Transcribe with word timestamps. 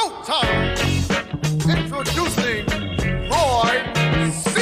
showtime. 0.00 0.74
Introducing 1.68 2.64
Roy 3.28 4.32
C. 4.32 4.60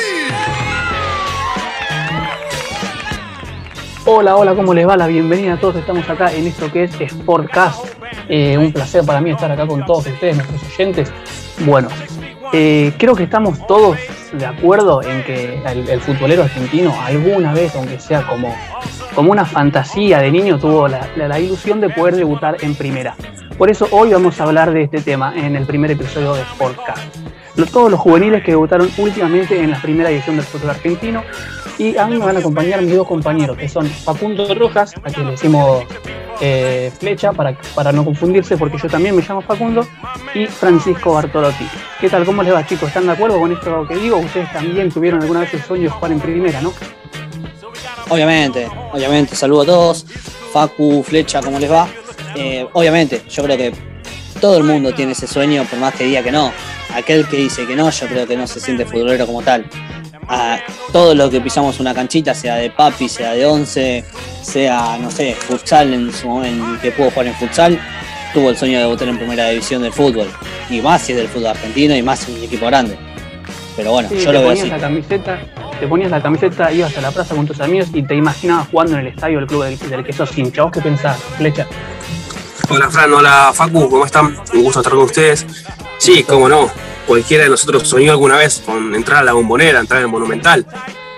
Hola, 4.07 4.37
hola, 4.37 4.55
¿cómo 4.55 4.75
les 4.75 4.87
va? 4.89 4.97
La 4.97 5.07
bienvenida 5.07 5.55
a 5.55 5.61
todos. 5.61 5.77
Estamos 5.77 6.09
acá 6.09 6.33
en 6.33 6.47
esto 6.47 6.71
que 6.73 6.85
es 6.85 6.93
Sportcast. 7.11 7.85
Eh, 8.29 8.59
un 8.59 8.73
placer 8.73 9.05
para 9.05 9.21
mí 9.21 9.31
estar 9.31 9.51
acá 9.51 9.67
con 9.67 9.85
todos 9.87 10.07
ustedes, 10.07 10.37
nuestros 10.37 10.63
oyentes. 10.75 11.13
Bueno, 11.61 11.89
eh, 12.53 12.93
creo 12.99 13.15
que 13.15 13.25
estamos 13.25 13.67
todos 13.67 13.97
de 14.33 14.45
acuerdo 14.47 15.03
en 15.03 15.23
que 15.25 15.63
el, 15.67 16.01
futbolero 16.01 16.43
argentino 16.43 16.95
alguna 17.03 17.55
vez, 17.55 17.75
aunque 17.77 17.99
sea 18.01 18.27
como, 18.27 18.55
como 19.15 19.33
una 19.33 19.45
fantasía 19.45 20.19
de 20.21 20.31
niño, 20.31 20.59
tuvo 20.59 20.89
la- 20.89 21.09
la 21.17 21.39
ilusión 21.39 21.81
de 21.81 21.89
poder 21.91 22.17
debutar 22.17 22.57
en 22.61 22.75
primera. 22.75 23.15
Por 23.59 23.69
eso 23.71 23.89
hoy 23.91 24.13
vamos 24.13 24.41
a 24.41 24.45
hablar 24.45 24.73
de 24.73 24.85
este 24.85 25.01
tema 25.01 25.35
en 25.37 25.57
el 25.57 25.67
primer 25.67 25.91
episodio 25.91 26.33
de 26.35 26.43
Sportcast. 26.45 27.03
Todos 27.73 27.91
los 27.91 27.99
juveniles 27.99 28.45
que 28.45 28.53
debutaron 28.53 28.89
últimamente 28.99 29.61
en 29.61 29.73
la 29.73 29.83
primera 29.83 30.11
edición 30.11 30.37
del 30.37 30.45
fútbol 30.45 30.71
argentino 30.71 31.25
y 31.77 31.97
a 31.97 32.07
mí 32.07 32.17
me 32.17 32.25
van 32.25 32.37
a 32.37 32.39
acompañar 32.39 32.81
mis 32.83 32.95
dos 32.95 33.09
compañeros, 33.09 33.57
que 33.57 33.69
son 33.69 33.87
Facundo 33.87 34.55
Rojas, 34.55 34.95
a 35.03 35.11
quien 35.11 35.27
le 35.27 35.33
decimos 35.33 35.83
eh, 36.41 36.93
Flecha, 37.01 37.33
para, 37.33 37.59
para 37.75 37.91
no 37.91 38.05
confundirse, 38.05 38.57
porque 38.57 38.79
yo 38.79 38.89
también 38.89 39.17
me 39.17 39.23
llamo 39.23 39.41
Facundo, 39.41 39.85
y 40.35 40.47
Francisco 40.47 41.15
Bartolotti. 41.15 41.69
¿Qué 42.01 42.09
tal? 42.09 42.25
¿Cómo 42.25 42.45
les 42.45 42.55
va, 42.55 42.65
chicos? 42.65 42.87
¿Están 42.89 43.07
de 43.07 43.13
acuerdo 43.13 43.41
con 43.41 43.51
esto 43.51 43.87
que 43.89 43.97
digo? 43.97 44.19
Ustedes 44.19 44.53
también 44.53 44.89
tuvieron 44.93 45.21
alguna 45.21 45.41
vez 45.41 45.53
el 45.55 45.63
sueño 45.63 45.85
de 45.85 45.91
jugar 45.91 46.13
en 46.13 46.21
primera, 46.21 46.61
¿no? 46.61 46.73
Obviamente, 48.09 48.69
obviamente, 48.93 49.35
saludo 49.35 49.63
a 49.63 49.67
todos. 49.67 50.07
Facu, 50.53 51.03
Flecha, 51.03 51.41
¿cómo 51.43 51.59
les 51.59 51.71
va? 51.71 51.89
Eh, 52.39 52.67
obviamente, 52.73 53.23
yo 53.29 53.43
creo 53.45 53.57
que 53.57 53.73
todo 54.41 54.59
el 54.59 54.65
mundo 54.65 54.93
tiene 54.95 55.13
ese 55.13 55.27
sueño, 55.27 55.65
por 55.65 55.79
más 55.79 55.95
que 55.95 56.05
diga 56.05 56.23
que 56.23 56.31
no. 56.33 56.53
Aquel 56.95 57.27
que 57.27 57.37
dice 57.37 57.67
que 57.67 57.77
no, 57.77 57.91
yo 57.91 58.07
creo 58.07 58.27
que 58.27 58.37
no 58.37 58.47
se 58.47 58.61
siente 58.61 58.85
futbolero 58.87 59.27
como 59.27 59.43
tal. 59.43 59.67
A 60.29 60.59
todos 60.93 61.17
los 61.17 61.31
que 61.31 61.41
pisamos 61.41 61.81
una 61.81 61.95
canchita, 61.95 62.35
sea 62.35 62.57
de 62.57 62.71
papi, 62.71 63.09
sea 63.09 63.33
de 63.33 63.47
once, 63.47 64.05
sea, 64.43 64.99
no 65.01 65.11
sé, 65.11 65.35
futsal 65.35 65.93
en 65.95 66.13
su 66.13 66.29
momento, 66.29 66.81
que 66.83 66.91
pudo 66.93 67.11
jugar 67.11 67.29
en 67.29 67.35
futsal, 67.35 67.79
tuvo 68.35 68.51
el 68.51 68.57
sueño 68.57 68.77
de 68.79 68.85
debutar 68.85 69.09
en 69.09 69.17
primera 69.17 69.49
división 69.49 69.83
del 69.83 69.93
fútbol. 69.93 70.29
Y 70.71 70.81
más 70.83 71.03
si 71.03 71.13
es 71.13 71.19
del 71.19 71.29
fútbol 71.29 71.49
argentino 71.49 71.97
y 71.97 72.03
más 72.03 72.21
si 72.21 72.33
es 72.33 72.39
un 72.39 72.45
equipo 72.45 72.67
grande. 72.67 72.97
Pero 73.77 73.93
bueno, 73.93 74.09
Sí, 74.11 74.19
yo 74.19 74.33
lo 74.33 74.41
veo 74.41 74.51
así. 74.51 74.69
la 74.69 74.79
camiseta, 74.79 75.39
te 75.81 75.87
ponías 75.87 76.11
la 76.11 76.21
camiseta, 76.21 76.73
ibas 76.73 76.97
a 76.99 77.01
la 77.01 77.11
plaza 77.11 77.35
con 77.35 77.47
tus 77.47 77.61
amigos 77.61 77.89
y 77.95 78.03
te 78.03 78.15
imaginabas 78.15 78.69
jugando 78.69 78.95
en 78.95 79.01
el 79.01 79.07
estadio 79.09 79.39
del 79.39 79.47
club 79.47 79.65
del, 79.65 79.79
del 79.79 80.05
que 80.05 80.13
sos 80.13 80.37
hincha. 80.37 80.63
¿Vos 80.65 80.73
qué 80.73 80.81
pensás, 80.81 81.17
Flecha? 81.39 81.67
Hola 82.71 82.91
Fran, 82.91 83.13
hola 83.13 83.53
Facu, 83.55 83.89
¿cómo 83.89 84.05
están? 84.05 84.37
Un 84.53 84.63
gusto 84.63 84.81
estar 84.81 84.93
con 84.93 85.03
ustedes. 85.05 85.47
Sí, 85.99 86.23
cómo 86.25 86.49
no, 86.49 86.71
cualquiera 87.07 87.45
de 87.45 87.51
nosotros 87.51 87.89
soñó 87.89 88.13
alguna 88.13 88.37
vez 88.37 88.63
con 88.65 88.95
entrar 88.95 89.19
a 89.21 89.25
la 89.25 89.33
bombonera, 89.33 89.81
entrar 89.81 90.03
al 90.03 90.09
Monumental, 90.09 90.67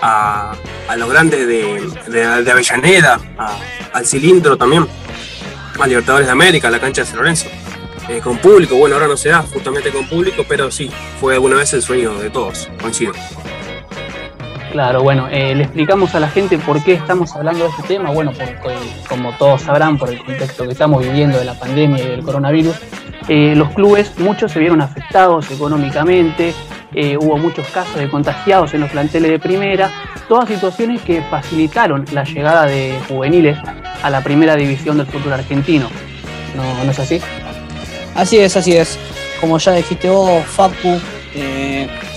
a, 0.01 0.53
los 0.97 1.09
grandes 1.09 1.45
de, 1.47 1.89
de- 2.07 2.51
Avellaneda, 2.51 3.19
al 3.93 4.05
cilindro 4.05 4.57
también, 4.57 4.87
a 5.79 5.87
Libertadores 5.87 6.27
de 6.27 6.31
América, 6.31 6.69
a 6.69 6.71
la 6.71 6.79
cancha 6.79 7.01
de 7.01 7.07
San 7.07 7.17
Lorenzo. 7.17 7.47
Eh, 8.09 8.19
con 8.19 8.37
público, 8.39 8.75
bueno, 8.75 8.95
ahora 8.95 9.07
no 9.07 9.15
se 9.15 9.29
da 9.29 9.43
justamente 9.43 9.91
con 9.91 10.07
público, 10.09 10.43
pero 10.47 10.71
sí, 10.71 10.89
fue 11.19 11.35
alguna 11.35 11.57
vez 11.57 11.71
el 11.73 11.81
sueño 11.81 12.15
de 12.15 12.29
todos, 12.29 12.67
coincido. 12.81 13.13
Claro, 14.71 15.03
bueno, 15.03 15.27
eh, 15.29 15.53
le 15.53 15.63
explicamos 15.63 16.15
a 16.15 16.21
la 16.21 16.29
gente 16.29 16.57
por 16.57 16.81
qué 16.81 16.93
estamos 16.93 17.35
hablando 17.35 17.65
de 17.65 17.71
este 17.71 17.83
tema. 17.83 18.11
Bueno, 18.11 18.31
porque, 18.31 18.77
como 19.09 19.33
todos 19.33 19.63
sabrán, 19.63 19.97
por 19.97 20.09
el 20.09 20.23
contexto 20.23 20.63
que 20.63 20.71
estamos 20.71 21.03
viviendo 21.03 21.37
de 21.37 21.43
la 21.43 21.55
pandemia 21.55 22.01
y 22.01 22.07
del 22.07 22.23
coronavirus, 22.23 22.77
eh, 23.27 23.53
los 23.53 23.69
clubes, 23.71 24.17
muchos 24.17 24.53
se 24.53 24.59
vieron 24.59 24.81
afectados 24.81 25.51
económicamente, 25.51 26.53
eh, 26.93 27.17
hubo 27.17 27.37
muchos 27.37 27.67
casos 27.67 27.95
de 27.95 28.09
contagiados 28.09 28.73
en 28.73 28.81
los 28.81 28.91
planteles 28.91 29.31
de 29.31 29.39
primera, 29.39 29.91
todas 30.29 30.47
situaciones 30.47 31.01
que 31.01 31.21
facilitaron 31.21 32.05
la 32.13 32.23
llegada 32.23 32.65
de 32.65 32.97
juveniles 33.09 33.57
a 34.01 34.09
la 34.09 34.21
primera 34.21 34.55
división 34.55 34.97
del 34.97 35.05
fútbol 35.05 35.33
argentino. 35.33 35.89
¿No, 36.55 36.83
no 36.85 36.91
es 36.91 36.99
así? 36.99 37.19
Así 38.15 38.37
es, 38.37 38.55
así 38.55 38.77
es. 38.77 38.97
Como 39.41 39.57
ya 39.57 39.73
dijiste 39.73 40.09
vos, 40.09 40.45
Facu, 40.45 40.99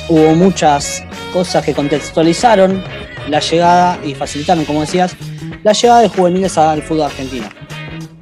hubo 0.08 0.34
muchas 0.34 1.04
cosas 1.32 1.64
que 1.64 1.74
contextualizaron 1.74 2.82
la 3.28 3.40
llegada 3.40 3.98
y 4.04 4.14
facilitaron, 4.14 4.64
como 4.64 4.82
decías, 4.82 5.16
la 5.62 5.72
llegada 5.72 6.00
de 6.02 6.08
juveniles 6.08 6.58
al 6.58 6.82
fútbol 6.82 7.04
argentino. 7.04 7.48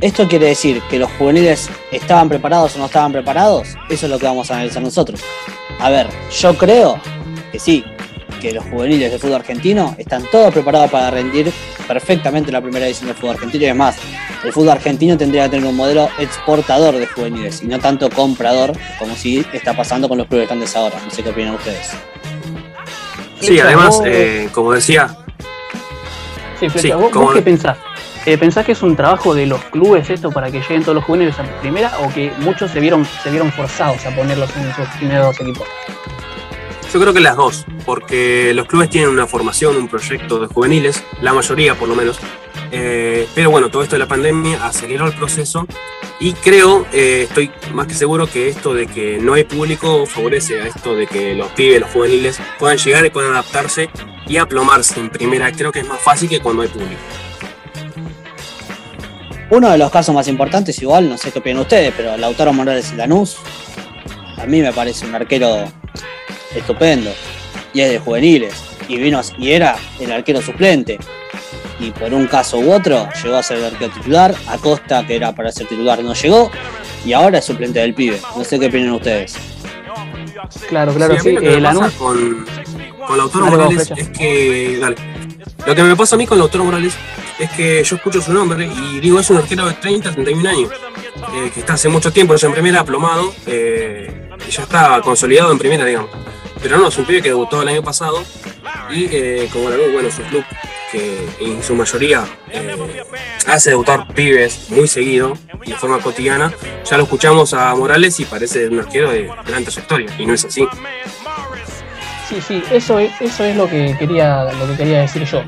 ¿Esto 0.00 0.26
quiere 0.26 0.46
decir 0.46 0.82
que 0.90 0.98
los 0.98 1.10
juveniles 1.12 1.70
estaban 1.92 2.28
preparados 2.28 2.74
o 2.74 2.78
no 2.78 2.86
estaban 2.86 3.12
preparados? 3.12 3.68
Eso 3.88 4.06
es 4.06 4.10
lo 4.10 4.18
que 4.18 4.26
vamos 4.26 4.50
a 4.50 4.54
analizar 4.54 4.82
nosotros. 4.82 5.20
A 5.78 5.90
ver, 5.90 6.08
yo 6.40 6.56
creo 6.56 7.00
que 7.52 7.58
sí, 7.58 7.84
que 8.42 8.52
los 8.52 8.64
juveniles 8.64 9.10
del 9.12 9.20
fútbol 9.20 9.36
argentino 9.36 9.94
están 9.96 10.24
todos 10.32 10.52
preparados 10.52 10.90
para 10.90 11.10
rendir 11.12 11.52
perfectamente 11.86 12.50
la 12.50 12.60
primera 12.60 12.86
edición 12.86 13.06
del 13.06 13.16
fútbol 13.16 13.36
argentino 13.36 13.64
y 13.64 13.68
es 13.68 13.76
más, 13.76 13.96
el 14.44 14.52
fútbol 14.52 14.70
argentino 14.70 15.16
tendría 15.16 15.44
que 15.44 15.50
tener 15.50 15.66
un 15.66 15.76
modelo 15.76 16.08
exportador 16.18 16.96
de 16.98 17.06
juveniles 17.06 17.62
y 17.62 17.66
no 17.68 17.78
tanto 17.78 18.10
comprador 18.10 18.72
como 18.98 19.14
si 19.14 19.46
está 19.52 19.74
pasando 19.76 20.08
con 20.08 20.18
los 20.18 20.26
clubes 20.26 20.48
grandes 20.48 20.74
ahora. 20.74 20.96
No 21.04 21.10
sé 21.10 21.22
qué 21.22 21.30
opinan 21.30 21.54
ustedes. 21.54 21.92
Sí, 23.40 23.58
además, 23.60 23.96
vos- 23.98 24.02
eh, 24.06 24.48
como 24.52 24.72
decía, 24.72 25.16
Sí, 26.60 26.68
Flecha, 26.68 26.78
Sí, 26.88 26.92
¿vos, 26.92 27.32
qué 27.34 27.42
pensás? 27.42 27.76
Eh, 28.24 28.38
¿Pensás 28.38 28.64
que 28.64 28.72
es 28.72 28.82
un 28.82 28.94
trabajo 28.94 29.34
de 29.34 29.46
los 29.46 29.60
clubes 29.64 30.08
esto 30.10 30.30
para 30.30 30.48
que 30.50 30.60
lleguen 30.60 30.82
todos 30.82 30.94
los 30.94 31.04
juveniles 31.04 31.36
a 31.40 31.42
primera 31.60 31.92
o 32.00 32.08
que 32.12 32.30
muchos 32.38 32.70
se 32.70 32.78
vieron, 32.78 33.04
se 33.22 33.30
vieron 33.30 33.50
forzados 33.50 34.04
a 34.06 34.14
ponerlos 34.14 34.48
en 34.56 34.72
sus 34.74 34.86
primeros 34.96 35.40
equipos? 35.40 35.66
Yo 36.92 37.00
creo 37.00 37.14
que 37.14 37.20
las 37.20 37.36
dos, 37.36 37.64
porque 37.86 38.52
los 38.52 38.66
clubes 38.66 38.90
tienen 38.90 39.08
una 39.08 39.26
formación, 39.26 39.76
un 39.76 39.88
proyecto 39.88 40.38
de 40.38 40.46
juveniles, 40.46 41.02
la 41.22 41.32
mayoría 41.32 41.74
por 41.74 41.88
lo 41.88 41.94
menos, 41.94 42.18
eh, 42.70 43.26
pero 43.34 43.50
bueno, 43.50 43.70
todo 43.70 43.82
esto 43.82 43.94
de 43.94 44.00
la 44.00 44.06
pandemia 44.06 44.62
aceleró 44.66 45.06
el 45.06 45.14
proceso 45.14 45.66
y 46.20 46.34
creo, 46.34 46.86
eh, 46.92 47.26
estoy 47.28 47.50
más 47.72 47.86
que 47.86 47.94
seguro 47.94 48.26
que 48.26 48.50
esto 48.50 48.74
de 48.74 48.86
que 48.86 49.18
no 49.18 49.32
hay 49.32 49.44
público 49.44 50.04
favorece 50.04 50.60
a 50.60 50.66
esto 50.66 50.94
de 50.94 51.06
que 51.06 51.34
los 51.34 51.48
pibes, 51.52 51.80
los 51.80 51.90
juveniles 51.90 52.38
puedan 52.58 52.76
llegar 52.76 53.06
y 53.06 53.10
puedan 53.10 53.32
adaptarse 53.32 53.88
y 54.26 54.36
aplomarse 54.36 55.00
en 55.00 55.08
primera. 55.08 55.50
Creo 55.50 55.72
que 55.72 55.80
es 55.80 55.88
más 55.88 55.98
fácil 55.98 56.28
que 56.28 56.40
cuando 56.40 56.60
hay 56.60 56.68
público. 56.68 57.00
Uno 59.48 59.70
de 59.70 59.78
los 59.78 59.90
casos 59.90 60.14
más 60.14 60.28
importantes, 60.28 60.80
igual, 60.82 61.08
no 61.08 61.16
sé 61.16 61.32
qué 61.32 61.38
opinan 61.38 61.62
ustedes, 61.62 61.94
pero 61.96 62.18
Lautaro 62.18 62.52
Morales 62.52 62.92
y 62.92 62.96
Lanús, 62.96 63.38
a 64.36 64.44
mí 64.44 64.60
me 64.60 64.72
parece 64.74 65.06
un 65.06 65.14
arquero 65.14 65.64
estupendo. 66.54 67.10
Y 67.74 67.80
es 67.80 67.90
de 67.90 67.98
juveniles. 67.98 68.54
Y 68.88 68.96
vino 68.98 69.20
y 69.38 69.52
era 69.52 69.76
el 70.00 70.10
arquero 70.12 70.42
suplente. 70.42 70.98
Y 71.80 71.90
por 71.90 72.12
un 72.14 72.26
caso 72.26 72.58
u 72.58 72.72
otro 72.72 73.08
llegó 73.22 73.36
a 73.36 73.42
ser 73.42 73.58
el 73.58 73.64
arquero 73.66 73.92
titular. 73.92 74.34
Acosta, 74.48 75.06
que 75.06 75.16
era 75.16 75.34
para 75.34 75.50
ser 75.52 75.66
titular, 75.66 76.02
no 76.02 76.14
llegó. 76.14 76.50
Y 77.04 77.12
ahora 77.12 77.38
es 77.38 77.44
suplente 77.44 77.80
del 77.80 77.94
pibe. 77.94 78.20
No 78.36 78.44
sé 78.44 78.58
qué 78.60 78.66
opinan 78.66 78.90
ustedes. 78.92 79.34
Claro, 80.68 80.92
claro, 80.94 81.14
Sí, 81.14 81.20
sí. 81.22 81.28
mí 81.28 81.34
lo 81.34 81.40
que 81.40 81.54
eh, 81.54 81.60
Lanús- 81.60 81.92
con, 81.96 82.46
con 83.06 83.16
Lautaro 83.18 83.44
Dale, 83.46 83.56
Morales 83.56 83.92
es 83.96 84.08
que. 84.10 84.78
Dale. 84.80 84.96
Lo 85.66 85.74
que 85.74 85.82
me 85.82 85.96
pasa 85.96 86.16
a 86.16 86.18
mí 86.18 86.26
con 86.26 86.38
Lautaro 86.38 86.64
Morales 86.64 86.94
es 87.38 87.50
que 87.52 87.82
yo 87.84 87.96
escucho 87.96 88.20
su 88.20 88.32
nombre 88.32 88.66
y 88.66 89.00
digo, 89.00 89.20
es 89.20 89.30
un 89.30 89.38
arquero 89.38 89.66
de 89.66 89.74
30, 89.74 90.12
31 90.12 90.48
años, 90.48 90.70
eh, 91.34 91.50
que 91.54 91.60
está 91.60 91.74
hace 91.74 91.88
mucho 91.88 92.12
tiempo 92.12 92.34
ya 92.36 92.48
en 92.48 92.52
primera, 92.54 92.80
aplomado, 92.80 93.32
eh, 93.46 94.28
y 94.46 94.50
ya 94.50 94.62
está 94.62 95.00
consolidado 95.02 95.52
en 95.52 95.58
primera, 95.58 95.84
digamos. 95.84 96.10
Pero 96.62 96.78
no, 96.78 96.88
es 96.88 96.96
un 96.96 97.04
pibe 97.04 97.22
que 97.22 97.28
debutó 97.28 97.62
el 97.62 97.68
año 97.68 97.82
pasado 97.82 98.22
y 98.90 99.06
eh, 99.10 99.48
como 99.52 99.68
la 99.68 99.76
bueno, 99.92 100.10
su 100.10 100.22
club, 100.22 100.44
que 100.92 101.18
en 101.40 101.62
su 101.62 101.74
mayoría 101.74 102.24
eh, 102.50 102.76
hace 103.46 103.70
debutar 103.70 104.06
pibes 104.14 104.70
muy 104.70 104.86
seguido 104.86 105.36
y 105.64 105.70
de 105.70 105.76
forma 105.76 105.98
cotidiana, 105.98 106.52
ya 106.84 106.96
lo 106.96 107.04
escuchamos 107.04 107.52
a 107.54 107.74
Morales 107.74 108.20
y 108.20 108.24
parece 108.24 108.68
un 108.68 108.78
arquero 108.78 109.10
de 109.10 109.30
gran 109.46 109.64
trayectoria, 109.64 110.14
y 110.18 110.26
no 110.26 110.34
es 110.34 110.44
así. 110.44 110.66
Sí, 112.28 112.40
sí, 112.40 112.62
eso 112.70 112.98
es, 112.98 113.12
eso 113.20 113.44
es 113.44 113.56
lo 113.56 113.68
que 113.68 113.96
quería, 113.98 114.44
lo 114.44 114.66
que 114.68 114.76
quería 114.76 115.00
decir 115.00 115.24
yo. 115.24 115.42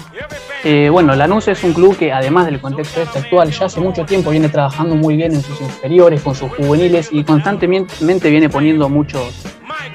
Eh, 0.66 0.88
bueno, 0.88 1.14
Lanús 1.14 1.46
es 1.48 1.62
un 1.62 1.74
club 1.74 1.94
que 1.94 2.10
además 2.10 2.46
del 2.46 2.58
contexto 2.58 3.02
este 3.02 3.18
actual, 3.18 3.50
ya 3.50 3.66
hace 3.66 3.80
mucho 3.80 4.06
tiempo 4.06 4.30
viene 4.30 4.48
trabajando 4.48 4.94
muy 4.94 5.14
bien 5.14 5.34
en 5.34 5.42
sus 5.42 5.60
inferiores, 5.60 6.22
con 6.22 6.34
sus 6.34 6.50
juveniles 6.52 7.10
y 7.12 7.22
constantemente 7.22 8.30
viene 8.30 8.48
poniendo 8.48 8.88
muchos, 8.88 9.44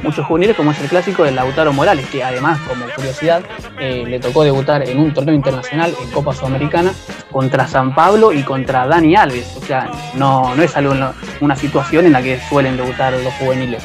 muchos 0.03 0.27
juveniles, 0.27 0.55
como 0.55 0.69
es 0.69 0.79
el 0.79 0.87
clásico 0.87 1.23
de 1.23 1.31
Lautaro 1.31 1.73
Morales, 1.73 2.05
que 2.11 2.23
además, 2.23 2.59
como 2.67 2.85
curiosidad, 2.95 3.41
eh, 3.79 4.03
le 4.07 4.19
tocó 4.19 4.43
debutar 4.43 4.87
en 4.87 4.99
un 4.99 5.11
torneo 5.11 5.33
internacional 5.33 5.91
en 5.99 6.11
Copa 6.11 6.35
Sudamericana 6.35 6.93
contra 7.31 7.67
San 7.67 7.95
Pablo 7.95 8.31
y 8.31 8.43
contra 8.43 8.85
Dani 8.85 9.15
Alves. 9.15 9.57
O 9.57 9.65
sea, 9.65 9.89
no, 10.13 10.53
no 10.53 10.61
es 10.61 10.77
algo, 10.77 10.93
una 11.41 11.55
situación 11.55 12.05
en 12.05 12.11
la 12.11 12.21
que 12.21 12.39
suelen 12.47 12.77
debutar 12.77 13.13
los 13.13 13.33
juveniles. 13.39 13.83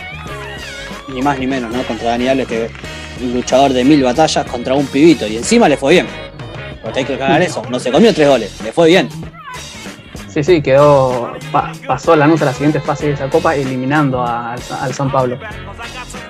Ni 1.09 1.23
más 1.23 1.39
ni 1.39 1.47
menos, 1.47 1.73
¿no? 1.73 1.83
Contra 1.85 2.11
Dani 2.11 2.29
Alves, 2.29 2.47
que 2.47 2.71
un 3.23 3.33
luchador 3.33 3.73
de 3.73 3.85
mil 3.85 4.03
batallas 4.03 4.45
contra 4.45 4.75
un 4.75 4.87
pibito. 4.87 5.27
Y 5.27 5.39
encima 5.39 5.67
le 5.67 5.79
fue 5.79 5.95
bien. 5.95 6.34
Porque 6.85 7.01
hay 7.01 7.05
que 7.07 7.19
cagar 7.19 7.43
eso. 7.43 7.63
No 7.71 7.81
se 7.81 7.91
comió 7.91 8.15
tres 8.15 8.29
goles, 8.29 8.61
le 8.63 8.71
fue 8.71 8.89
bien. 8.89 9.09
Sí, 10.29 10.43
sí, 10.43 10.63
quedó. 10.63 11.33
pasó 11.87 12.17
Lanús 12.17 12.43
a 12.43 12.47
la 12.47 12.53
siguiente 12.53 12.81
fase 12.81 13.07
de 13.07 13.13
esa 13.13 13.31
copa 13.31 13.55
eliminando 13.55 14.25
al, 14.25 14.93
San 14.93 15.11
Pablo. 15.11 15.39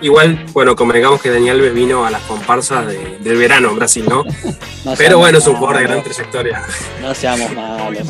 Igual, 0.00 0.44
bueno, 0.52 0.76
convengamos 0.76 1.22
que 1.22 1.30
Daniel 1.30 1.56
Alves 1.56 1.74
vino 1.74 2.04
a 2.04 2.10
las 2.10 2.20
comparsas 2.22 2.86
del 2.86 3.36
verano 3.36 3.70
en 3.70 3.76
Brasil, 3.76 4.04
¿no? 4.08 4.24
Pero 4.98 5.18
bueno, 5.18 5.38
es 5.38 5.46
un 5.46 5.56
jugador 5.56 5.78
de 5.78 5.82
gran 5.84 6.02
trayectoria. 6.02 6.62
No 7.00 7.14
seamos 7.14 7.50
malos 7.52 8.08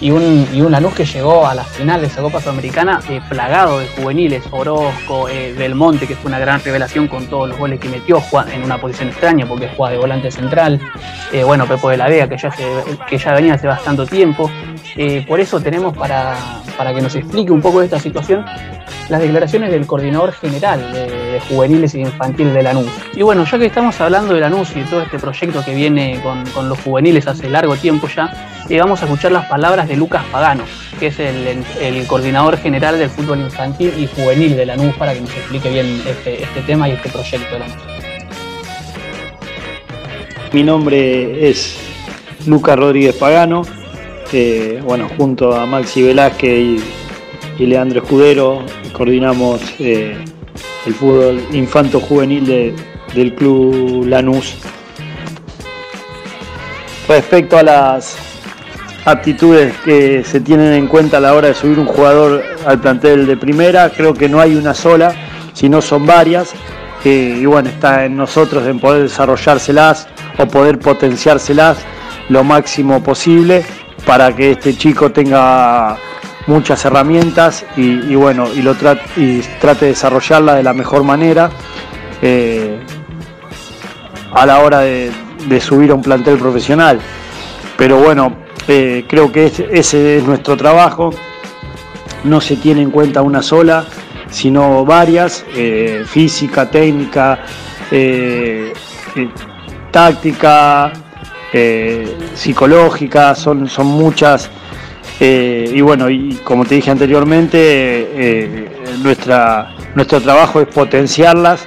y 0.00 0.10
un, 0.10 0.48
y 0.52 0.60
un 0.62 0.72
Lanús 0.72 0.94
que 0.94 1.04
llegó 1.04 1.46
a 1.46 1.54
la 1.54 1.64
final 1.64 2.00
de 2.00 2.06
esa 2.06 2.22
Copa 2.22 2.40
Sudamericana 2.40 3.00
eh, 3.08 3.20
plagado 3.28 3.78
de 3.78 3.86
juveniles, 3.88 4.42
Orozco, 4.50 5.28
eh, 5.28 5.54
Belmonte, 5.56 6.06
que 6.06 6.16
fue 6.16 6.28
una 6.28 6.38
gran 6.38 6.62
revelación 6.62 7.06
con 7.06 7.26
todos 7.26 7.48
los 7.48 7.58
goles 7.58 7.78
que 7.80 7.88
metió, 7.88 8.22
en 8.52 8.62
una 8.62 8.80
posición 8.80 9.08
extraña 9.08 9.46
porque 9.46 9.68
juega 9.76 9.92
de 9.92 9.98
volante 9.98 10.30
central, 10.30 10.80
eh, 11.32 11.44
bueno, 11.44 11.66
Pepo 11.66 11.90
de 11.90 11.96
la 11.96 12.08
Vega, 12.08 12.28
que 12.28 12.38
ya, 12.38 12.50
que 13.08 13.18
ya 13.18 13.34
venía 13.34 13.54
hace 13.54 13.66
bastante 13.66 14.06
tiempo. 14.06 14.50
Por 15.26 15.40
eso 15.40 15.60
tenemos 15.60 15.96
para, 15.96 16.36
para 16.76 16.94
que 16.94 17.00
nos 17.00 17.14
explique 17.14 17.52
un 17.52 17.60
poco 17.60 17.82
esta 17.82 17.98
situación 17.98 18.44
las 19.10 19.20
declaraciones 19.20 19.72
del 19.72 19.86
coordinador 19.86 20.32
general 20.32 20.92
de, 20.92 21.40
juveniles 21.48 21.94
y 21.94 22.00
infantiles 22.00 22.54
de 22.54 22.62
Lanús. 22.62 22.90
Y 23.14 23.22
bueno, 23.22 23.44
ya 23.44 23.58
que 23.58 23.66
estamos 23.66 24.00
hablando 24.00 24.34
de 24.34 24.40
Lanús 24.40 24.70
y 24.76 24.80
de 24.80 24.84
todo 24.86 25.02
este 25.02 25.18
proyecto 25.18 25.64
que 25.64 25.74
viene 25.74 26.20
con, 26.22 26.68
los 26.68 26.78
juveniles 26.80 27.26
hace 27.26 27.48
largo 27.48 27.76
tiempo 27.76 28.08
ya, 28.08 28.48
eh, 28.68 28.78
vamos 28.78 29.02
a 29.02 29.06
escuchar 29.06 29.32
las 29.32 29.46
palabras 29.46 29.88
de 29.88 29.96
Lucas 29.96 30.22
Pagano, 30.30 30.64
que 30.98 31.08
es 31.08 31.18
el, 31.18 32.06
coordinador 32.06 32.56
general 32.58 32.98
del 32.98 33.10
fútbol 33.10 33.40
infantil 33.40 33.92
y 33.98 34.06
juvenil 34.06 34.56
de 34.56 34.66
Lanús, 34.66 34.94
para 34.94 35.12
que 35.12 35.20
nos 35.22 35.30
explique 35.30 35.70
bien 35.70 36.02
este, 36.06 36.42
este 36.42 36.60
tema 36.62 36.88
y 36.88 36.92
este 36.92 37.08
proyecto 37.08 37.54
de 37.54 37.58
Lanús. 37.58 37.76
Mi 40.52 40.62
nombre 40.62 41.48
es 41.48 41.78
Lucas 42.46 42.76
Rodríguez 42.76 43.16
Pagano, 43.16 43.62
eh, 44.32 44.80
bueno, 44.84 45.08
junto 45.16 45.54
a 45.54 45.66
Maxi 45.66 46.02
Velázquez 46.02 46.80
y 47.58 47.66
Leandro 47.66 48.00
Escudero, 48.00 48.62
coordinamos 48.92 49.60
eh, 49.78 50.16
el 50.86 50.94
fútbol 50.94 51.42
infanto 51.52 52.00
juvenil 52.00 52.74
del 53.14 53.34
club 53.34 54.06
Lanús. 54.06 54.54
Respecto 57.08 57.58
a 57.58 57.62
las 57.62 58.16
aptitudes 59.04 59.74
que 59.84 60.22
se 60.22 60.40
tienen 60.40 60.74
en 60.74 60.86
cuenta 60.86 61.16
a 61.16 61.20
la 61.20 61.34
hora 61.34 61.48
de 61.48 61.54
subir 61.54 61.78
un 61.78 61.86
jugador 61.86 62.44
al 62.66 62.80
plantel 62.80 63.26
de 63.26 63.36
primera, 63.36 63.90
creo 63.90 64.14
que 64.14 64.28
no 64.28 64.40
hay 64.40 64.54
una 64.54 64.74
sola, 64.74 65.12
sino 65.54 65.82
son 65.82 66.06
varias. 66.06 66.52
y 67.04 67.44
bueno, 67.46 67.68
está 67.68 68.04
en 68.04 68.16
nosotros 68.16 68.66
en 68.66 68.78
poder 68.78 69.02
desarrollárselas 69.02 70.06
o 70.38 70.46
poder 70.46 70.78
potenciárselas 70.78 71.78
lo 72.28 72.44
máximo 72.44 73.02
posible 73.02 73.64
para 74.06 74.34
que 74.34 74.52
este 74.52 74.76
chico 74.76 75.10
tenga 75.10 75.96
muchas 76.46 76.84
herramientas 76.84 77.64
y, 77.76 78.14
bueno, 78.14 78.48
y, 78.52 78.62
lo 78.62 78.74
trate, 78.74 79.02
y 79.16 79.40
trate 79.60 79.86
de 79.86 79.90
desarrollarla 79.92 80.54
de 80.54 80.62
la 80.62 80.72
mejor 80.72 81.04
manera 81.04 81.50
eh, 82.22 82.78
a 84.32 84.46
la 84.46 84.60
hora 84.60 84.80
de, 84.80 85.12
subir 85.60 85.90
a 85.90 85.94
un 85.94 86.02
plantel 86.02 86.38
profesional. 86.38 87.00
Pero 87.76 87.98
bueno, 87.98 88.36
eh, 88.68 89.04
creo 89.08 89.32
que 89.32 89.46
ese 89.46 90.18
es 90.18 90.24
nuestro 90.24 90.56
trabajo. 90.56 91.10
No 92.24 92.40
se 92.40 92.56
tiene 92.56 92.82
en 92.82 92.90
cuenta 92.90 93.22
una 93.22 93.42
sola, 93.42 93.86
sino 94.30 94.84
varias, 94.84 95.44
eh, 95.54 96.04
física, 96.06 96.70
técnica, 96.70 97.40
táctica, 99.90 100.92
psicológica, 102.34 103.34
son, 103.34 103.68
son 103.68 103.86
muchas 103.86 104.50
eh, 105.22 105.70
y 105.74 105.82
bueno, 105.82 106.08
y 106.08 106.34
como 106.44 106.64
te 106.64 106.76
dije 106.76 106.90
anteriormente, 106.90 107.58
eh, 107.60 108.68
nuestra, 109.02 109.74
nuestro 109.94 110.18
trabajo 110.20 110.62
es 110.62 110.66
potenciarlas 110.66 111.66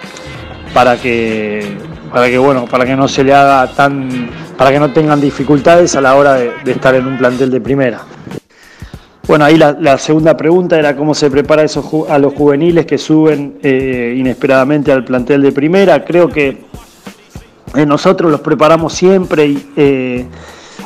para 0.73 0.97
que, 0.97 1.77
para 2.11 2.29
que 2.29 2.39
bueno, 2.39 2.65
para 2.65 2.83
que 2.83 2.95
no 2.95 3.07
se 3.07 3.23
le 3.23 3.31
haga 3.31 3.71
tan, 3.75 4.31
para 4.57 4.71
que 4.71 4.79
no 4.79 4.91
tengan 4.91 5.21
dificultades 5.21 5.95
a 5.95 6.01
la 6.01 6.15
hora 6.15 6.33
de, 6.33 6.51
estar 6.65 6.95
en 6.95 7.05
un 7.05 7.15
plantel 7.19 7.51
de 7.51 7.61
primera. 7.61 8.01
Bueno, 9.27 9.45
ahí 9.45 9.55
la, 9.55 9.97
segunda 9.99 10.35
pregunta 10.35 10.77
era 10.77 10.95
cómo 10.95 11.13
se 11.13 11.29
prepara 11.29 11.61
esos, 11.61 11.85
a 12.09 12.17
los 12.17 12.33
juveniles 12.33 12.87
que 12.87 12.97
suben 12.97 13.59
eh, 13.61 14.15
inesperadamente 14.17 14.91
al 14.91 15.05
plantel 15.05 15.43
de 15.43 15.51
primera. 15.51 16.03
Creo 16.03 16.27
que 16.27 16.63
nosotros 17.87 18.31
los 18.31 18.41
preparamos 18.41 18.93
siempre 18.93 19.47
y 19.47 20.27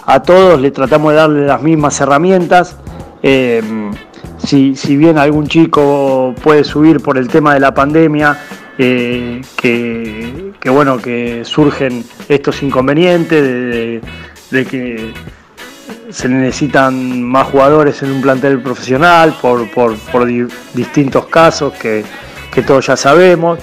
a 0.05 0.21
todos 0.21 0.59
le 0.59 0.71
tratamos 0.71 1.11
de 1.11 1.17
darle 1.17 1.45
las 1.45 1.61
mismas 1.61 1.99
herramientas. 1.99 2.77
Eh, 3.21 3.61
si, 4.37 4.95
bien 4.95 5.17
algún 5.17 5.47
chico 5.47 6.33
puede 6.41 6.63
subir 6.63 7.01
por 7.01 7.17
el 7.17 7.27
tema 7.27 7.53
de 7.53 7.59
la 7.59 7.73
pandemia, 7.73 8.39
eh, 8.77 9.41
que, 9.57 10.69
bueno, 10.69 10.97
que 10.97 11.43
surgen 11.43 12.05
estos 12.29 12.63
inconvenientes 12.63 14.01
de, 14.49 14.65
que 14.65 15.11
se 16.09 16.29
necesitan 16.29 17.21
más 17.21 17.47
jugadores 17.47 18.01
en 18.03 18.11
un 18.11 18.21
plantel 18.21 18.61
profesional 18.61 19.35
por, 19.41 19.67
distintos 20.73 21.25
casos 21.25 21.73
que, 21.73 22.05
todos 22.65 22.87
ya 22.87 22.95
sabemos. 22.95 23.59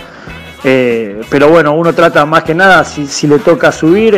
Eh, 0.64 1.20
pero 1.28 1.50
bueno, 1.50 1.75
uno 1.75 1.93
trata 1.93 2.25
más 2.25 2.43
que 2.43 2.55
nada, 2.55 2.84
si, 2.84 3.26
le 3.26 3.38
toca 3.38 3.70
subir, 3.70 4.14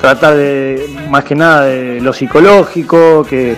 tratar 0.00 0.34
de, 0.34 0.86
más 1.08 1.24
que 1.24 1.34
nada 1.34 1.64
de 1.64 2.00
lo 2.00 2.12
psicológico, 2.12 3.24
que, 3.24 3.56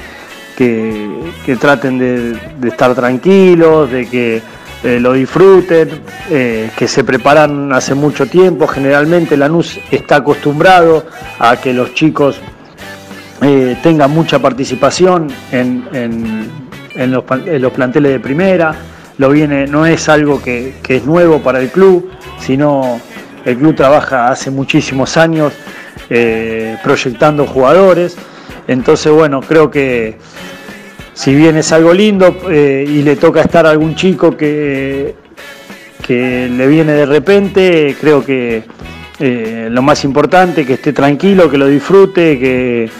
que, 0.56 1.56
traten 1.60 1.98
de, 1.98 2.68
estar 2.68 2.94
tranquilos, 2.94 3.90
de 3.90 4.06
que 4.06 4.42
eh, 4.82 5.00
lo 5.00 5.12
disfruten, 5.12 5.88
eh, 6.30 6.70
que 6.76 6.88
se 6.88 7.04
preparan 7.04 7.72
hace 7.72 7.94
mucho 7.94 8.26
tiempo. 8.26 8.66
Generalmente 8.66 9.36
Lanús 9.36 9.78
está 9.90 10.16
acostumbrado 10.16 11.04
a 11.38 11.56
que 11.56 11.72
los 11.72 11.94
chicos 11.94 12.38
eh, 13.42 13.76
tengan 13.82 14.10
mucha 14.10 14.38
participación 14.38 15.28
en, 15.52 15.84
en, 15.92 17.10
los, 17.10 17.24
los, 17.60 17.72
planteles 17.72 18.12
de 18.12 18.20
primera. 18.20 18.74
Lo 19.18 19.30
viene, 19.30 19.66
no 19.66 19.86
es 19.86 20.08
algo 20.08 20.42
que, 20.42 20.74
que 20.82 20.96
es 20.96 21.04
nuevo 21.04 21.40
para 21.40 21.60
el 21.60 21.70
club, 21.70 22.10
sino 22.38 23.00
el 23.46 23.56
club 23.56 23.76
trabaja 23.76 24.28
hace 24.28 24.50
muchísimos 24.50 25.16
años 25.16 25.52
eh, 26.10 26.76
proyectando 26.82 27.46
jugadores. 27.46 28.16
Entonces, 28.66 29.12
bueno, 29.12 29.40
creo 29.40 29.70
que 29.70 30.16
si 31.14 31.32
bien 31.32 31.56
es 31.56 31.70
algo 31.72 31.94
lindo 31.94 32.36
eh, 32.50 32.84
y 32.86 33.02
le 33.02 33.14
toca 33.14 33.40
estar 33.40 33.64
a 33.64 33.70
algún 33.70 33.94
chico 33.94 34.36
que, 34.36 35.14
que 36.04 36.48
le 36.48 36.66
viene 36.66 36.92
de 36.92 37.06
repente, 37.06 37.96
creo 38.00 38.24
que 38.24 38.64
eh, 39.20 39.68
lo 39.70 39.80
más 39.80 40.04
importante, 40.04 40.66
que 40.66 40.74
esté 40.74 40.92
tranquilo, 40.92 41.48
que 41.48 41.56
lo 41.56 41.68
disfrute, 41.68 42.38
que, 42.38 42.90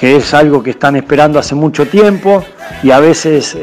es 0.00 0.34
algo 0.34 0.62
que 0.62 0.70
están 0.70 0.96
esperando 0.96 1.38
hace 1.38 1.54
mucho 1.54 1.86
tiempo 1.86 2.44
y 2.82 2.90
a 2.90 3.00
veces 3.00 3.56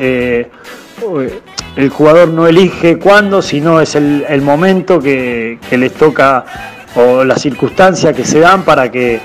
el 1.76 1.90
jugador 1.90 2.30
no 2.30 2.48
elige 2.48 2.98
cuándo, 2.98 3.42
sino 3.42 3.80
es 3.80 3.96
el, 3.96 4.42
momento 4.42 5.00
que, 5.00 5.58
les 5.72 5.94
toca 5.94 6.46
o 6.96 7.24
las 7.24 7.42
circunstancias 7.42 8.14
que 8.16 8.26
se 8.26 8.40
dan 8.40 8.64
para 8.64 8.92
que, 8.92 9.22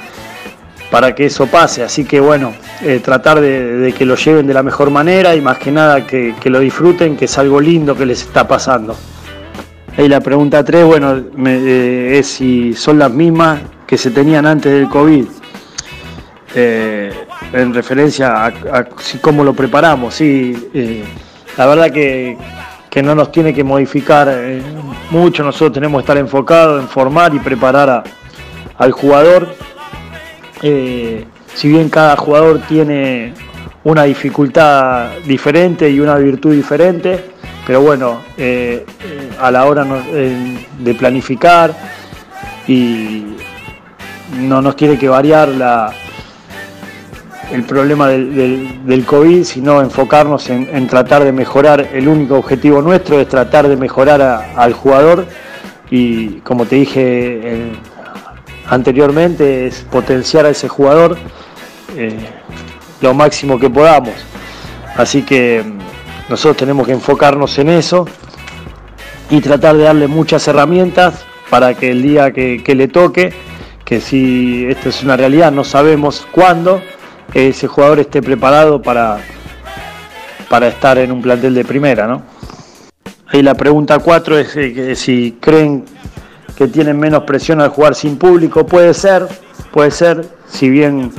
para 0.91 1.15
que 1.15 1.27
eso 1.27 1.47
pase. 1.47 1.83
Así 1.83 2.05
que 2.05 2.21
bueno, 2.21 2.55
eh, 2.83 3.01
tratar 3.03 3.41
de, 3.41 3.93
que 3.97 4.05
lo 4.05 4.15
lleven 4.15 4.47
de 4.47 4.55
la 4.55 4.63
mejor 4.63 4.91
manera 4.91 5.35
y 5.35 5.41
más 5.41 5.59
que 5.59 5.73
nada 5.73 6.07
que, 6.07 6.35
lo 6.45 6.61
disfruten, 6.61 7.17
que 7.17 7.25
es 7.25 7.39
algo 7.39 7.61
lindo 7.61 7.97
que 7.97 8.07
les 8.07 8.23
está 8.23 8.47
pasando. 8.47 8.97
Y 9.99 10.09
la 10.09 10.21
pregunta 10.21 10.63
3, 10.63 10.85
bueno, 10.85 11.17
eh, 11.47 12.19
es 12.19 12.27
si 12.27 12.75
son 12.75 12.99
las 12.99 13.11
mismas 13.11 13.61
que 13.87 13.99
se 13.99 14.11
tenían 14.11 14.47
antes 14.47 14.73
del 14.73 14.89
COVID. 14.89 15.25
Eh, 16.55 17.13
en 17.53 17.75
referencia 17.75 18.47
a, 18.47 18.85
cómo 19.21 19.45
lo 19.45 19.53
preparamos, 19.53 20.15
sí, 20.15 20.55
la 21.57 21.67
verdad 21.67 21.91
que, 21.91 22.37
que 22.91 23.03
no 23.03 23.15
nos 23.15 23.31
tiene 23.31 23.53
que 23.53 23.65
modificar 23.65 24.29
eh, 24.31 24.63
mucho, 25.11 25.43
nosotros 25.45 25.73
tenemos 25.73 26.01
que 26.01 26.05
estar 26.05 26.17
enfocados 26.17 26.81
en 26.81 26.89
formar 26.89 27.35
y 27.35 27.39
preparar 27.39 28.05
al 28.79 28.93
jugador. 28.93 29.49
Eh, 30.63 31.25
si 31.55 31.69
bien 31.69 31.89
cada 31.89 32.17
jugador 32.17 32.61
tiene 32.67 33.35
una 33.85 34.05
dificultad 34.05 35.11
diferente 35.27 35.91
y 35.91 36.01
una 36.01 36.17
virtud 36.17 36.55
diferente, 36.55 37.23
pero 37.67 37.81
bueno, 37.81 38.23
eh, 38.37 38.85
a 39.41 39.51
la 39.51 39.67
hora 39.67 39.85
de 39.85 40.95
planificar 40.95 41.75
y 42.67 43.37
no 44.41 44.61
nos 44.63 44.75
tiene 44.77 44.99
que 44.99 45.09
variar 45.09 45.49
la, 45.49 45.93
el 47.53 47.63
problema 47.65 48.09
del, 48.09 49.05
COVID, 49.07 49.45
sino 49.45 49.81
enfocarnos 49.81 50.49
en, 50.51 50.87
tratar 50.87 51.25
de 51.25 51.33
mejorar. 51.33 51.89
El 51.93 52.09
único 52.09 52.37
objetivo 52.37 52.83
nuestro 52.83 53.21
es 53.21 53.29
tratar 53.29 53.69
de 53.69 53.77
mejorar 53.77 54.21
al 54.57 54.73
jugador 54.73 55.27
y 55.91 56.41
como 56.41 56.67
te 56.67 56.77
dije 56.77 57.73
anteriormente, 58.69 59.67
es 59.67 59.87
potenciar 59.91 60.47
a 60.47 60.51
ese 60.51 60.69
jugador 60.69 61.17
eh, 61.97 62.17
lo 63.01 63.15
máximo 63.15 63.59
que 63.59 63.71
podamos. 63.71 64.15
Así 64.97 65.23
que 65.23 65.63
mm, 65.65 66.31
nosotros 66.31 66.57
tenemos 66.57 66.87
que 66.87 66.93
enfocarnos 66.93 67.59
en 67.59 67.69
eso 67.71 68.07
y 69.31 69.41
tratar 69.41 69.77
de 69.77 69.85
darle 69.85 70.07
muchas 70.07 70.47
herramientas 70.49 71.25
para 71.51 71.75
que 71.75 71.91
el 71.91 72.03
día 72.03 72.33
que, 72.33 72.75
le 72.75 72.89
toque, 72.89 73.33
que 73.85 74.01
si 74.01 74.67
esto 74.67 74.89
es 74.89 75.03
una 75.03 75.17
realidad, 75.17 75.53
no 75.53 75.63
sabemos 75.63 76.27
cuándo, 76.33 76.83
ese 77.35 77.67
jugador 77.67 78.01
esté 78.01 78.23
preparado 78.23 78.81
para, 78.81 79.19
para 80.49 80.69
estar 80.69 80.99
en 80.99 81.13
un 81.13 81.23
plantel 81.23 81.55
de 81.55 81.65
primera, 81.65 82.07
¿no? 82.07 82.23
Ahí 83.29 83.43
la 83.43 83.55
pregunta 83.55 83.99
4 83.99 84.39
es 84.39 84.57
eh, 84.57 84.95
si 84.95 85.37
creen 85.41 85.85
que 86.57 86.69
tienen 86.69 86.99
menos 86.99 87.25
presión 87.25 87.61
al 87.61 87.69
jugar 87.69 87.95
sin 87.95 88.17
público. 88.17 88.65
Puede 88.65 88.95
ser, 88.95 89.27
puede 89.73 89.91
ser, 89.91 90.25
si 90.49 90.71
bien 90.71 91.13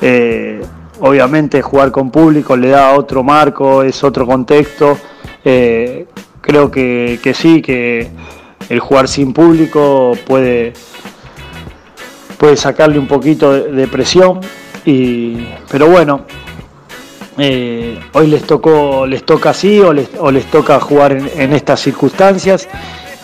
eh, 0.00 0.62
obviamente 1.00 1.62
jugar 1.62 1.90
con 1.90 2.10
público 2.10 2.56
le 2.56 2.68
da 2.68 2.92
otro 2.94 3.22
marco, 3.22 3.82
es 3.82 4.04
otro 4.04 4.26
contexto. 4.26 4.98
Eh, 5.44 6.06
creo 6.40 6.70
que, 6.70 7.18
sí, 7.34 7.62
que 7.62 8.08
el 8.68 8.80
jugar 8.80 9.08
sin 9.08 9.32
público 9.32 10.12
puede, 10.26 10.72
puede 12.38 12.56
sacarle 12.56 12.98
un 12.98 13.06
poquito 13.06 13.52
de, 13.52 13.86
presión. 13.88 14.40
Y, 14.84 15.46
pero 15.70 15.88
bueno, 15.88 16.22
eh, 17.36 17.98
hoy 18.12 18.26
les 18.26 18.44
tocó, 18.44 19.06
les 19.06 19.24
toca 19.24 19.50
así 19.50 19.80
o 19.80 19.92
les, 19.92 20.08
o 20.18 20.30
les 20.30 20.46
toca 20.46 20.80
jugar 20.80 21.12
en, 21.12 21.52
estas 21.52 21.80
circunstancias. 21.80 22.68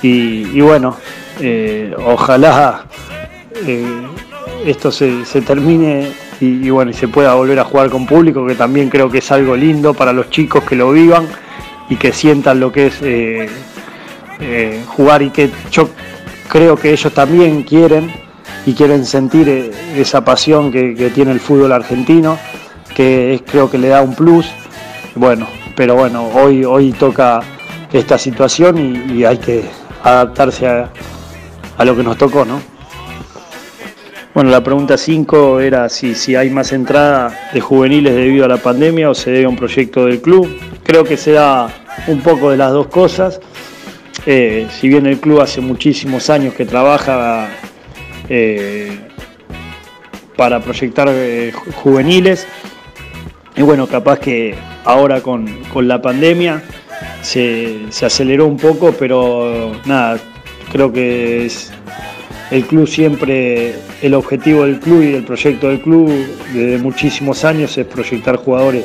Y, 0.02 0.60
bueno, 0.60 0.96
eh, 1.40 1.94
ojalá 2.04 2.84
esto 4.64 4.90
se, 4.90 5.24
termine 5.46 6.12
y, 6.40 6.70
bueno, 6.70 6.90
y 6.90 6.94
se 6.94 7.08
pueda 7.08 7.34
volver 7.34 7.58
a 7.58 7.64
jugar 7.64 7.90
con 7.90 8.06
público, 8.06 8.46
que 8.46 8.54
también 8.54 8.88
creo 8.88 9.10
que 9.10 9.18
es 9.18 9.30
algo 9.30 9.56
lindo 9.56 9.94
para 9.94 10.12
los 10.12 10.30
chicos 10.30 10.64
que 10.64 10.76
lo 10.76 10.90
vivan 10.92 11.28
y 11.88 11.96
que 11.96 12.12
sientan 12.12 12.60
lo 12.60 12.72
que 12.72 12.86
es 12.86 13.02
eh, 13.02 13.48
eh, 14.40 14.82
jugar 14.86 15.22
y 15.22 15.30
que 15.30 15.50
yo 15.70 15.88
creo 16.48 16.76
que 16.76 16.92
ellos 16.92 17.12
también 17.12 17.62
quieren 17.62 18.12
y 18.66 18.74
quieren 18.74 19.04
sentir 19.04 19.48
eh, 19.48 19.70
esa 19.96 20.24
pasión 20.24 20.72
que, 20.72 21.10
tiene 21.14 21.32
el 21.32 21.40
fútbol 21.40 21.72
argentino, 21.72 22.38
que 22.94 23.42
creo 23.46 23.70
que 23.70 23.78
le 23.78 23.88
da 23.88 24.02
un 24.02 24.14
plus. 24.14 24.46
Bueno, 25.14 25.46
pero 25.76 25.94
bueno, 25.94 26.28
hoy, 26.34 26.64
hoy 26.64 26.92
toca 26.92 27.40
esta 27.92 28.18
situación 28.18 29.10
y, 29.10 29.24
hay 29.24 29.38
que 29.38 29.64
adaptarse 30.02 30.66
a, 30.66 30.90
a 31.76 31.84
lo 31.84 31.96
que 31.96 32.02
nos 32.02 32.16
tocó, 32.16 32.44
¿no? 32.44 32.60
Bueno, 34.34 34.50
la 34.50 34.64
pregunta 34.64 34.98
5 34.98 35.60
era 35.60 35.88
si, 35.88 36.16
si 36.16 36.34
hay 36.34 36.50
más 36.50 36.72
entrada 36.72 37.50
de 37.52 37.60
juveniles 37.60 38.16
debido 38.16 38.44
a 38.44 38.48
la 38.48 38.56
pandemia 38.56 39.08
o 39.08 39.14
se 39.14 39.30
debe 39.30 39.44
a 39.44 39.48
un 39.48 39.54
proyecto 39.54 40.06
del 40.06 40.20
club. 40.20 40.48
Creo 40.82 41.04
que 41.04 41.16
se 41.16 41.30
da 41.30 41.68
un 42.08 42.20
poco 42.20 42.50
de 42.50 42.56
las 42.56 42.72
dos 42.72 42.88
cosas. 42.88 43.38
Eh, 44.26 44.66
si 44.72 44.88
bien 44.88 45.06
el 45.06 45.20
club 45.20 45.40
hace 45.40 45.60
muchísimos 45.60 46.30
años 46.30 46.54
que 46.54 46.66
trabaja 46.66 47.48
para 50.36 50.60
proyectar 50.60 51.08
eh, 51.10 51.52
juveniles, 51.82 52.46
y 53.56 53.62
bueno, 53.62 53.86
capaz 53.86 54.18
que 54.18 54.54
ahora 54.84 55.20
con, 55.20 55.48
la 55.74 56.02
pandemia 56.02 56.62
se, 57.22 57.86
se 57.90 58.06
aceleró 58.06 58.46
un 58.46 58.56
poco, 58.56 58.92
pero 58.98 59.72
nada, 59.84 60.18
creo 60.72 60.92
que 60.92 61.46
es, 61.46 61.72
el 62.50 62.66
club 62.66 62.86
siempre, 62.86 63.74
el 64.02 64.14
objetivo 64.14 64.64
del 64.64 64.78
club 64.78 65.02
y 65.02 65.12
del 65.12 65.24
proyecto 65.24 65.68
del 65.68 65.80
club 65.80 66.08
desde 66.52 66.78
muchísimos 66.78 67.44
años 67.44 67.76
es 67.78 67.86
proyectar 67.86 68.36
jugadores 68.36 68.84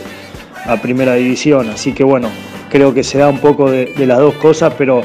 a 0.65 0.77
primera 0.77 1.13
división. 1.15 1.69
Así 1.69 1.93
que 1.93 2.03
bueno, 2.03 2.29
creo 2.69 2.93
que 2.93 3.03
se 3.03 3.17
da 3.17 3.27
un 3.27 3.39
poco 3.39 3.69
de, 3.69 3.93
las 4.05 4.19
dos 4.19 4.35
cosas, 4.35 4.73
pero 4.77 5.01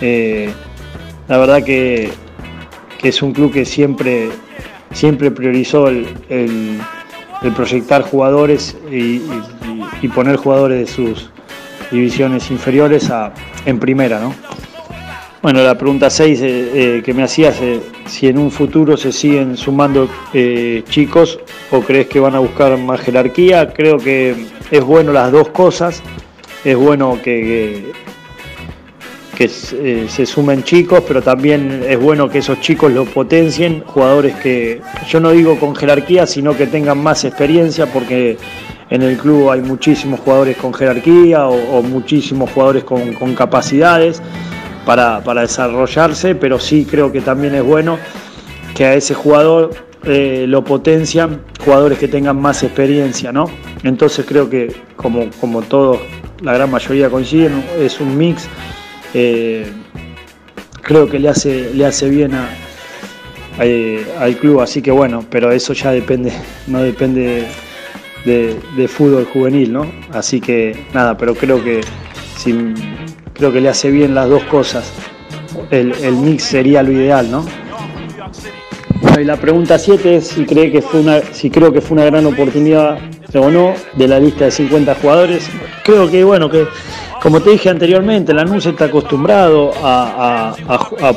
eh, 0.00 0.50
la 1.28 1.38
verdad 1.38 1.62
que, 1.62 2.10
es 3.08 3.22
un 3.22 3.32
club 3.32 3.52
que 3.52 3.64
siempre, 3.64 4.30
siempre 4.92 5.30
priorizó 5.30 5.88
el, 5.88 6.06
proyectar 7.54 8.02
jugadores 8.02 8.76
y, 8.90 9.20
poner 10.14 10.36
jugadores 10.36 10.78
de 10.78 10.86
sus 10.86 11.30
divisiones 11.90 12.50
inferiores 12.50 13.10
en 13.64 13.78
primera, 13.80 14.20
¿no? 14.20 14.32
Bueno, 15.46 15.62
la 15.62 15.78
pregunta 15.78 16.10
6 16.10 16.40
eh, 16.40 16.46
eh, 16.48 17.02
que 17.04 17.14
me 17.14 17.22
hacías, 17.22 17.60
eh, 17.60 17.80
si 18.06 18.26
en 18.26 18.36
un 18.36 18.50
futuro 18.50 18.96
se 18.96 19.12
siguen 19.12 19.56
sumando 19.56 20.08
chicos 20.88 21.38
o 21.70 21.82
crees 21.82 22.08
que 22.08 22.18
van 22.18 22.34
a 22.34 22.40
buscar 22.40 22.76
más 22.76 23.00
jerarquía, 23.00 23.72
creo 23.72 23.96
que 23.96 24.34
es 24.72 24.82
bueno 24.82 25.12
las 25.12 25.30
dos 25.30 25.50
cosas, 25.50 26.02
es 26.64 26.76
bueno 26.76 27.20
que, 27.22 27.92
se 29.48 30.26
sumen 30.26 30.64
chicos, 30.64 31.02
pero 31.06 31.22
también 31.22 31.84
es 31.86 32.00
bueno 32.00 32.28
que 32.28 32.38
esos 32.38 32.60
chicos 32.60 32.90
lo 32.92 33.04
potencien, 33.04 33.82
jugadores 33.86 34.34
que 34.36 34.80
yo 35.08 35.20
no 35.20 35.30
digo 35.30 35.58
con 35.58 35.74
jerarquía, 35.76 36.26
sino 36.26 36.56
que 36.56 36.66
tengan 36.66 36.98
más 36.98 37.24
experiencia, 37.24 37.86
porque 37.86 38.38
en 38.88 39.02
el 39.02 39.16
club 39.18 39.50
hay 39.50 39.60
muchísimos 39.60 40.20
jugadores 40.20 40.56
con 40.56 40.72
jerarquía 40.72 41.46
o, 41.46 41.82
muchísimos 41.82 42.50
jugadores 42.50 42.84
con, 42.84 43.12
con 43.14 43.34
capacidades 43.34 44.22
para, 44.86 45.20
desarrollarse, 45.20 46.34
pero 46.36 46.58
sí 46.58 46.86
creo 46.88 47.10
que 47.12 47.20
también 47.20 47.54
es 47.56 47.62
bueno 47.62 47.98
que 48.74 48.84
a 48.86 48.94
ese 48.94 49.14
jugador 49.14 49.70
eh, 50.04 50.46
lo 50.48 50.62
potencian 50.64 51.40
jugadores 51.64 51.98
que 51.98 52.06
tengan 52.06 52.40
más 52.40 52.62
experiencia, 52.62 53.32
¿no? 53.32 53.50
Entonces 53.82 54.24
creo 54.26 54.48
que 54.48 54.72
como, 54.94 55.28
como 55.40 55.62
todos, 55.62 55.98
la 56.40 56.54
gran 56.54 56.70
mayoría 56.70 57.10
coinciden, 57.10 57.64
es 57.78 58.00
un 58.00 58.16
mix. 58.16 58.48
Eh, 59.18 59.64
creo 60.82 61.08
que 61.08 61.18
le 61.18 61.30
hace, 61.30 61.72
le 61.72 61.86
hace 61.86 62.10
bien 62.10 62.32
eh, 63.60 64.06
al 64.18 64.36
club, 64.36 64.60
así 64.60 64.82
que 64.82 64.90
bueno, 64.90 65.24
pero 65.30 65.50
eso 65.52 65.72
ya 65.72 65.90
depende, 65.90 66.30
no 66.66 66.82
depende 66.82 67.46
de, 68.26 68.56
de, 68.76 68.88
fútbol 68.88 69.24
juvenil, 69.24 69.72
¿no? 69.72 69.90
Así 70.12 70.38
que 70.38 70.84
nada, 70.92 71.16
pero 71.16 71.34
creo 71.34 71.64
que 71.64 71.80
si 72.36 72.74
creo 73.32 73.50
que 73.54 73.62
le 73.62 73.70
hace 73.70 73.90
bien 73.90 74.14
las 74.14 74.28
dos 74.28 74.42
cosas. 74.44 74.92
El, 75.70 75.94
mix 76.16 76.44
sería 76.44 76.82
lo 76.82 76.92
ideal, 76.92 77.30
¿no? 77.30 77.46
y 79.18 79.24
la 79.24 79.36
pregunta 79.36 79.78
7 79.78 80.16
es 80.16 80.26
si, 80.26 80.44
cree 80.44 80.70
que 80.70 80.82
fue 80.82 81.00
una, 81.00 81.22
si 81.32 81.48
creo 81.48 81.72
que 81.72 81.80
fue 81.80 81.96
una 81.96 82.04
gran 82.04 82.26
oportunidad 82.26 82.98
o 83.34 83.50
no 83.50 83.72
de 83.94 84.08
la 84.08 84.20
lista 84.20 84.44
de 84.44 84.50
50 84.50 84.94
jugadores. 84.96 85.48
Creo 85.84 86.10
que, 86.10 86.22
bueno, 86.22 86.50
que 86.50 86.66
como 87.22 87.40
te 87.40 87.50
dije 87.50 87.68
anteriormente, 87.68 88.32
la 88.32 88.44
NUS 88.44 88.66
está 88.66 88.86
acostumbrado 88.86 89.72
a, 89.82 90.54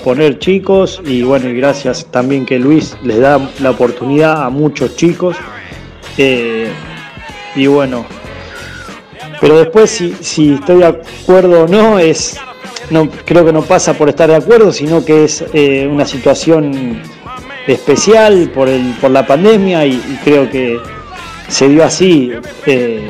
poner 0.04 0.40
chicos 0.40 1.02
y 1.06 1.24
bueno, 1.24 1.50
y 1.50 1.56
gracias 1.56 2.06
también 2.12 2.46
que 2.46 2.60
Luis 2.60 2.96
les 3.04 3.20
da 3.20 3.40
la 3.60 3.72
oportunidad 3.72 4.44
a 4.44 4.50
muchos 4.50 4.96
chicos. 4.96 5.36
Eh, 6.18 6.70
y 7.56 7.68
bueno, 7.68 8.06
pero 9.40 9.58
después 9.58 9.90
si, 9.90 10.14
si 10.20 10.54
estoy 10.54 10.80
de 10.80 10.86
acuerdo 10.86 11.64
o 11.64 11.68
no, 11.68 12.00
es 12.00 12.40
no 12.90 13.10
creo 13.26 13.46
que 13.46 13.54
no 13.54 13.62
pasa 13.62 13.94
por 13.94 14.10
estar 14.10 14.30
de 14.30 14.36
acuerdo, 14.36 14.72
sino 14.72 15.04
que 15.06 15.24
es 15.26 15.44
eh, 15.54 15.88
una 15.92 16.06
situación 16.06 17.02
especial 17.68 18.52
por, 18.54 18.68
el, 18.68 18.96
por 19.00 19.12
la 19.12 19.26
pandemia 19.26 19.86
y, 19.86 20.00
creo 20.24 20.50
que 20.50 20.80
se 21.48 21.70
dio 21.70 21.84
así 21.84 22.32
eh, 22.66 23.10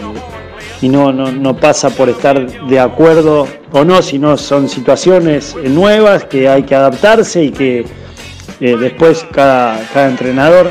y 0.81 0.89
no, 0.89 1.12
no, 1.12 1.57
pasa 1.57 1.89
por 1.89 2.09
estar 2.09 2.50
de 2.67 2.79
acuerdo 2.79 3.48
o 3.71 3.83
no, 3.83 4.01
sino 4.01 4.38
son 4.38 4.69
situaciones 4.69 5.55
nuevas 5.63 6.24
que 6.25 6.48
hay 6.48 6.63
que 6.63 6.75
adaptarse 6.75 7.43
y 7.43 7.51
que 7.51 7.86
eh, 8.59 8.75
después 8.77 9.25
cada, 9.31 9.79
cada 9.93 10.09
entrenador 10.09 10.69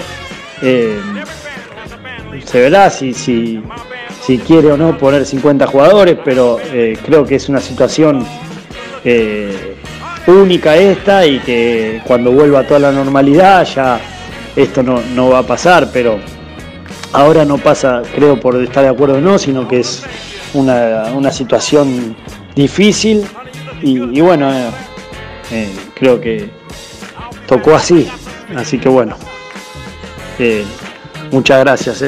se 2.45 2.61
verá 2.61 2.91
si, 2.91 3.13
si, 3.13 3.63
si 4.23 4.39
quiere 4.39 4.73
o 4.73 4.77
no 4.77 4.97
poner 4.97 5.25
50 5.25 5.67
jugadores, 5.67 6.17
pero 6.25 6.59
eh, 6.73 6.99
creo 7.05 7.25
que 7.25 7.37
es 7.37 7.49
una 7.49 7.61
situación 7.61 8.27
eh, 9.05 9.77
única 10.27 10.77
esta 10.77 11.27
y 11.27 11.39
que 11.41 12.03
cuando 12.07 12.33
vuelva 12.33 12.61
a 12.61 12.67
toda 12.67 12.81
la 12.81 12.93
normalidad 12.93 13.65
ya 13.65 14.01
esto 14.57 14.83
no, 14.83 15.29
va 15.31 15.39
a 15.39 15.43
pasar, 15.43 15.89
pero 15.93 16.19
ahora 17.13 17.45
no 17.45 17.59
pasa, 17.59 18.03
creo, 18.15 18.39
por 18.39 18.57
estar 18.63 18.83
de 18.83 18.91
acuerdo 18.91 19.17
o 19.17 19.21
no, 19.21 19.39
sino 19.39 19.67
que 19.69 19.81
es 19.81 20.03
una, 20.55 21.31
situación 21.31 22.17
difícil 22.55 23.25
y, 23.83 24.21
bueno, 24.21 24.51
eh, 25.51 25.73
creo 25.95 26.21
que 26.21 26.51
tocó 27.47 27.75
así, 27.75 28.09
así 28.57 28.79
que 28.79 28.89
bueno, 28.89 29.17
muchas 31.31 31.61
gracias. 31.61 32.05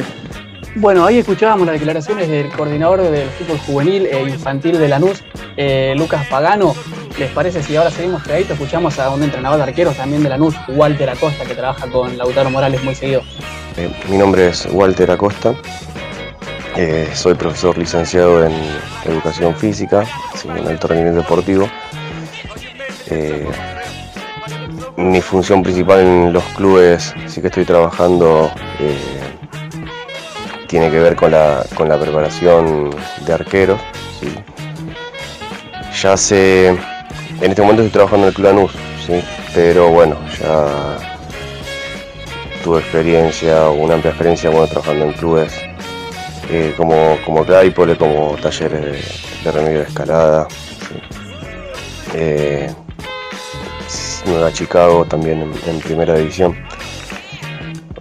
Bueno, 0.76 1.04
ahí 1.04 1.18
escuchábamos 1.18 1.66
las 1.66 1.74
declaraciones 1.74 2.28
del 2.28 2.48
coordinador 2.50 3.02
del 3.02 3.28
fútbol 3.30 3.58
juvenil 3.58 4.06
e 4.06 4.22
infantil 4.22 4.78
de 4.78 4.88
Lanús, 4.88 5.24
eh, 5.56 5.94
Lucas 5.96 6.26
Pagano, 6.28 6.76
¿les 7.18 7.30
parece 7.32 7.60
si 7.62 7.74
ahora 7.74 7.90
seguimos 7.90 8.22
pegaditos? 8.22 8.52
Escuchamos 8.52 8.98
a 9.00 9.10
un 9.10 9.22
entrenador 9.22 9.58
de 9.58 9.64
arqueros 9.64 9.96
también 9.96 10.22
de 10.22 10.28
Lanús, 10.28 10.54
Walter 10.68 11.10
Acosta, 11.10 11.44
que 11.44 11.54
trabaja 11.54 11.90
con 11.90 12.16
Lautaro 12.16 12.50
Morales 12.50 12.84
muy 12.84 12.94
seguido. 12.94 13.22
Eh, 13.76 13.90
mi 14.08 14.18
nombre 14.18 14.48
es 14.48 14.66
Walter 14.70 15.10
Acosta, 15.10 15.54
eh, 16.76 17.08
soy 17.14 17.34
profesor 17.34 17.78
licenciado 17.78 18.44
en 18.44 18.52
Educación 19.04 19.54
Física, 19.54 20.04
en 20.44 20.66
alto 20.66 20.88
rendimiento 20.88 21.22
deportivo. 21.22 21.68
Eh, 23.06 23.46
mi 24.96 25.20
función 25.20 25.62
principal 25.62 26.00
en 26.00 26.32
los 26.32 26.44
clubes, 26.56 27.14
sí 27.26 27.40
que 27.40 27.46
estoy 27.46 27.64
trabajando, 27.64 28.50
tiene 30.66 30.90
que 30.90 30.98
ver 30.98 31.16
con 31.16 31.30
la, 31.30 31.64
con 31.74 31.88
la 31.88 31.98
preparación 31.98 32.90
de 33.24 33.32
arqueros. 33.32 33.80
Ya 36.00 36.16
sé, 36.16 36.68
en 36.68 37.50
este 37.50 37.62
momento 37.62 37.82
estoy 37.82 37.92
trabajando 37.92 38.26
en 38.26 38.28
el 38.28 38.34
Club 38.34 38.48
Anus, 38.48 38.72
¿sí? 39.06 39.22
pero 39.54 39.88
bueno, 39.88 40.16
ya 40.40 41.09
tuve 42.62 42.80
experiencia, 42.80 43.68
una 43.70 43.94
amplia 43.94 44.10
experiencia 44.10 44.50
bueno, 44.50 44.66
trabajando 44.66 45.06
en 45.06 45.12
clubes 45.12 45.52
eh, 46.50 46.74
como, 46.76 47.16
como 47.24 47.44
Claypole, 47.44 47.96
como 47.96 48.36
talleres 48.36 49.42
de, 49.44 49.52
remedio 49.52 49.78
de 49.80 49.84
escalada. 49.84 50.48
Eh, 52.14 52.72
Nueva 54.26 54.52
Chicago 54.52 55.04
también 55.04 55.52
en, 55.66 55.80
primera 55.80 56.14
división. 56.16 56.56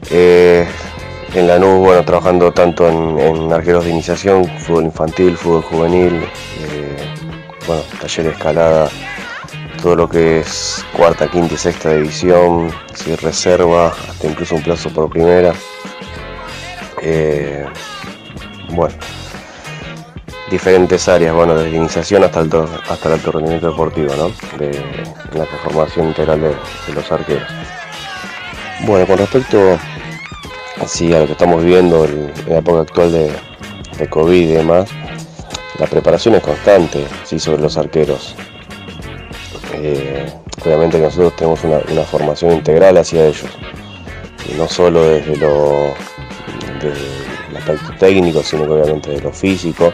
Eh, 0.10 0.68
en 1.34 1.48
Lanús, 1.48 1.80
bueno, 1.80 2.04
trabajando 2.04 2.51
tanto 2.51 2.89
en, 2.89 3.20
en 3.20 3.54
arqueros 3.54 3.86
de 3.86 3.92
iniciación, 3.92 4.46
fútbol 4.60 4.86
infantil, 4.86 5.38
fútbol 5.38 5.62
juvenil, 5.62 6.28
bueno, 7.68 7.84
taller 8.01 8.25
de 8.25 8.32
escalada, 8.32 8.89
todo 9.82 9.96
lo 9.96 10.10
que 10.10 10.40
es 10.40 10.86
cuarta, 10.96 11.30
quinta 11.30 11.54
y 11.54 11.58
sexta 11.58 11.94
división, 11.94 12.72
si 12.94 13.16
reserva, 13.16 13.88
hasta 13.88 14.28
incluso 14.28 14.56
un 14.56 14.64
plazo 14.64 14.90
por 14.90 15.10
primera. 15.10 15.54
Eh, 17.02 17.66
bueno, 18.70 18.94
diferentes 20.50 21.08
áreas, 21.08 21.34
bueno, 21.34 21.56
desde 21.56 21.78
iniciación 21.78 22.24
hasta 22.24 22.42
el, 22.42 22.50
hasta 22.90 23.08
el 23.08 23.14
alto 23.14 23.32
rendimiento 23.32 23.70
deportivo, 23.70 24.14
¿no? 24.16 24.32
De, 24.58 24.72
la 25.34 25.46
transformación 25.46 26.08
integral 26.08 26.42
de, 26.42 26.94
los 26.94 27.12
arqueros. 27.12 27.48
Bueno, 28.82 29.06
con 29.06 29.18
respecto 29.20 29.78
sí, 30.88 31.14
a 31.14 31.20
lo 31.20 31.26
que 31.28 31.34
estamos 31.34 31.64
viviendo 31.64 32.06
en 32.06 32.34
la 32.48 32.58
época 32.58 32.82
actual 32.82 33.12
de, 33.12 33.32
de 33.98 34.10
COVID 34.10 34.50
y 34.50 34.54
demás, 34.54 34.90
la 35.78 35.88
preparación 35.88 36.36
es 36.36 36.44
constante, 36.44 37.06
sí, 37.24 37.40
sobre 37.40 37.62
los 37.62 37.78
arqueros. 37.78 38.36
Eh, 39.74 40.32
obviamente 40.66 41.00
nosotros 41.00 41.36
tenemos 41.36 41.64
una, 41.64 42.04
formación 42.04 42.54
integral 42.54 42.98
hacia 42.98 43.28
ellos, 43.28 43.50
no 44.58 44.68
solo 44.68 45.04
desde 45.04 45.38
lo 45.38 45.94
aspecto 47.70 47.94
técnico, 48.00 48.44
sino 48.44 48.66
que 48.66 48.72
obviamente 48.72 49.12
de 49.12 49.22
lo 49.22 49.32
físico 49.32 49.94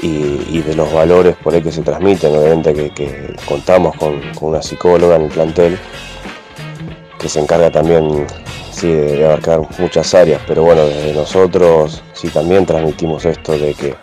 y, 0.00 0.60
de 0.60 0.74
los 0.74 0.92
valores 0.92 1.36
por 1.36 1.54
ahí 1.54 1.62
que 1.62 1.72
se 1.72 1.82
transmiten. 1.82 2.34
Obviamente 2.34 2.90
que, 2.90 3.34
contamos 3.46 3.96
con, 3.96 4.20
una 4.40 4.62
psicóloga 4.62 5.16
en 5.16 5.22
el 5.22 5.30
plantel 5.30 5.78
que 7.18 7.28
se 7.28 7.40
encarga 7.40 7.70
también 7.70 8.26
sí, 8.70 8.88
de, 8.88 9.16
de 9.16 9.26
abarcar 9.26 9.60
muchas 9.78 10.14
áreas, 10.14 10.40
pero 10.46 10.62
bueno, 10.62 10.84
desde 10.84 11.12
nosotros 11.12 12.02
sí 12.12 12.28
también 12.28 12.66
transmitimos 12.66 13.24
esto 13.24 13.58
de 13.58 13.74
que 13.74 13.94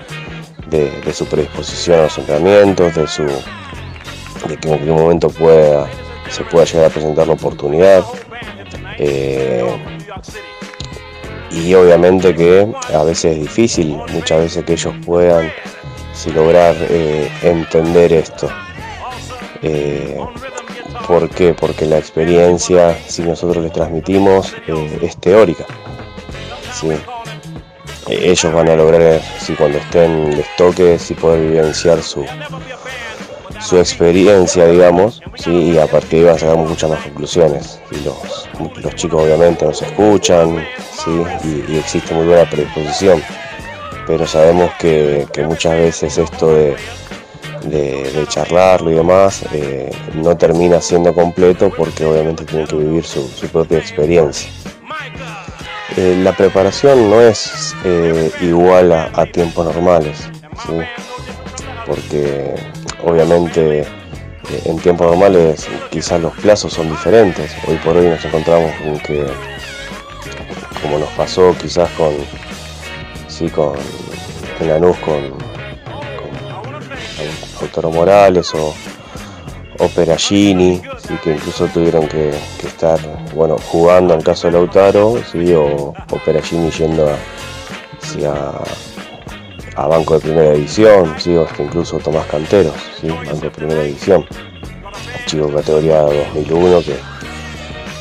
de, 0.67 0.89
de 1.01 1.13
su 1.13 1.25
predisposición 1.25 2.00
a 2.00 2.03
los 2.03 2.17
entrenamientos, 2.17 2.95
de 2.95 3.07
su 3.07 3.25
de 4.47 4.57
que 4.57 4.67
en 4.67 4.77
cualquier 4.77 4.95
momento 4.95 5.29
pueda 5.29 5.88
se 6.29 6.43
pueda 6.43 6.65
llegar 6.65 6.85
a 6.85 6.89
presentar 6.89 7.27
la 7.27 7.33
oportunidad. 7.33 8.03
Eh, 8.97 9.65
y 11.51 11.73
obviamente 11.75 12.33
que 12.33 12.67
a 12.93 13.03
veces 13.03 13.35
es 13.35 13.39
difícil, 13.41 13.97
muchas 14.12 14.39
veces 14.39 14.63
que 14.63 14.73
ellos 14.73 14.93
puedan 15.05 15.51
si 16.13 16.31
lograr 16.31 16.75
eh, 16.79 17.29
entender 17.43 18.13
esto. 18.13 18.49
Eh, 19.62 20.17
¿Por 21.08 21.29
qué? 21.29 21.53
Porque 21.53 21.86
la 21.86 21.97
experiencia, 21.97 22.97
si 23.08 23.23
nosotros 23.23 23.63
les 23.63 23.73
transmitimos, 23.73 24.53
eh, 24.67 24.99
es 25.01 25.17
teórica. 25.17 25.65
¿sí? 26.73 26.89
Eh, 28.08 28.32
ellos 28.32 28.53
van 28.53 28.69
a 28.69 28.75
lograr, 28.75 29.21
si 29.39 29.53
cuando 29.53 29.77
estén 29.77 30.36
les 30.36 30.56
toque, 30.56 30.97
si 30.97 31.13
poder 31.13 31.41
vivenciar 31.41 32.01
su, 32.01 32.25
su 33.63 33.78
experiencia, 33.78 34.67
digamos, 34.67 35.21
¿sí? 35.36 35.52
y 35.52 35.78
a 35.78 35.88
partir 35.88 36.23
de 36.23 36.32
ahí 36.32 36.39
sacar 36.39 36.58
muchas 36.58 36.89
más 36.89 37.04
conclusiones. 37.04 37.80
Y 37.91 38.04
los, 38.04 38.49
los 38.84 38.95
chicos 38.95 39.23
obviamente 39.23 39.65
nos 39.65 39.82
escuchan, 39.82 40.65
¿sí? 40.91 41.12
y, 41.69 41.78
existe 41.78 42.13
muy 42.13 42.26
buena 42.26 42.49
predisposición, 42.49 43.23
pero 44.06 44.28
sabemos 44.28 44.71
que, 44.80 45.26
que 45.32 45.45
muchas 45.45 45.78
veces 45.78 46.17
esto 46.17 46.54
de, 46.54 46.76
de, 47.63 48.12
de 48.12 48.28
charlarlo 48.28 48.91
y 48.91 48.95
demás 48.95 49.45
eh, 49.54 49.89
no 50.13 50.36
termina 50.36 50.82
siendo 50.82 51.13
completo 51.13 51.71
porque 51.76 52.06
obviamente 52.06 52.43
tienen 52.43 52.67
que 52.67 52.76
vivir 52.76 53.06
su, 53.06 53.28
su 53.30 53.47
propia 53.47 53.78
experiencia. 53.78 54.49
Eh, 55.95 56.17
la 56.21 56.36
preparación 56.36 57.10
no 57.10 57.21
es 57.21 57.76
eh, 57.86 58.32
igual 58.41 58.91
a, 58.91 59.12
a 59.13 59.26
tiempos 59.26 59.65
normales, 59.65 60.28
¿sí? 60.65 60.73
porque 61.86 62.56
obviamente 63.03 63.81
eh, 63.81 63.85
en 64.65 64.77
tiempos 64.79 65.07
normales 65.07 65.67
quizás 65.89 66.21
los 66.21 66.33
plazos 66.33 66.73
son 66.73 66.89
diferentes. 66.89 67.51
Hoy 67.67 67.77
por 67.77 67.95
hoy 67.97 68.07
nos 68.07 68.23
encontramos 68.25 68.71
con 68.81 68.99
que, 68.99 69.25
como 70.81 70.99
nos 70.99 71.09
pasó 71.09 71.55
quizás 71.59 71.89
con, 71.91 72.13
sí, 73.27 73.49
con 73.49 73.73
en 74.59 74.69
Lanús 74.69 74.97
con, 74.97 75.31
con 77.81 77.93
Morales 77.93 78.53
o, 78.53 78.73
o 79.79 79.87
Peragini, 79.89 80.81
que 81.23 81.33
incluso 81.33 81.67
tuvieron 81.67 82.07
que, 82.07 82.29
estar 82.63 82.99
bueno, 83.33 83.57
jugando 83.71 84.13
en 84.13 84.21
caso 84.21 84.47
de 84.47 84.53
Lautaro, 84.53 85.15
sí, 85.31 85.53
o, 85.53 85.65
o 85.65 86.17
Peragini 86.25 86.69
yendo 86.71 87.09
a, 87.09 87.15
sí, 87.99 88.23
a, 88.25 88.51
a 89.75 89.88
banco 89.88 90.15
de 90.15 90.19
primera 90.19 90.51
división, 90.51 91.15
sí, 91.17 91.36
hasta 91.36 91.63
incluso 91.63 91.97
Tomás 91.97 92.25
Canteros, 92.27 92.73
sí, 92.99 93.07
banco 93.09 93.36
de 93.36 93.49
primera 93.49 93.83
división, 93.83 94.25
chico 95.25 95.49
categoría 95.49 96.01
2001 96.01 96.81
que, 96.81 96.95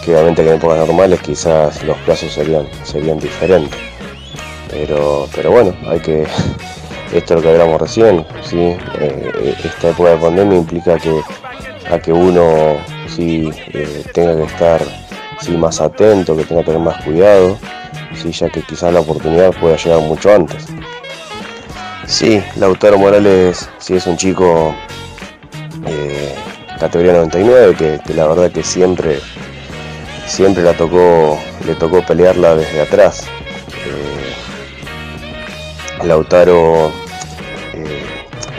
que 0.04 0.14
obviamente 0.14 0.42
que 0.42 0.50
en 0.50 0.56
épocas 0.56 0.78
normales 0.86 1.20
quizás 1.20 1.82
los 1.84 1.96
plazos 1.98 2.32
serían, 2.32 2.66
serían 2.84 3.18
diferentes. 3.18 3.78
Pero, 4.68 5.28
pero 5.34 5.50
bueno, 5.50 5.74
hay 5.86 6.00
que, 6.00 6.22
esto 7.12 7.34
es 7.34 7.40
lo 7.40 7.42
que 7.42 7.50
hablamos 7.50 7.80
recién, 7.80 8.26
¿sí? 8.42 8.76
Eh, 8.98 9.54
esta 9.64 9.90
época 9.90 10.10
de 10.10 10.16
pandemia 10.16 10.58
implica 10.58 10.98
que 10.98 11.20
a 11.90 11.98
que 11.98 12.12
uno 12.12 12.76
sí 13.06 13.50
eh, 13.72 14.04
tenga 14.14 14.36
que 14.36 14.44
estar 14.44 14.80
sí, 15.40 15.56
más 15.56 15.80
atento, 15.80 16.36
que 16.36 16.44
tenga 16.44 16.62
que 16.62 16.66
tener 16.66 16.80
más 16.80 17.04
cuidado, 17.04 17.58
sí, 18.14 18.32
ya 18.32 18.48
que 18.48 18.62
quizás 18.62 18.92
la 18.92 19.00
oportunidad 19.00 19.52
pueda 19.60 19.76
llegar 19.76 20.00
mucho 20.00 20.34
antes. 20.34 20.66
Sí, 22.06 22.42
Lautaro 22.56 22.98
Morales 22.98 23.68
sí 23.78 23.94
es 23.94 24.06
un 24.06 24.16
chico 24.16 24.74
eh, 25.86 26.34
categoría 26.78 27.12
99 27.12 27.74
que, 27.76 28.00
que 28.04 28.14
la 28.14 28.26
verdad 28.26 28.50
que 28.50 28.62
siempre 28.62 29.20
siempre 30.26 30.62
tocó 30.74 31.38
le 31.66 31.74
tocó 31.74 32.02
pelearla 32.04 32.56
desde 32.56 32.82
atrás. 32.82 33.24
Eh, 33.86 34.34
Lautaro 36.06 36.90
eh, 37.74 38.04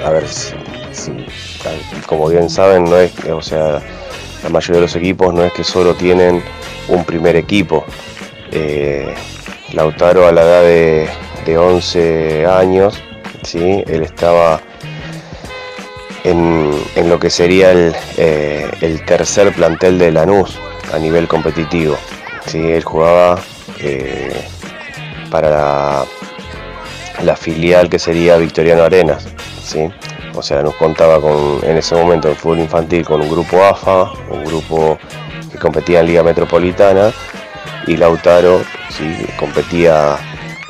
a 0.06 0.10
ver 0.10 0.28
si, 0.28 0.54
si- 0.92 1.26
como 2.08 2.28
bien 2.30 2.50
saben 2.50 2.86
no 2.86 2.98
es 2.98 3.12
o 3.26 3.42
sea 3.42 3.82
la 4.44 4.50
mayoría 4.50 4.76
de 4.76 4.82
los 4.82 4.96
equipos 4.96 5.34
no 5.34 5.44
es 5.44 5.54
que 5.54 5.64
solo 5.64 5.94
tienen 5.96 6.44
un 6.88 7.04
primer 7.06 7.36
equipo. 7.36 7.84
Eh, 8.52 9.14
Lautaro 9.74 10.28
a 10.28 10.32
la 10.32 10.42
edad 10.44 10.62
de, 10.62 11.08
de 11.46 11.58
11 11.58 12.46
años, 12.46 13.02
¿sí? 13.44 13.84
él 13.88 14.04
estaba 14.04 14.62
en, 16.24 16.72
en 16.96 17.10
lo 17.10 17.20
que 17.20 17.30
sería 17.30 17.72
el, 17.72 17.96
eh, 18.18 18.70
el 18.82 19.04
tercer 19.06 19.54
plantel 19.54 20.00
de 20.00 20.12
Lanús 20.12 20.58
a 20.94 21.00
nivel 21.00 21.28
competitivo. 21.28 21.98
¿sí? 22.46 22.60
Él 22.60 22.84
jugaba 22.84 23.40
eh, 23.80 24.46
para 25.30 25.50
la, 25.50 26.06
la 27.24 27.36
filial 27.36 27.90
que 27.90 28.00
sería 28.00 28.38
Victoriano 28.38 28.84
Arenas. 28.84 29.28
¿sí? 29.64 29.90
O 30.36 30.42
sea, 30.42 30.64
nos 30.64 30.76
contaba 30.76 31.20
con, 31.20 31.60
en 31.64 31.78
ese 31.78 31.96
momento 31.96 32.30
en 32.30 32.36
fútbol 32.36 32.60
infantil 32.60 33.06
con 33.06 33.22
un 33.22 33.30
grupo 33.30 33.64
AFA, 33.64 34.12
un 34.30 34.44
grupo 34.44 34.98
que 35.52 35.60
competía 35.60 36.00
en 36.00 36.08
Liga 36.08 36.24
Metropolitana 36.24 37.12
y 37.86 37.98
Lautaro 37.98 38.62
sí, 38.90 39.28
competía 39.38 40.18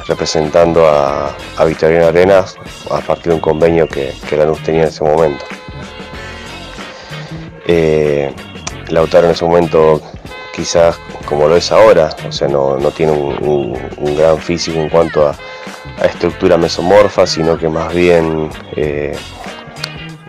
representando 0.07 0.87
a, 0.87 1.29
a 1.57 2.07
Arenas 2.07 2.55
a 2.91 2.99
partir 3.01 3.27
de 3.27 3.33
un 3.35 3.39
convenio 3.39 3.87
que, 3.87 4.13
que 4.27 4.37
Lanús 4.37 4.61
tenía 4.63 4.83
en 4.83 4.87
ese 4.87 5.03
momento. 5.03 5.45
Eh, 7.65 8.33
Lautaro 8.89 9.27
en 9.27 9.31
ese 9.31 9.45
momento 9.45 10.01
quizás 10.53 10.99
como 11.25 11.47
lo 11.47 11.55
es 11.55 11.71
ahora, 11.71 12.15
o 12.27 12.31
sea, 12.31 12.47
no, 12.47 12.77
tiene 12.91 13.11
un, 13.11 14.15
gran 14.15 14.37
físico 14.37 14.79
en 14.79 14.89
cuanto 14.89 15.27
a, 15.27 15.35
estructura 16.05 16.57
mesomorfa, 16.57 17.25
sino 17.25 17.57
que 17.57 17.69
más 17.69 17.93
bien 17.93 18.49
eh, 18.75 19.15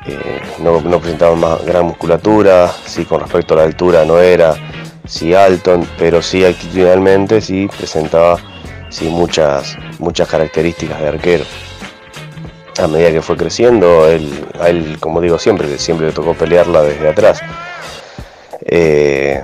eh, 0.06 0.42
no, 0.60 0.80
presentaba 1.00 1.34
más 1.34 1.64
gran 1.64 1.86
musculatura, 1.86 2.70
sí 2.86 3.04
con 3.04 3.20
respecto 3.20 3.54
a 3.54 3.58
la 3.58 3.62
altura 3.64 4.04
no 4.04 4.18
era 4.18 4.54
sí 5.06 5.34
alto, 5.34 5.80
pero 5.98 6.22
sí 6.22 6.44
actitudinalmente 6.44 7.40
sí 7.40 7.68
presentaba 7.76 8.38
sí 8.94 9.08
muchas, 9.08 9.76
muchas 9.98 10.28
características 10.28 11.00
de 11.00 11.08
arquero. 11.08 11.44
A 12.78 12.86
medida 12.86 13.10
que 13.10 13.22
fue 13.22 13.36
creciendo, 13.36 14.08
él, 14.08 14.46
a 14.60 14.68
él, 14.68 14.98
como 15.00 15.20
digo 15.20 15.38
siempre, 15.38 15.78
siempre 15.78 16.06
le 16.06 16.12
tocó 16.12 16.34
pelearla 16.34 16.82
desde 16.82 17.08
atrás. 17.08 17.40
Eh, 18.64 19.42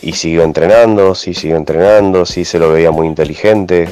y 0.00 0.12
siguió 0.12 0.42
entrenando, 0.42 1.14
sí 1.14 1.34
siguió 1.34 1.56
entrenando, 1.56 2.24
sí 2.24 2.44
se 2.44 2.58
lo 2.58 2.72
veía 2.72 2.90
muy 2.90 3.06
inteligente, 3.06 3.88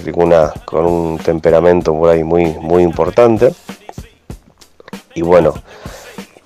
con 0.65 0.87
un 0.87 1.19
temperamento 1.19 1.95
por 1.95 2.11
ahí 2.11 2.25
muy, 2.25 2.47
muy 2.55 2.83
importante. 2.83 3.53
Y 5.15 5.23
bueno, 5.23 5.55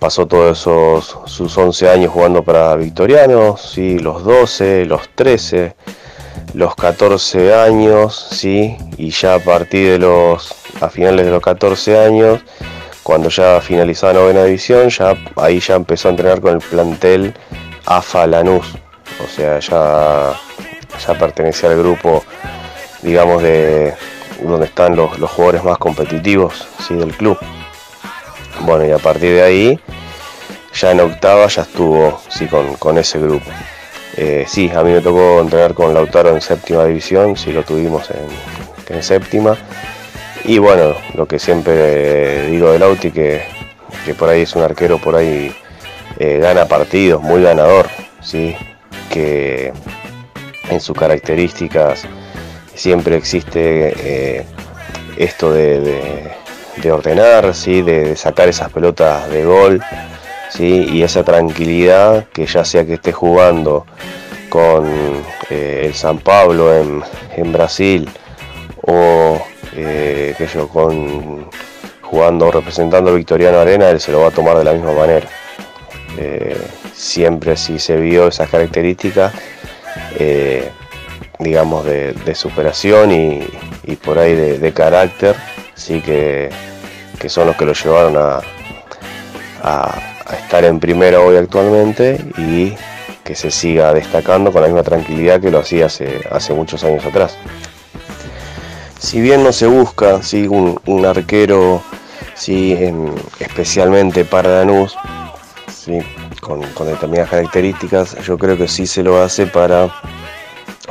pasó 0.00 0.26
todos 0.26 0.58
esos 0.58 1.18
sus 1.26 1.56
11 1.56 1.90
años 1.90 2.12
jugando 2.12 2.42
para 2.42 2.74
Victorianos, 2.76 3.60
sí, 3.72 3.98
los 3.98 4.24
12, 4.24 4.84
los 4.84 5.08
13, 5.14 5.74
los 6.54 6.74
14 6.74 7.54
años, 7.54 8.28
sí, 8.30 8.76
y 8.96 9.10
ya 9.10 9.34
a 9.34 9.38
partir 9.38 9.92
de 9.92 9.98
los 9.98 10.54
a 10.80 10.88
finales 10.88 11.26
de 11.26 11.32
los 11.32 11.42
14 11.42 11.98
años, 11.98 12.40
cuando 13.02 13.28
ya 13.28 13.60
finalizaba 13.60 14.12
novena 14.12 14.44
división, 14.44 14.90
ya 14.90 15.16
ahí 15.36 15.60
ya 15.60 15.74
empezó 15.74 16.08
a 16.08 16.10
entrenar 16.12 16.40
con 16.40 16.54
el 16.54 16.60
plantel 16.60 17.34
AFA 17.86 18.26
Lanús, 18.26 18.74
o 19.24 19.28
sea, 19.28 19.58
ya, 19.58 20.34
ya 21.06 21.14
pertenecía 21.18 21.70
al 21.70 21.78
grupo, 21.78 22.24
digamos, 23.02 23.42
de 23.42 23.94
donde 24.42 24.66
están 24.66 24.94
los, 24.96 25.10
jugadores 25.30 25.64
más 25.64 25.78
competitivos 25.78 26.68
¿sí? 26.86 26.94
del 26.94 27.14
club. 27.16 27.38
Bueno, 28.60 28.86
y 28.86 28.90
a 28.90 28.98
partir 28.98 29.34
de 29.34 29.42
ahí, 29.42 29.80
ya 30.74 30.92
en 30.92 31.00
octava 31.00 31.46
ya 31.46 31.62
estuvo 31.62 32.20
sí, 32.28 32.46
con, 32.78 32.98
ese 32.98 33.18
grupo. 33.18 33.50
Eh, 34.20 34.46
sí, 34.48 34.68
a 34.74 34.82
mí 34.82 34.90
me 34.90 35.00
tocó 35.00 35.40
entrenar 35.40 35.74
con 35.74 35.94
Lautaro 35.94 36.30
en 36.30 36.40
séptima 36.40 36.84
división, 36.84 37.36
sí 37.36 37.52
lo 37.52 37.62
tuvimos 37.62 38.10
en, 38.10 39.00
séptima. 39.00 39.56
Y 40.44 40.58
bueno, 40.58 40.96
lo 41.14 41.26
que 41.26 41.38
siempre 41.38 42.50
digo 42.50 42.72
de 42.72 42.80
Lauti, 42.80 43.12
que, 43.12 43.42
que 44.04 44.14
por 44.14 44.28
ahí 44.28 44.42
es 44.42 44.56
un 44.56 44.62
arquero, 44.62 44.98
por 44.98 45.14
ahí 45.14 45.54
eh, 46.18 46.38
gana 46.38 46.66
partidos, 46.66 47.22
muy 47.22 47.42
ganador, 47.42 47.86
¿sí? 48.20 48.56
que 49.08 49.72
en 50.68 50.80
sus 50.80 50.96
características 50.98 52.02
siempre 52.74 53.16
existe 53.16 53.94
eh, 54.00 54.46
esto 55.16 55.52
de, 55.52 56.32
ordenar, 56.90 57.54
¿sí? 57.54 57.82
de, 57.82 58.16
sacar 58.16 58.48
esas 58.48 58.72
pelotas 58.72 59.30
de 59.30 59.44
gol 59.44 59.80
¿sí? 60.50 60.86
y 60.90 61.02
esa 61.02 61.24
tranquilidad 61.24 62.26
que 62.32 62.46
ya 62.46 62.64
sea 62.64 62.84
que 62.84 62.94
esté 62.94 63.12
jugando 63.12 63.86
con 64.48 64.86
eh, 65.50 65.82
el 65.86 65.94
San 65.94 66.18
Pablo 66.18 66.74
en, 66.74 67.52
Brasil 67.52 68.08
o 68.82 69.40
que 69.74 70.48
yo, 70.52 70.68
con 70.68 71.48
jugando 72.10 72.50
representando 72.50 73.10
al 73.10 73.16
Victoriano 73.16 73.58
Arena, 73.58 73.90
él 73.90 74.00
se 74.00 74.10
lo 74.12 74.20
va 74.20 74.28
a 74.28 74.30
tomar 74.30 74.56
de 74.56 74.64
la 74.64 74.72
misma 74.72 74.92
manera. 74.92 75.28
Eh, 76.16 76.56
siempre 76.94 77.56
si 77.56 77.78
se 77.78 77.96
vio 77.96 78.28
esas 78.28 78.48
características, 78.48 79.32
eh, 80.18 80.70
digamos, 81.38 81.84
de, 81.84 82.34
superación 82.34 83.12
y, 83.12 83.96
por 83.96 84.18
ahí 84.18 84.34
de, 84.34 84.72
carácter, 84.72 85.36
sí 85.74 86.00
que, 86.00 86.50
son 87.28 87.46
los 87.46 87.56
que 87.56 87.66
lo 87.66 87.72
llevaron 87.72 88.16
a, 89.62 89.92
estar 90.36 90.64
en 90.64 90.80
primera 90.80 91.20
hoy 91.20 91.36
actualmente 91.36 92.24
y 92.36 92.74
que 93.24 93.34
se 93.34 93.50
siga 93.50 93.92
destacando 93.92 94.52
con 94.52 94.62
la 94.62 94.68
misma 94.68 94.82
tranquilidad 94.82 95.40
que 95.40 95.50
lo 95.50 95.58
hacía 95.58 95.86
hace, 95.86 96.54
muchos 96.54 96.82
años 96.84 97.04
atrás. 97.04 97.36
Si 98.98 99.20
bien 99.20 99.44
no 99.44 99.52
se 99.52 99.66
busca 99.66 100.22
¿sí? 100.22 100.48
un, 100.48 101.06
arquero 101.06 101.82
¿sí? 102.34 102.76
especialmente 103.38 104.24
para 104.24 104.60
Lanús, 104.60 104.96
con, 106.40 106.60
determinadas 106.86 107.30
características, 107.30 108.16
yo 108.24 108.38
creo 108.38 108.56
que 108.56 108.68
sí 108.68 108.86
se 108.86 109.02
lo 109.02 109.22
hace 109.22 109.46
para 109.46 109.92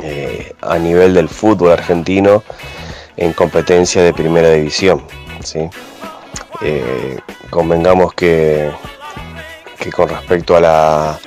eh, 0.02 0.52
a 0.60 0.78
nivel 0.78 1.14
del 1.14 1.28
fútbol 1.28 1.72
argentino 1.72 2.44
en 3.16 3.32
competencia 3.32 4.02
de 4.02 4.12
primera 4.12 4.50
división. 4.50 5.02
Eh, 6.60 7.18
convengamos 7.50 8.14
que, 8.14 8.70
que 9.78 9.92
con 9.92 10.08
respecto 10.08 10.56
a, 10.56 10.60
la, 10.60 11.18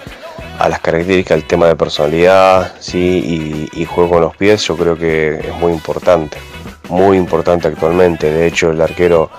a 0.60 0.70
las 0.70 0.80
características, 0.80 1.38
el 1.38 1.46
tema 1.46 1.68
de 1.68 1.76
personalidad 1.76 2.74
¿sí? 2.80 3.70
y, 3.74 3.86
juego 3.86 4.12
con 4.12 4.22
los 4.22 4.36
pies, 4.36 4.64
yo 4.64 4.78
creo 4.78 4.98
que 4.98 5.40
es 5.40 5.54
muy 5.56 5.74
importante, 5.74 6.38
muy 6.90 7.18
importante 7.18 7.68
actualmente. 7.68 8.32
De 8.32 8.48
hecho, 8.48 8.72
el 8.72 8.82
arquero 8.82 9.30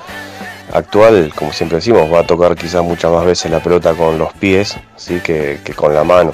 actual, 0.72 1.32
como 1.34 1.52
siempre 1.52 1.76
decimos, 1.76 2.12
va 2.12 2.20
a 2.20 2.26
tocar 2.26 2.56
quizás 2.56 2.82
muchas 2.82 3.12
más 3.12 3.24
veces 3.24 3.50
la 3.50 3.60
pelota 3.60 3.94
con 3.94 4.18
los 4.18 4.32
pies 4.34 4.76
¿sí? 4.96 5.20
que, 5.20 5.60
con 5.76 5.94
la 5.94 6.04
mano. 6.04 6.32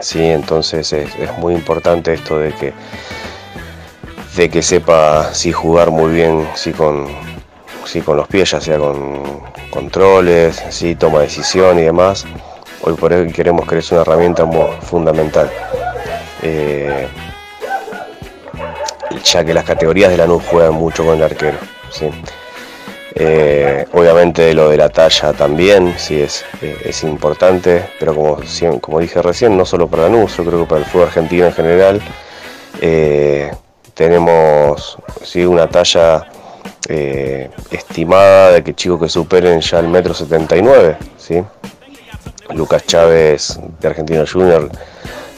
¿sí? 0.00 0.22
Entonces 0.22 0.92
es, 0.92 1.38
muy 1.38 1.54
importante 1.54 2.14
esto 2.14 2.38
de 2.38 2.52
que, 2.52 2.72
de 4.36 4.48
que 4.50 4.62
sepa 4.62 5.34
sí, 5.34 5.52
jugar 5.52 5.90
muy 5.90 6.12
bien 6.12 6.46
sí, 6.54 6.72
con, 6.72 7.08
sí, 7.84 8.00
con 8.02 8.16
los 8.16 8.28
pies, 8.28 8.50
ya 8.50 8.60
sea 8.60 8.78
con 8.78 9.53
controles, 9.74 10.62
¿sí? 10.70 10.94
toma 10.94 11.18
de 11.18 11.24
decisión 11.24 11.78
y 11.80 11.82
demás. 11.82 12.24
Hoy 12.82 12.94
por 12.94 13.12
hoy 13.12 13.30
queremos 13.32 13.66
que 13.66 13.78
es 13.78 13.90
una 13.90 14.02
herramienta 14.02 14.44
muy 14.44 14.66
fundamental. 14.82 15.50
Eh, 16.42 17.08
ya 19.24 19.44
que 19.44 19.52
las 19.52 19.64
categorías 19.64 20.10
de 20.10 20.16
la 20.16 20.26
NU 20.26 20.38
juegan 20.38 20.74
mucho 20.74 21.04
con 21.04 21.16
el 21.16 21.22
arquero. 21.24 21.58
¿sí? 21.90 22.08
Eh, 23.16 23.84
obviamente 23.92 24.54
lo 24.54 24.70
de 24.70 24.76
la 24.76 24.90
talla 24.90 25.32
también, 25.32 25.94
sí 25.98 26.20
es, 26.20 26.44
eh, 26.62 26.76
es 26.84 27.02
importante, 27.02 27.84
pero 27.98 28.14
como, 28.14 28.40
como 28.80 29.00
dije 29.00 29.22
recién, 29.22 29.56
no 29.56 29.64
solo 29.64 29.88
para 29.88 30.08
NUS, 30.08 30.36
yo 30.36 30.44
creo 30.44 30.60
que 30.60 30.66
para 30.66 30.80
el 30.82 30.86
fútbol 30.86 31.08
argentino 31.08 31.46
en 31.46 31.52
general, 31.52 32.00
tenemos 33.94 34.98
sí, 35.22 35.44
una 35.44 35.68
talla 35.68 36.26
estimada 36.88 38.52
de 38.52 38.64
que 38.64 38.74
chicos 38.74 39.00
que 39.00 39.08
superen 39.08 39.60
ya 39.60 39.78
el 39.78 39.88
metro 39.88 40.14
79, 40.14 40.96
¿sí? 41.16 41.42
Lucas 42.54 42.86
Chávez 42.86 43.58
de 43.80 43.88
Argentino 43.88 44.24
Junior 44.30 44.70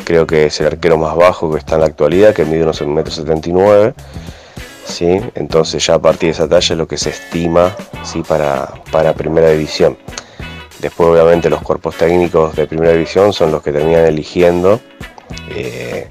creo 0.05 0.27
que 0.27 0.47
es 0.47 0.61
el 0.61 0.67
arquero 0.67 0.99
más 0.99 1.17
bajo 1.17 1.51
que 1.53 1.59
está 1.59 1.75
en 1.75 1.81
la 1.81 1.87
actualidad, 1.87 2.35
que 2.35 2.45
mide 2.45 2.63
unos 2.63 2.81
metro 2.83 3.13
79 3.13 3.95
¿sí? 4.87 5.21
entonces 5.35 5.85
ya 5.85 5.95
a 5.95 5.99
partir 5.99 6.29
de 6.29 6.31
esa 6.33 6.49
talla 6.49 6.75
es 6.75 6.79
lo 6.79 6.87
que 6.87 6.97
se 6.97 7.11
estima 7.11 7.75
¿sí? 8.05 8.23
para, 8.23 8.73
para 8.91 9.15
primera 9.15 9.51
división. 9.51 9.99
Después 10.81 11.09
obviamente 11.09 11.51
los 11.51 11.63
cuerpos 11.63 11.97
técnicos 11.97 12.55
de 12.55 12.67
primera 12.67 12.93
división 12.93 13.33
son 13.33 13.51
los 13.51 13.63
que 13.63 13.73
terminan 13.73 14.05
eligiendo, 14.05 14.81
eh, 15.51 16.09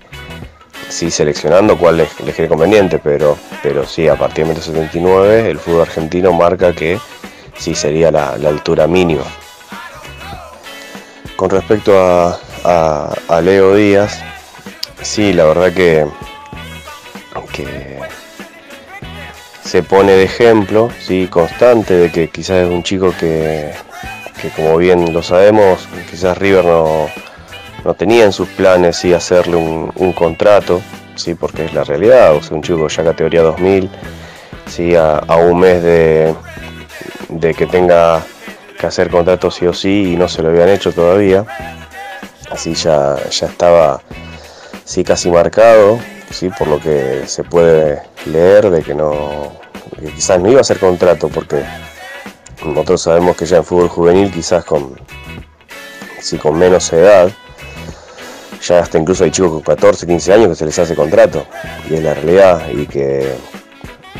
sí 0.95 1.11
seleccionando 1.11 1.77
cuál 1.77 1.97
les, 1.97 2.19
les 2.21 2.33
quede 2.33 2.47
conveniente, 2.47 2.99
pero, 2.99 3.37
pero 3.61 3.85
sí, 3.85 4.07
a 4.07 4.15
partir 4.15 4.47
de 4.47 4.61
79 4.61 5.49
el 5.49 5.59
fútbol 5.59 5.81
argentino 5.81 6.31
marca 6.31 6.73
que 6.73 6.97
sí 7.57 7.75
sería 7.75 8.11
la, 8.11 8.29
altura 8.29 8.87
mínima. 8.87 9.25
Con 11.35 11.49
respecto 11.49 11.99
a, 11.99 12.39
a, 13.27 13.41
Leo 13.41 13.75
Díaz, 13.75 14.23
sí, 15.01 15.33
la 15.33 15.43
verdad 15.43 15.73
que, 15.73 16.07
que 17.51 17.99
se 19.65 19.83
pone 19.83 20.13
de 20.13 20.23
ejemplo, 20.23 20.89
¿sí? 21.01 21.27
constante, 21.27 21.93
de 21.95 22.11
que 22.11 22.29
quizás 22.29 22.65
es 22.65 22.69
un 22.69 22.83
chico 22.83 23.13
que, 23.19 23.73
como 24.55 24.77
bien 24.77 25.11
lo 25.11 25.21
sabemos, 25.21 25.89
quizás 26.09 26.37
River 26.37 26.63
no, 26.63 27.09
no 27.85 27.93
tenía 27.93 28.25
en 28.25 28.33
sus 28.33 28.49
planes 28.49 28.97
¿sí? 28.97 29.13
hacerle 29.13 29.55
un, 29.55 30.13
contrato, 30.13 30.81
¿sí? 31.15 31.35
porque 31.35 31.65
es 31.65 31.73
la 31.73 31.83
realidad, 31.83 32.35
o 32.35 32.41
sea, 32.41 32.57
un 32.57 32.63
chico 32.63 32.87
ya 32.87 33.03
categoría 33.03 33.43
2000, 33.43 33.89
¿sí? 34.67 34.95
a, 34.95 35.21
un 35.35 35.59
mes 35.59 35.83
de, 35.83 36.33
de 37.29 37.53
que 37.53 37.67
tenga 37.67 38.25
que 38.79 38.87
hacer 38.87 39.09
contrato 39.09 39.51
sí 39.51 39.67
o 39.67 39.73
sí 39.73 40.13
y 40.13 40.15
no 40.17 40.27
se 40.27 40.41
lo 40.41 40.49
habían 40.49 40.69
hecho 40.69 40.91
todavía, 40.91 41.45
así 42.49 42.73
ya, 42.73 43.17
ya 43.29 43.47
estaba 43.47 44.01
sí 44.83 45.03
casi 45.03 45.29
marcado, 45.29 45.99
sí 46.31 46.49
por 46.49 46.67
lo 46.67 46.79
que 46.79 47.27
se 47.27 47.43
puede 47.43 48.01
leer 48.25 48.71
de 48.71 48.81
que 48.81 48.95
no 48.95 49.53
quizás 50.15 50.39
no 50.39 50.49
iba 50.49 50.61
a 50.61 50.63
ser 50.63 50.79
contrato 50.79 51.29
porque 51.29 51.63
nosotros 52.65 53.03
sabemos 53.03 53.37
que 53.37 53.45
ya 53.45 53.57
en 53.57 53.63
fútbol 53.63 53.89
juvenil 53.89 54.31
quizás 54.31 54.65
con 54.65 54.99
si 56.19 56.37
con 56.37 56.57
menos 56.57 56.91
edad, 56.91 57.29
ya 58.61 58.79
hasta 58.79 58.97
incluso 58.97 59.23
hay 59.23 59.31
chicos 59.31 59.51
con 59.51 59.61
14, 59.61 60.07
15 60.07 60.33
años 60.33 60.49
que 60.49 60.55
se 60.55 60.65
les 60.65 60.79
hace 60.79 60.95
contrato, 60.95 61.45
y 61.89 61.95
es 61.95 62.03
la 62.03 62.13
realidad, 62.13 62.69
y 62.69 62.85
que, 62.85 63.35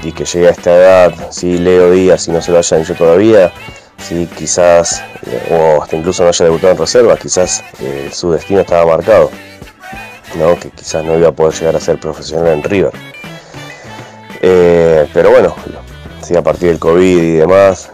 y 0.03 0.11
que 0.11 0.25
llegue 0.25 0.47
a 0.47 0.51
esta 0.51 0.75
edad, 0.75 1.13
si 1.31 1.57
Leo 1.57 1.91
Díaz 1.91 2.27
y 2.27 2.31
no 2.31 2.41
se 2.41 2.51
lo 2.51 2.59
hayan 2.59 2.81
hecho 2.81 2.95
todavía, 2.95 3.51
si 3.97 4.27
quizás, 4.27 5.03
eh, 5.25 5.77
o 5.77 5.81
hasta 5.81 5.95
incluso 5.95 6.23
no 6.23 6.29
haya 6.29 6.45
debutado 6.45 6.73
en 6.73 6.79
reserva, 6.79 7.17
quizás 7.17 7.63
eh, 7.79 8.09
su 8.11 8.31
destino 8.31 8.61
estaba 8.61 8.85
marcado, 8.85 9.31
¿no? 10.37 10.59
que 10.59 10.69
quizás 10.69 11.03
no 11.03 11.17
iba 11.17 11.29
a 11.29 11.31
poder 11.31 11.53
llegar 11.53 11.75
a 11.75 11.79
ser 11.79 11.99
profesional 11.99 12.47
en 12.47 12.63
River. 12.63 12.91
Eh, 14.41 15.07
pero 15.13 15.31
bueno, 15.31 15.55
sí, 16.21 16.35
a 16.35 16.43
partir 16.43 16.69
del 16.69 16.79
COVID 16.79 17.23
y 17.23 17.31
demás, 17.37 17.89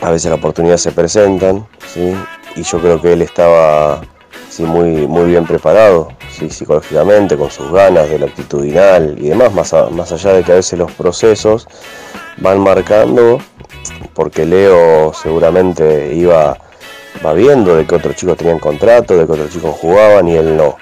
a 0.00 0.10
veces 0.10 0.30
las 0.30 0.38
oportunidades 0.38 0.82
se 0.82 0.92
presentan, 0.92 1.66
y 2.54 2.62
yo 2.62 2.80
creo 2.80 3.00
que 3.00 3.12
él 3.12 3.22
estaba 3.22 4.02
sí, 4.58 4.64
muy, 4.64 5.06
muy 5.06 5.26
bien 5.26 5.46
preparado 5.46 6.08
¿sí? 6.36 6.50
psicológicamente, 6.50 7.36
con 7.36 7.48
sus 7.48 7.70
ganas 7.70 8.10
del 8.10 8.24
actitudinal 8.24 9.16
y 9.18 9.28
demás, 9.28 9.52
más, 9.54 9.72
más 9.92 10.10
allá 10.10 10.32
de 10.32 10.42
que 10.42 10.52
a 10.52 10.56
veces 10.56 10.76
los 10.76 10.90
procesos 10.92 11.68
van 12.38 12.60
marcando, 12.60 13.38
porque 14.14 14.44
Leo 14.44 15.12
seguramente 15.14 16.12
iba 16.12 16.58
va 17.24 17.32
viendo 17.34 17.76
de 17.76 17.86
que 17.86 17.94
otros 17.94 18.16
chicos 18.16 18.36
tenían 18.36 18.58
contrato, 18.58 19.16
de 19.16 19.26
que 19.26 19.32
otros 19.32 19.50
chicos 19.50 19.76
jugaban 19.76 20.26
y 20.26 20.34
él 20.34 20.56
no. 20.56 20.76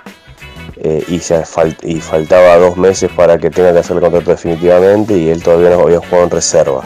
Eh, 0.78 1.04
y, 1.08 1.18
se 1.20 1.42
y 1.82 2.00
faltaba 2.00 2.56
dos 2.56 2.76
meses 2.76 3.10
para 3.14 3.38
que 3.38 3.50
tenga 3.50 3.72
que 3.72 3.78
hacer 3.78 3.96
el 3.96 4.02
contrato 4.02 4.30
definitivamente 4.30 5.16
y 5.16 5.30
él 5.30 5.42
todavía 5.42 5.70
no 5.70 5.82
había 5.82 5.98
jugado 5.98 6.24
en 6.24 6.30
reserva. 6.30 6.82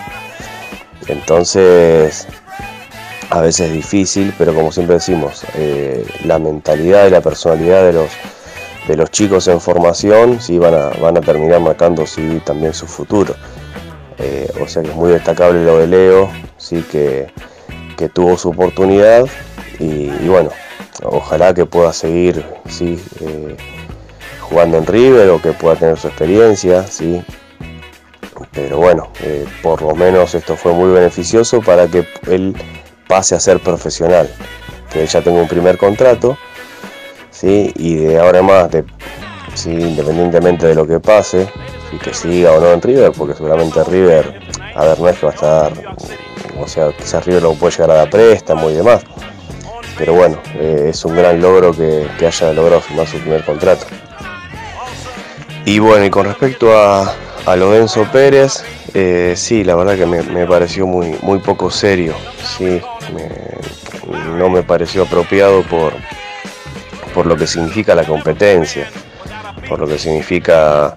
Entonces, 1.08 2.26
a 3.30 3.40
veces 3.40 3.68
es 3.68 3.72
difícil, 3.72 4.34
pero 4.36 4.52
como 4.52 4.72
siempre 4.72 4.94
decimos, 4.94 5.44
eh, 5.54 6.04
la 6.24 6.38
mentalidad 6.38 7.06
y 7.06 7.10
la 7.10 7.20
personalidad 7.20 7.84
de 7.84 7.92
los, 7.92 8.10
de 8.88 8.96
los 8.96 9.10
chicos 9.10 9.46
en 9.46 9.60
formación 9.60 10.40
sí 10.40 10.58
van 10.58 10.74
a, 10.74 10.90
van 11.00 11.16
a 11.16 11.20
terminar 11.20 11.60
marcando 11.60 12.06
sí, 12.06 12.42
también 12.44 12.74
su 12.74 12.86
futuro. 12.86 13.34
Eh, 14.18 14.50
o 14.60 14.66
sea 14.66 14.82
que 14.82 14.90
es 14.90 14.96
muy 14.96 15.12
destacable 15.12 15.64
lo 15.64 15.78
de 15.78 15.86
Leo, 15.86 16.28
sí 16.58 16.84
que, 16.90 17.28
tuvo 18.14 18.38
su 18.38 18.48
oportunidad 18.48 19.26
y, 19.78 20.08
bueno, 20.26 20.48
ojalá 21.02 21.52
que 21.52 21.66
pueda 21.66 21.92
seguir 21.92 22.42
sí, 22.66 22.98
eh, 23.20 23.56
jugando 24.40 24.78
en 24.78 24.86
River 24.86 25.28
o 25.28 25.42
que 25.42 25.52
pueda 25.52 25.76
tener 25.76 25.98
su 25.98 26.08
experiencia, 26.08 26.86
sí, 26.86 27.22
pero 28.52 28.78
bueno, 28.78 29.10
por 29.62 29.82
lo 29.82 29.94
menos 29.94 30.34
esto 30.34 30.56
fue 30.56 30.72
muy 30.72 30.90
beneficioso 30.92 31.60
para 31.60 31.88
que 31.88 32.06
él 32.26 32.56
pase 33.10 33.34
a 33.34 33.40
ser 33.40 33.58
profesional, 33.58 34.30
que 34.92 35.04
ya 35.04 35.20
tenga 35.20 35.42
un 35.42 35.48
primer 35.48 35.76
contrato, 35.76 36.38
¿sí? 37.32 37.72
y 37.74 37.96
de 37.96 38.20
ahora 38.20 38.40
más, 38.40 38.70
de, 38.70 38.84
¿sí? 39.54 39.72
independientemente 39.72 40.68
de 40.68 40.76
lo 40.76 40.86
que 40.86 41.00
pase, 41.00 41.48
y 41.90 41.96
que 41.96 42.14
siga 42.14 42.52
o 42.52 42.60
no 42.60 42.70
en 42.70 42.80
River, 42.80 43.10
porque 43.10 43.34
seguramente 43.34 43.82
River, 43.82 44.40
a 44.76 44.84
ver, 44.84 45.00
no 45.00 45.08
es 45.08 45.18
que 45.18 45.26
va 45.26 45.32
a 45.32 45.34
estar, 45.34 45.72
o 46.56 46.68
sea, 46.68 46.92
quizás 46.92 47.26
River 47.26 47.42
lo 47.42 47.54
puede 47.54 47.72
llegar 47.72 47.90
a 47.90 47.94
dar 47.94 48.10
préstamo 48.10 48.70
y 48.70 48.74
demás, 48.74 49.02
pero 49.98 50.14
bueno, 50.14 50.40
eh, 50.54 50.86
es 50.90 51.04
un 51.04 51.16
gran 51.16 51.42
logro 51.42 51.72
que, 51.72 52.06
que 52.16 52.28
haya 52.28 52.52
logrado 52.52 52.80
firmar 52.80 53.08
su 53.08 53.18
primer 53.18 53.44
contrato. 53.44 53.86
Y 55.64 55.80
bueno, 55.80 56.04
y 56.04 56.10
con 56.10 56.26
respecto 56.26 56.78
a, 56.78 57.12
a 57.44 57.56
Lorenzo 57.56 58.06
Pérez, 58.12 58.62
eh, 58.94 59.34
sí, 59.36 59.64
la 59.64 59.74
verdad 59.74 59.96
que 59.96 60.06
me, 60.06 60.46
pareció 60.46 60.86
muy, 60.86 61.16
muy 61.22 61.38
poco 61.38 61.70
serio, 61.70 62.14
sí, 62.58 62.80
no 64.36 64.48
me 64.48 64.62
pareció 64.62 65.02
apropiado 65.02 65.62
por, 65.62 65.92
por 67.14 67.26
lo 67.26 67.36
que 67.36 67.46
significa 67.46 67.94
la 67.94 68.04
competencia, 68.04 68.88
por 69.68 69.80
lo 69.80 69.86
que 69.86 69.98
significa 69.98 70.94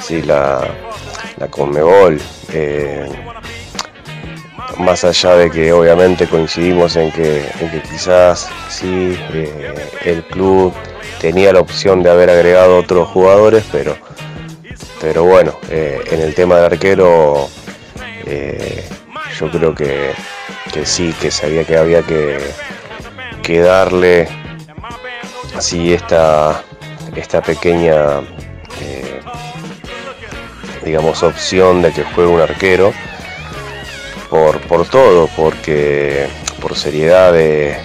sí, 0.00 0.22
la, 0.22 0.66
la 1.38 1.48
Conmebol. 1.48 2.20
Eh, 2.52 3.08
más 4.78 5.04
allá 5.04 5.36
de 5.36 5.50
que 5.50 5.72
obviamente 5.72 6.26
coincidimos 6.26 6.96
en 6.96 7.12
que, 7.12 7.44
quizás 7.90 8.48
sí 8.68 9.18
eh, 9.32 9.90
el 10.04 10.22
club 10.24 10.72
tenía 11.20 11.52
la 11.52 11.60
opción 11.60 12.02
de 12.02 12.10
haber 12.10 12.30
agregado 12.30 12.78
otros 12.78 13.08
jugadores, 13.08 13.64
pero 13.70 13.96
pero 15.00 15.24
bueno, 15.24 15.58
eh, 15.70 16.02
en 16.10 16.20
el 16.20 16.34
tema 16.34 16.56
del 16.56 16.66
arquero, 16.66 17.48
eh, 18.26 18.86
yo 19.38 19.50
creo 19.50 19.74
que, 19.74 20.12
sí, 20.84 21.14
que 21.20 21.30
sabía 21.30 21.64
que 21.64 21.76
había 21.76 22.02
que, 22.02 23.60
darle 23.60 24.28
así 25.56 25.92
esta, 25.92 26.62
esta 27.16 27.42
pequeña, 27.42 28.20
eh, 28.80 29.20
digamos, 30.84 31.20
opción 31.24 31.82
de 31.82 31.92
que 31.92 32.04
juegue 32.04 32.30
un 32.30 32.40
arquero 32.40 32.92
por, 34.28 34.60
por 34.60 34.86
todo, 34.86 35.28
porque 35.36 36.28
por 36.60 36.76
seriedad 36.76 37.32
de, 37.32 37.76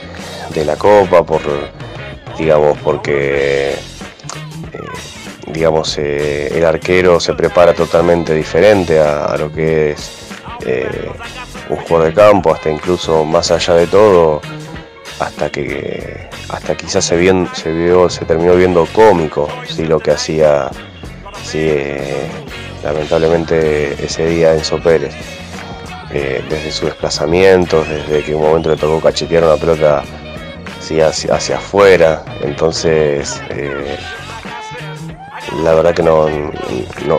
de 0.54 0.66
la 0.66 0.76
copa, 0.76 1.24
por 1.24 1.42
digamos, 2.38 2.78
porque 2.84 3.76
digamos, 5.48 5.98
eh, 5.98 6.58
el 6.58 6.66
arquero 6.66 7.20
se 7.20 7.34
prepara 7.34 7.74
totalmente 7.74 8.34
diferente 8.34 9.00
a, 9.00 9.36
lo 9.38 9.52
que 9.52 9.92
es 9.92 10.12
eh, 10.66 11.10
un 11.70 11.78
jugador 11.78 12.08
de 12.10 12.14
campo, 12.14 12.54
hasta 12.54 12.70
incluso 12.70 13.26
más 13.26 13.52
allá 13.52 13.76
de 13.76 13.88
todo, 13.88 14.42
hasta 15.20 15.50
que 15.50 16.30
hasta 16.50 16.76
quizás 16.76 17.06
se, 17.06 17.48
se 17.54 17.72
vio, 17.72 18.10
se 18.10 18.26
terminó 18.26 18.56
viendo 18.56 18.86
cómico, 18.88 19.48
sí, 19.68 19.86
lo 19.86 20.00
que 20.00 20.12
hacía 20.12 20.70
sí, 21.44 21.60
eh, 21.62 22.28
lamentablemente 22.84 24.04
ese 24.04 24.26
día 24.28 24.54
Enzo 24.54 24.82
Pérez. 24.82 25.14
desde 26.12 26.72
su 26.72 26.86
desplazamiento, 26.86 27.84
desde 27.84 28.24
que 28.24 28.34
un 28.34 28.42
momento 28.42 28.70
le 28.70 28.78
tocó 28.78 29.02
cachetear 29.02 29.44
una 29.44 29.58
pelota 29.58 30.04
hacia, 30.80 31.36
hacia 31.36 31.58
afuera, 31.58 32.24
entonces 32.42 33.42
la 35.64 35.74
verdad 35.74 35.94
que 35.94 36.04
no, 36.04 36.28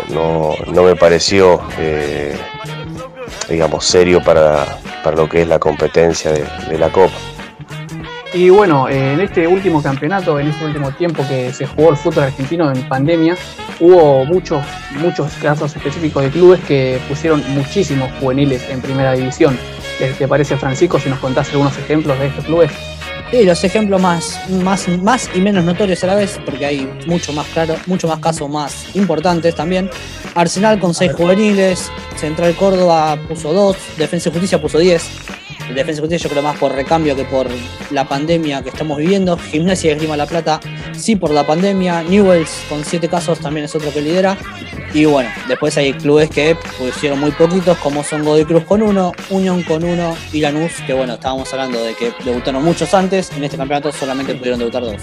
no, 0.09 0.83
me 0.83 0.97
pareció, 0.97 1.61
eh, 1.79 2.37
digamos, 3.49 3.85
serio 3.85 4.23
para, 4.23 4.79
lo 5.15 5.29
que 5.29 5.43
es 5.43 5.49
la 5.49 5.59
competencia 5.59 6.33
de, 6.33 6.79
la 6.79 6.91
Copa. 6.91 7.15
Y 8.35 8.51
bueno, 8.51 8.89
en 8.89 9.21
este 9.21 9.47
último 9.47 9.83
campeonato, 9.83 10.39
en 10.39 10.49
este 10.49 10.65
último 10.65 10.91
tiempo 10.93 11.25
que 11.27 11.53
se 11.53 11.67
jugó 11.67 11.91
el 11.91 11.97
fútbol 11.97 12.25
argentino 12.25 12.71
en 12.71 12.87
pandemia, 12.89 13.37
hubo 13.81 14.25
muchos, 14.27 14.63
muchos 14.99 15.33
casos 15.35 15.75
específicos 15.75 16.25
de 16.25 16.31
clubes 16.31 16.61
que 16.67 17.01
pusieron 17.09 17.43
muchísimos 17.55 18.11
juveniles 18.21 18.69
en 18.69 18.83
primera 18.83 19.13
división. 19.13 19.57
¿Te 20.19 20.29
parece, 20.29 20.57
Francisco, 20.59 20.99
si 20.99 21.09
nos 21.09 21.21
contás 21.21 21.49
algunos 21.51 21.79
ejemplos 21.79 22.19
de 22.19 22.27
estos 22.27 22.45
clubes? 22.45 22.96
Sí, 23.31 23.43
los 23.45 23.63
ejemplos 23.65 24.01
más, 24.01 24.41
más, 24.51 24.89
más 24.89 25.29
y 25.35 25.41
menos 25.41 25.65
notorios 25.65 26.03
a 26.05 26.07
la 26.07 26.15
vez, 26.15 26.39
porque 26.45 26.65
hay 26.65 26.89
mucho 27.07 27.33
más 27.33 27.47
claro, 27.49 27.75
mucho 27.87 28.07
más 28.07 28.21
casos 28.21 28.49
más 28.49 28.95
importantes 28.95 29.55
también. 29.55 29.91
Arsenal 30.35 30.79
con 30.79 30.95
seis 30.95 31.13
juveniles, 31.13 31.91
Central 32.17 32.55
Córdoba 32.55 33.19
puso 33.29 33.53
dos, 33.53 33.77
Defensa 33.97 34.29
y 34.29 34.33
Justicia 34.33 34.61
puso 34.61 34.79
10. 34.79 35.03
Defensa 35.75 36.01
y 36.01 36.03
Justicia 36.03 36.29
yo 36.29 36.31
creo 36.31 36.43
más 36.43 36.59
por 36.59 36.73
recambio 36.73 37.17
que 37.17 37.25
por 37.25 37.49
la 37.91 38.09
pandemia 38.09 38.63
que 38.63 38.69
estamos 38.69 38.99
viviendo. 38.99 39.37
Gimnasia 39.37 39.91
y 39.91 39.95
Esgrima 39.95 40.17
La 40.17 40.27
Plata 40.27 40.61
sí 40.93 41.17
por 41.17 41.31
la 41.31 41.47
pandemia. 41.47 42.03
Newells 42.03 42.65
con 42.69 42.85
siete 42.85 43.09
casos 43.09 43.39
también 43.41 43.65
es 43.65 43.75
otro 43.75 43.93
que 43.93 44.01
lidera. 44.01 44.37
Y 44.95 45.05
bueno, 45.05 45.29
después 45.49 45.77
hay 45.77 45.93
clubes 45.93 46.31
que 46.31 46.57
pusieron 46.79 47.21
muy 47.21 47.31
poquitos, 47.33 47.77
como 47.79 48.03
son 48.03 48.25
Godoy 48.25 48.45
Cruz 48.45 48.65
con 48.65 48.81
uno, 48.83 49.13
Unión 49.29 49.63
con 49.63 49.85
uno 49.85 50.17
y 50.33 50.41
Lanús, 50.41 50.73
que 50.87 50.95
bueno, 50.95 51.15
estábamos 51.15 51.53
hablando 51.53 51.83
de 51.83 51.95
que 51.95 52.13
debutaron 52.25 52.65
muchos 52.65 52.95
antes, 52.95 53.31
en 53.33 53.45
este 53.45 53.59
campeonato 53.59 53.93
solamente 53.93 54.35
pudieron 54.35 54.59
debutar 54.59 54.83
dos. 54.83 55.03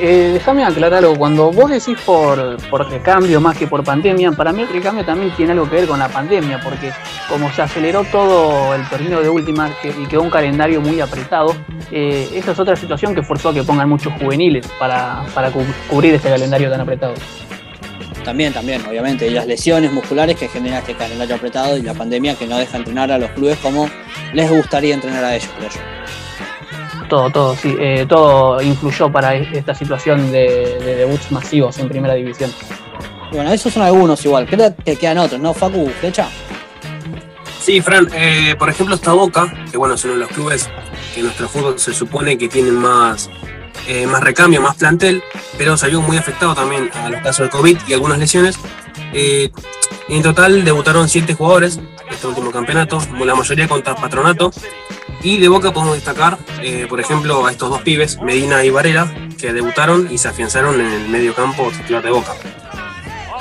Eh, 0.00 0.30
déjame 0.34 0.64
aclarar 0.64 1.04
algo. 1.04 1.16
Cuando 1.16 1.50
vos 1.50 1.70
decís 1.70 1.98
por, 2.04 2.56
por 2.68 2.88
recambio 2.88 3.40
más 3.40 3.56
que 3.56 3.66
por 3.66 3.82
pandemia, 3.82 4.32
para 4.32 4.52
mí 4.52 4.62
el 4.62 4.68
recambio 4.68 5.04
también 5.04 5.32
tiene 5.36 5.52
algo 5.52 5.68
que 5.68 5.76
ver 5.76 5.86
con 5.86 5.98
la 5.98 6.08
pandemia, 6.08 6.60
porque 6.62 6.92
como 7.28 7.50
se 7.52 7.62
aceleró 7.62 8.04
todo 8.04 8.74
el 8.74 8.88
torneo 8.88 9.20
de 9.22 9.28
última 9.28 9.70
y 9.82 10.06
quedó 10.06 10.22
un 10.22 10.30
calendario 10.30 10.80
muy 10.80 11.00
apretado, 11.00 11.54
eh, 11.90 12.28
esa 12.34 12.52
es 12.52 12.58
otra 12.58 12.76
situación 12.76 13.14
que 13.14 13.22
forzó 13.22 13.50
a 13.50 13.54
que 13.54 13.62
pongan 13.62 13.88
muchos 13.88 14.12
juveniles 14.14 14.66
para, 14.78 15.24
para 15.34 15.50
cubrir 15.88 16.14
este 16.14 16.28
calendario 16.28 16.70
tan 16.70 16.80
apretado. 16.80 17.14
También, 18.24 18.52
también, 18.52 18.84
obviamente, 18.86 19.26
y 19.26 19.30
las 19.30 19.46
lesiones 19.46 19.92
musculares 19.92 20.36
que 20.36 20.46
generan 20.46 20.80
este 20.80 20.94
calendario 20.94 21.36
apretado 21.36 21.76
y 21.78 21.82
la 21.82 21.94
pandemia 21.94 22.34
que 22.34 22.46
no 22.46 22.58
deja 22.58 22.76
entrenar 22.76 23.10
a 23.10 23.18
los 23.18 23.30
clubes 23.30 23.58
como 23.58 23.88
les 24.34 24.50
gustaría 24.50 24.94
entrenar 24.94 25.24
a 25.24 25.36
ellos, 25.36 25.50
creo 25.56 25.70
yo 25.70 25.80
todo, 27.10 27.28
todo, 27.28 27.54
sí, 27.54 27.76
eh, 27.78 28.06
todo 28.08 28.62
influyó 28.62 29.12
para 29.12 29.34
esta 29.34 29.74
situación 29.74 30.32
de, 30.32 30.78
debuts 30.96 31.30
masivos 31.30 31.78
en 31.78 31.88
primera 31.90 32.14
división. 32.14 32.50
Bueno, 33.32 33.52
esos 33.52 33.72
son 33.74 33.82
algunos 33.82 34.24
igual, 34.24 34.46
creo 34.46 34.74
que 34.82 34.96
quedan 34.96 35.18
otros, 35.18 35.38
¿no? 35.38 35.52
Facu, 35.52 35.90
flecha. 36.00 36.26
Sí, 37.60 37.82
Fran, 37.82 38.08
eh, 38.14 38.56
por 38.58 38.70
ejemplo, 38.70 38.94
esta 38.94 39.12
Boca, 39.12 39.52
que 39.70 39.76
bueno, 39.76 39.96
son 39.98 40.18
los 40.18 40.28
clubes 40.30 40.70
que 41.14 41.22
nuestro 41.22 41.46
fútbol 41.46 41.78
se 41.78 41.92
supone 41.92 42.38
que 42.38 42.48
tienen 42.48 42.74
más, 42.74 43.28
eh, 43.86 44.06
más 44.06 44.22
recambio, 44.22 44.62
más 44.62 44.76
plantel, 44.76 45.22
pero 45.58 45.76
salió 45.76 46.00
muy 46.00 46.16
afectado 46.16 46.54
también 46.54 46.90
a 46.94 47.10
los 47.10 47.20
casos 47.20 47.46
de 47.46 47.50
COVID 47.50 47.76
y 47.86 47.92
algunas 47.92 48.18
lesiones. 48.18 48.58
Eh, 49.12 49.50
en 50.08 50.22
total 50.22 50.64
debutaron 50.64 51.08
siete 51.08 51.34
jugadores 51.34 51.78
este 52.10 52.26
último 52.26 52.50
campeonato, 52.50 52.98
la 53.24 53.34
mayoría 53.34 53.68
contra 53.68 53.94
Patronato. 53.94 54.50
Y 55.22 55.36
de 55.38 55.48
Boca 55.48 55.72
podemos 55.72 55.94
destacar, 55.96 56.38
eh, 56.62 56.86
por 56.88 56.98
ejemplo, 57.00 57.44
a 57.46 57.50
estos 57.50 57.68
dos 57.68 57.82
pibes, 57.82 58.20
Medina 58.22 58.64
y 58.64 58.70
Varela, 58.70 59.12
que 59.38 59.52
debutaron 59.52 60.08
y 60.10 60.16
se 60.18 60.28
afianzaron 60.28 60.80
en 60.80 60.86
el 60.86 61.08
medio 61.08 61.34
campo 61.34 61.70
titular 61.76 62.02
de 62.02 62.10
Boca. 62.10 62.32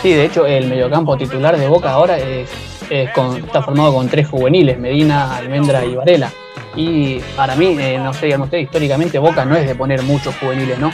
Sí, 0.01 0.11
de 0.13 0.25
hecho, 0.25 0.45
el 0.45 0.67
mediocampo 0.67 1.17
titular 1.17 1.57
de 1.57 1.67
Boca 1.67 1.91
ahora 1.91 2.17
es, 2.17 2.49
es 2.89 3.09
con- 3.11 3.37
está 3.37 3.61
formado 3.63 3.93
con 3.93 4.09
tres 4.09 4.27
juveniles, 4.27 4.77
Medina, 4.77 5.35
Almendra 5.37 5.85
y 5.85 5.95
Varela. 5.95 6.31
Y 6.75 7.19
para 7.35 7.55
mí, 7.55 7.75
eh, 7.79 7.97
no 7.97 8.13
sé, 8.13 8.25
díganme 8.27 8.45
ustedes, 8.45 8.65
históricamente 8.65 9.17
Boca 9.19 9.43
no 9.45 9.55
es 9.55 9.65
de 9.67 9.75
poner 9.75 10.01
muchos 10.03 10.35
juveniles, 10.35 10.77
¿no? 10.79 10.91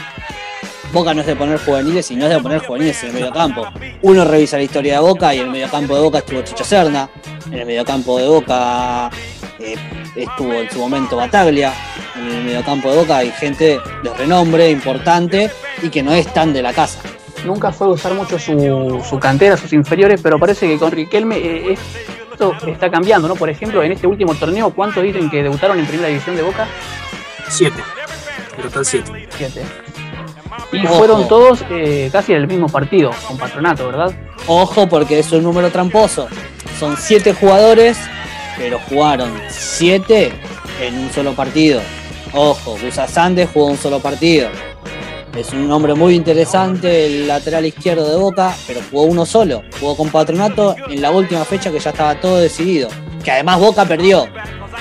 Boca 0.93 1.13
no 1.13 1.21
es 1.21 1.27
de 1.27 1.35
poner 1.35 1.59
juveniles 1.59 2.09
y 2.11 2.15
no 2.15 2.25
es 2.25 2.31
de 2.31 2.39
poner 2.39 2.59
juveniles 2.65 3.01
en 3.03 3.09
el 3.09 3.15
mediocampo. 3.15 3.65
Uno 4.03 4.23
revisa 4.23 4.55
la 4.57 4.63
historia 4.63 4.93
de 4.93 4.99
Boca 4.99 5.33
y 5.35 5.39
en 5.39 5.45
el 5.45 5.51
mediocampo 5.51 5.95
de 5.95 6.01
Boca 6.01 6.19
estuvo 6.19 6.41
Chicho 6.41 6.63
Serna, 6.63 7.09
en 7.47 7.53
el 7.59 7.65
mediocampo 7.65 8.17
de 8.17 8.27
Boca 8.27 9.09
eh, 9.65 9.77
estuvo 10.15 10.53
en 10.53 10.69
su 10.69 10.79
momento 10.79 11.17
Bataglia, 11.17 11.73
en 12.15 12.27
el 12.27 12.43
mediocampo 12.43 12.91
de 12.91 12.97
Boca 12.97 13.17
hay 13.17 13.31
gente 13.31 13.79
de 14.03 14.13
renombre 14.13 14.69
importante 14.69 15.49
y 15.81 15.89
que 15.89 16.03
no 16.03 16.13
es 16.13 16.31
tan 16.33 16.53
de 16.53 16.61
la 16.61 16.73
casa. 16.73 16.99
Nunca 17.45 17.71
fue 17.71 17.87
a 17.87 17.89
usar 17.91 18.13
mucho 18.13 18.39
su, 18.39 19.03
su 19.07 19.19
cantera, 19.19 19.57
sus 19.57 19.73
inferiores, 19.73 20.21
pero 20.21 20.39
parece 20.39 20.67
que 20.67 20.77
con 20.77 20.91
Riquelme 20.91 21.37
eh, 21.37 21.77
esto 22.31 22.53
está 22.67 22.89
cambiando, 22.89 23.27
¿no? 23.27 23.35
Por 23.35 23.49
ejemplo, 23.49 23.83
en 23.83 23.91
este 23.91 24.07
último 24.07 24.33
torneo, 24.35 24.71
¿cuántos 24.71 25.03
dicen 25.03 25.29
que 25.29 25.43
debutaron 25.43 25.79
en 25.79 25.85
primera 25.85 26.09
división 26.09 26.35
de 26.35 26.43
Boca? 26.43 26.67
Siete. 27.49 27.81
En 28.57 28.63
total 28.63 28.85
siete. 28.85 29.27
Siete. 29.37 29.61
Y 30.71 30.85
Ojo. 30.85 30.95
fueron 30.95 31.27
todos 31.27 31.63
eh, 31.69 32.09
casi 32.11 32.33
en 32.33 32.39
el 32.39 32.47
mismo 32.47 32.67
partido, 32.67 33.11
con 33.27 33.37
patronato, 33.37 33.87
¿verdad? 33.87 34.13
Ojo 34.47 34.87
porque 34.87 35.19
es 35.19 35.31
un 35.31 35.43
número 35.43 35.69
tramposo. 35.69 36.27
Son 36.79 36.97
siete 36.97 37.33
jugadores, 37.33 37.97
pero 38.57 38.79
jugaron 38.89 39.31
siete 39.49 40.31
en 40.81 40.97
un 40.97 41.11
solo 41.11 41.33
partido. 41.33 41.81
Ojo, 42.33 42.77
Gusa 42.81 43.07
Sandes 43.07 43.49
jugó 43.53 43.67
un 43.67 43.77
solo 43.77 43.99
partido. 43.99 44.49
Es 45.35 45.51
un 45.51 45.67
nombre 45.67 45.93
muy 45.95 46.15
interesante, 46.15 47.05
el 47.05 47.27
lateral 47.27 47.65
izquierdo 47.65 48.09
de 48.09 48.15
Boca, 48.15 48.55
pero 48.67 48.79
jugó 48.89 49.03
uno 49.03 49.25
solo. 49.25 49.63
Jugó 49.79 49.97
con 49.97 50.09
Patronato 50.09 50.75
en 50.89 51.01
la 51.01 51.11
última 51.11 51.43
fecha 51.43 51.71
que 51.71 51.79
ya 51.79 51.89
estaba 51.89 52.15
todo 52.15 52.37
decidido. 52.37 52.87
Que 53.23 53.31
además 53.31 53.59
Boca 53.59 53.83
perdió. 53.85 54.27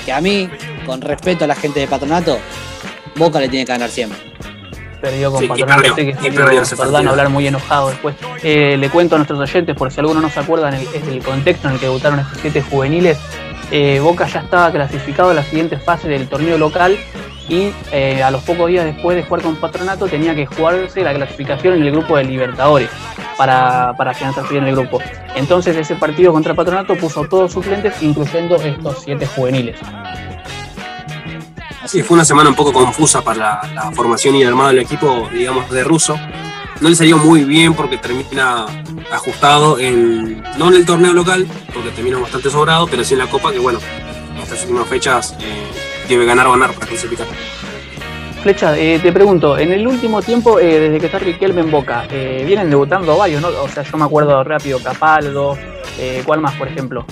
Que 0.05 0.13
a 0.13 0.21
mí, 0.21 0.49
con 0.85 1.01
respeto 1.01 1.43
a 1.43 1.47
la 1.47 1.55
gente 1.55 1.81
de 1.81 1.87
Patronato, 1.87 2.37
Boca 3.15 3.39
le 3.39 3.49
tiene 3.49 3.65
que 3.65 3.71
ganar 3.73 3.89
siempre. 3.89 4.17
Perdió 5.01 5.29
con 5.29 5.39
Sí, 5.39 5.45
y 5.45 5.47
patronato, 5.49 5.81
perdió, 5.81 5.95
que 5.95 6.27
y 6.27 6.31
perdió 6.31 6.61
partido. 6.63 6.97
a 6.97 7.09
hablar 7.09 7.29
muy 7.29 7.47
enojado 7.47 7.89
después. 7.89 8.15
Eh, 8.41 8.77
le 8.79 8.89
cuento 8.89 9.15
a 9.15 9.17
nuestros 9.17 9.39
oyentes, 9.39 9.75
por 9.75 9.91
si 9.91 9.99
alguno 9.99 10.21
no 10.21 10.29
se 10.29 10.39
acuerdan, 10.39 10.73
el, 10.73 10.83
es 10.93 11.07
el 11.07 11.21
contexto 11.21 11.67
en 11.67 11.73
el 11.73 11.79
que 11.79 11.87
debutaron 11.87 12.19
estos 12.19 12.39
siete 12.41 12.61
juveniles. 12.61 13.17
Eh, 13.71 13.99
Boca 13.99 14.27
ya 14.27 14.41
estaba 14.41 14.71
clasificado 14.71 15.31
a 15.31 15.33
la 15.33 15.43
siguiente 15.43 15.77
fase 15.77 16.07
del 16.07 16.27
torneo 16.27 16.57
local 16.57 16.97
y 17.47 17.71
eh, 17.91 18.23
a 18.23 18.31
los 18.31 18.43
pocos 18.43 18.67
días 18.67 18.85
después 18.85 19.15
de 19.15 19.23
jugar 19.23 19.43
con 19.43 19.55
Patronato 19.55 20.07
tenía 20.07 20.33
que 20.33 20.45
jugarse 20.45 21.01
la 21.01 21.13
clasificación 21.13 21.75
en 21.75 21.83
el 21.83 21.91
grupo 21.91 22.17
de 22.17 22.23
Libertadores 22.23 22.89
para, 23.37 23.93
para 23.97 24.11
afianzarse 24.11 24.57
en 24.57 24.67
el 24.67 24.75
grupo. 24.75 24.99
Entonces 25.35 25.75
ese 25.75 25.95
partido 25.95 26.31
contra 26.31 26.53
Patronato 26.53 26.95
puso 26.95 27.25
todos 27.27 27.51
suplentes, 27.53 28.01
incluyendo 28.01 28.55
estos 28.55 29.01
siete 29.03 29.27
juveniles. 29.27 29.77
Sí, 31.85 32.01
fue 32.01 32.15
una 32.15 32.25
semana 32.25 32.49
un 32.49 32.55
poco 32.55 32.73
confusa 32.73 33.21
para 33.21 33.37
la, 33.37 33.73
la 33.75 33.91
formación 33.91 34.35
y 34.35 34.41
el 34.41 34.47
armado 34.47 34.69
del 34.69 34.79
equipo, 34.79 35.29
digamos, 35.31 35.69
de 35.69 35.83
ruso. 35.83 36.17
No 36.81 36.89
le 36.89 36.95
salió 36.95 37.17
muy 37.17 37.43
bien 37.43 37.73
porque 37.73 37.97
termina 37.97 38.65
ajustado 39.11 39.79
en, 39.79 40.43
no 40.57 40.67
en 40.67 40.75
el 40.75 40.85
torneo 40.85 41.13
local, 41.13 41.47
porque 41.73 41.89
terminó 41.91 42.19
bastante 42.19 42.49
sobrado, 42.49 42.87
pero 42.87 43.03
sí 43.03 43.13
en 43.13 43.19
la 43.19 43.27
Copa, 43.27 43.51
que 43.51 43.59
bueno, 43.59 43.79
en 44.33 44.41
estas 44.41 44.61
últimas 44.63 44.87
fechas 44.87 45.35
eh, 45.39 45.67
debe 46.09 46.25
ganar 46.25 46.47
o 46.47 46.51
ganar 46.51 46.73
para 46.73 46.87
clasificar. 46.87 47.27
Flecha, 48.43 48.77
eh, 48.77 48.99
te 48.99 49.11
pregunto, 49.11 49.57
en 49.57 49.71
el 49.71 49.87
último 49.87 50.21
tiempo, 50.21 50.59
eh, 50.59 50.79
desde 50.79 50.99
que 50.99 51.05
está 51.07 51.17
Riquelme 51.17 51.61
en 51.61 51.71
Boca, 51.71 52.05
vienen 52.09 52.69
debutando 52.69 53.17
varios, 53.17 53.41
¿no? 53.41 53.47
O 53.47 53.67
sea, 53.69 53.83
yo 53.83 53.97
me 53.97 54.05
acuerdo 54.05 54.43
rápido, 54.43 54.77
Capaldo, 54.83 55.57
¿cuál 56.25 56.41
más, 56.41 56.53
por 56.55 56.67
ejemplo? 56.67 57.05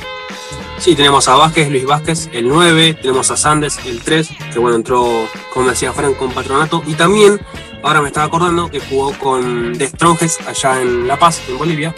Sí, 0.77 0.95
tenemos 0.95 1.27
a 1.29 1.35
Vázquez, 1.35 1.69
Luis 1.69 1.85
Vázquez, 1.85 2.29
el 2.33 2.49
9, 2.49 2.95
tenemos 3.01 3.31
a 3.31 3.37
Sandes, 3.37 3.79
el 3.85 4.01
3, 4.01 4.29
que 4.51 4.59
bueno, 4.59 4.75
entró, 4.75 5.27
como 5.53 5.69
decía 5.69 5.93
Frank, 5.93 6.17
con 6.17 6.31
Patronato, 6.33 6.83
y 6.85 6.93
también, 6.95 7.39
ahora 7.83 8.01
me 8.01 8.07
estaba 8.07 8.25
acordando, 8.25 8.69
que 8.69 8.79
jugó 8.79 9.13
con 9.19 9.73
De 9.73 9.87
Stronges 9.87 10.39
allá 10.47 10.81
en 10.81 11.07
La 11.07 11.19
Paz, 11.19 11.41
en 11.47 11.57
Bolivia, 11.57 11.93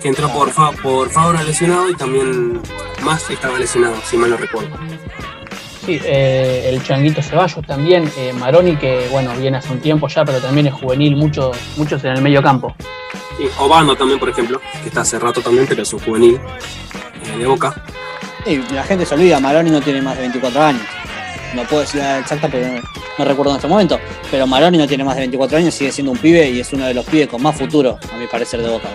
que 0.00 0.08
entró 0.08 0.28
por, 0.32 0.50
Fa, 0.50 0.72
por 0.72 1.10
Fabra 1.10 1.42
lesionado 1.42 1.88
y 1.90 1.94
también 1.94 2.60
más 3.02 3.28
estaba 3.30 3.58
lesionado, 3.58 3.96
si 4.04 4.16
mal 4.16 4.30
no 4.30 4.36
recuerdo. 4.36 4.76
Sí, 5.84 6.00
eh, 6.02 6.70
el 6.72 6.82
Changuito 6.82 7.22
Ceballos 7.22 7.64
también, 7.64 8.10
eh, 8.16 8.32
Maroni, 8.32 8.76
que 8.76 9.06
bueno, 9.12 9.32
viene 9.36 9.58
hace 9.58 9.72
un 9.72 9.78
tiempo 9.78 10.08
ya, 10.08 10.24
pero 10.24 10.40
también 10.40 10.66
es 10.66 10.74
juvenil, 10.74 11.14
muchos, 11.14 11.56
muchos 11.76 12.02
en 12.02 12.16
el 12.16 12.22
medio 12.22 12.42
campo. 12.42 12.74
Y 13.38 13.46
Obando 13.62 13.94
también, 13.94 14.18
por 14.18 14.28
ejemplo, 14.28 14.60
que 14.82 14.88
está 14.88 15.02
hace 15.02 15.18
rato 15.18 15.40
también, 15.40 15.66
pero 15.68 15.82
es 15.82 15.92
un 15.92 16.00
juvenil 16.00 16.40
eh, 17.24 17.38
de 17.38 17.46
Boca. 17.46 17.84
Y 18.44 18.56
la 18.72 18.82
gente 18.82 19.06
se 19.06 19.14
olvida, 19.14 19.38
Maroni 19.38 19.70
no 19.70 19.80
tiene 19.80 20.02
más 20.02 20.16
de 20.16 20.22
24 20.22 20.62
años. 20.62 20.95
No 21.54 21.62
puedo 21.64 21.82
decir 21.82 22.00
la 22.00 22.18
exacta, 22.18 22.48
pero 22.48 22.80
no, 23.18 23.24
recuerdo 23.24 23.52
en 23.52 23.56
este 23.56 23.68
momento. 23.68 23.98
Pero 24.30 24.46
Maroni 24.46 24.78
no 24.78 24.86
tiene 24.86 25.04
más 25.04 25.14
de 25.14 25.22
24 25.22 25.58
años, 25.58 25.74
sigue 25.74 25.92
siendo 25.92 26.12
un 26.12 26.18
pibe 26.18 26.48
y 26.50 26.60
es 26.60 26.72
uno 26.72 26.86
de 26.86 26.94
los 26.94 27.04
pibes 27.04 27.28
con 27.28 27.42
más 27.42 27.56
futuro, 27.56 27.98
a 28.12 28.16
mi 28.16 28.26
parecer, 28.26 28.60
de 28.62 28.68
Boca. 28.68 28.88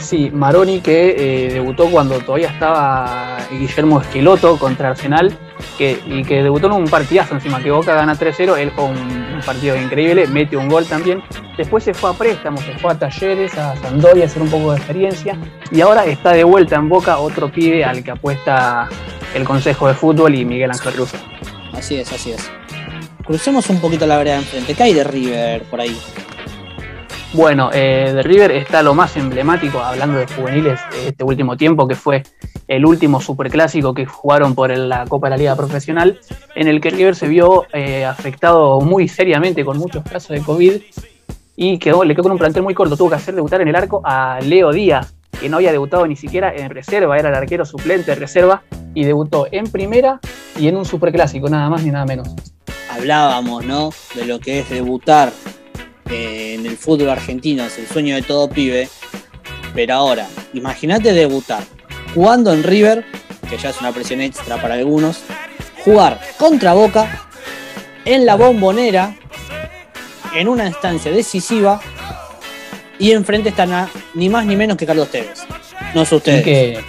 Sí, 0.00 0.30
Maroni 0.30 0.80
que 0.80 1.14
eh, 1.46 1.52
debutó 1.54 1.86
cuando 1.90 2.18
todavía 2.20 2.48
estaba 2.48 3.38
Guillermo 3.50 4.00
Esqueloto 4.00 4.58
contra 4.58 4.90
Arsenal 4.90 5.36
que, 5.78 6.00
y 6.06 6.22
que 6.24 6.42
debutó 6.42 6.66
en 6.66 6.72
un 6.72 6.84
partidazo 6.84 7.34
encima, 7.34 7.62
que 7.62 7.70
Boca 7.70 7.94
gana 7.94 8.14
3-0, 8.14 8.58
él 8.58 8.70
fue 8.70 8.84
un, 8.84 9.22
partido 9.44 9.76
increíble, 9.76 10.28
mete 10.28 10.56
un 10.56 10.68
gol 10.68 10.86
también. 10.86 11.22
Después 11.56 11.82
se 11.82 11.94
fue 11.94 12.10
a 12.10 12.12
préstamos, 12.12 12.60
se 12.60 12.78
fue 12.78 12.92
a 12.92 12.98
Talleres, 12.98 13.56
a 13.58 13.76
Sandoria 13.76 14.24
a 14.24 14.26
hacer 14.26 14.40
un 14.40 14.50
poco 14.50 14.70
de 14.70 14.78
experiencia 14.78 15.36
y 15.72 15.80
ahora 15.80 16.04
está 16.04 16.30
de 16.30 16.44
vuelta 16.44 16.76
en 16.76 16.88
Boca 16.88 17.18
otro 17.18 17.50
pibe 17.50 17.84
al 17.84 18.04
que 18.04 18.12
apuesta 18.12 18.88
el 19.34 19.44
Consejo 19.44 19.88
de 19.88 19.94
Fútbol 19.94 20.34
y 20.34 20.44
Miguel 20.44 20.70
Ángel 20.70 20.94
Russo. 20.94 21.16
Así 21.72 21.96
es, 21.96 22.12
así 22.12 22.30
es. 22.32 22.50
Crucemos 23.24 23.68
un 23.70 23.80
poquito 23.80 24.06
la 24.06 24.16
vereda 24.18 24.36
enfrente. 24.36 24.74
¿Qué 24.74 24.82
hay 24.82 24.94
de 24.94 25.04
River 25.04 25.62
por 25.64 25.80
ahí? 25.80 25.98
Bueno, 27.34 27.70
eh, 27.72 28.12
de 28.14 28.22
River 28.22 28.50
está 28.50 28.82
lo 28.82 28.94
más 28.94 29.16
emblemático, 29.16 29.80
hablando 29.80 30.18
de 30.18 30.26
juveniles, 30.26 30.78
de 30.90 31.08
este 31.08 31.24
último 31.24 31.56
tiempo, 31.56 31.88
que 31.88 31.94
fue 31.94 32.22
el 32.68 32.84
último 32.84 33.22
superclásico 33.22 33.94
que 33.94 34.04
jugaron 34.04 34.54
por 34.54 34.70
la 34.76 35.06
Copa 35.06 35.28
de 35.28 35.30
la 35.30 35.36
Liga 35.38 35.56
Profesional, 35.56 36.20
en 36.54 36.68
el 36.68 36.82
que 36.82 36.90
River 36.90 37.16
se 37.16 37.28
vio 37.28 37.64
eh, 37.72 38.04
afectado 38.04 38.82
muy 38.82 39.08
seriamente 39.08 39.64
con 39.64 39.78
muchos 39.78 40.04
casos 40.04 40.28
de 40.28 40.42
COVID 40.42 40.82
y 41.56 41.78
quedó, 41.78 42.04
le 42.04 42.14
quedó 42.14 42.24
con 42.24 42.32
un 42.32 42.38
plantel 42.38 42.62
muy 42.62 42.74
corto. 42.74 42.98
Tuvo 42.98 43.08
que 43.08 43.16
hacer 43.16 43.34
debutar 43.34 43.62
en 43.62 43.68
el 43.68 43.76
arco 43.76 44.02
a 44.04 44.38
Leo 44.42 44.70
Díaz, 44.70 45.14
que 45.40 45.48
no 45.48 45.56
había 45.56 45.72
debutado 45.72 46.06
ni 46.06 46.16
siquiera 46.16 46.54
en 46.54 46.68
reserva, 46.68 47.18
era 47.18 47.30
el 47.30 47.34
arquero 47.34 47.64
suplente 47.64 48.10
de 48.10 48.14
reserva 48.16 48.62
y 48.94 49.04
debutó 49.04 49.46
en 49.50 49.72
primera 49.72 50.20
y 50.58 50.68
en 50.68 50.76
un 50.76 50.84
superclásico, 50.84 51.48
nada 51.48 51.70
más 51.70 51.82
ni 51.82 51.90
nada 51.90 52.04
menos. 52.04 52.28
Hablábamos, 52.90 53.64
¿no? 53.64 53.88
De 54.14 54.26
lo 54.26 54.38
que 54.38 54.60
es 54.60 54.68
debutar 54.68 55.32
eh, 56.12 56.54
en 56.54 56.66
el 56.66 56.76
fútbol 56.76 57.10
argentino, 57.10 57.64
es 57.64 57.78
el 57.78 57.86
sueño 57.86 58.14
de 58.14 58.22
todo 58.22 58.48
pibe. 58.48 58.88
Pero 59.74 59.94
ahora, 59.94 60.28
imagínate 60.52 61.12
debutar 61.12 61.62
jugando 62.14 62.52
en 62.52 62.62
River, 62.62 63.04
que 63.48 63.56
ya 63.56 63.70
es 63.70 63.80
una 63.80 63.92
presión 63.92 64.20
extra 64.20 64.60
para 64.60 64.74
algunos, 64.74 65.20
jugar 65.84 66.20
contra 66.38 66.74
Boca 66.74 67.26
en 68.04 68.26
la 68.26 68.34
bombonera, 68.36 69.16
en 70.34 70.48
una 70.48 70.66
instancia 70.66 71.10
decisiva, 71.10 71.80
y 72.98 73.12
enfrente 73.12 73.48
están 73.48 73.72
a, 73.72 73.88
ni 74.14 74.28
más 74.28 74.44
ni 74.46 74.56
menos 74.56 74.76
que 74.76 74.86
Carlos 74.86 75.10
Tevez. 75.10 75.40
No 75.94 76.04
sé 76.04 76.16
ustedes, 76.16 76.44
que 76.44 76.80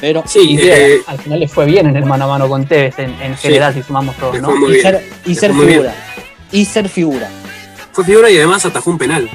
pero 0.00 0.22
Sí, 0.26 0.56
que 0.56 0.94
eh, 0.94 1.00
al 1.06 1.18
final 1.18 1.40
le 1.40 1.48
fue 1.48 1.66
bien 1.66 1.86
en 1.88 1.96
el 1.96 2.04
mano 2.04 2.24
a 2.24 2.28
mano 2.28 2.48
con 2.48 2.64
Tevez 2.66 2.98
en, 2.98 3.10
en 3.20 3.36
Sí. 3.36 3.48
general, 3.48 3.74
si 3.74 3.82
sumamos 3.82 4.16
todos, 4.16 4.40
¿no? 4.40 4.50
y 4.70 4.80
ser, 4.80 5.04
y 5.26 5.34
figura. 5.34 5.94
Y 6.52 6.64
ser 6.64 6.88
figura. 6.88 7.28
Fue 7.92 8.04
figura 8.04 8.30
y 8.30 8.36
además 8.36 8.64
atajó 8.64 8.90
un 8.90 8.98
penal. 8.98 9.28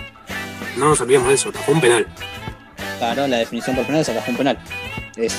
No 0.77 0.89
nos 0.89 1.01
olvidemos 1.01 1.27
de 1.27 1.33
eso, 1.35 1.49
atajó 1.49 1.71
un 1.71 1.81
penal. 1.81 2.07
Claro, 2.97 3.27
la 3.27 3.37
definición 3.37 3.75
por 3.75 3.85
penal 3.85 4.01
es 4.01 4.09
atajó 4.09 4.31
un 4.31 4.37
penal. 4.37 4.57
Es, 5.15 5.35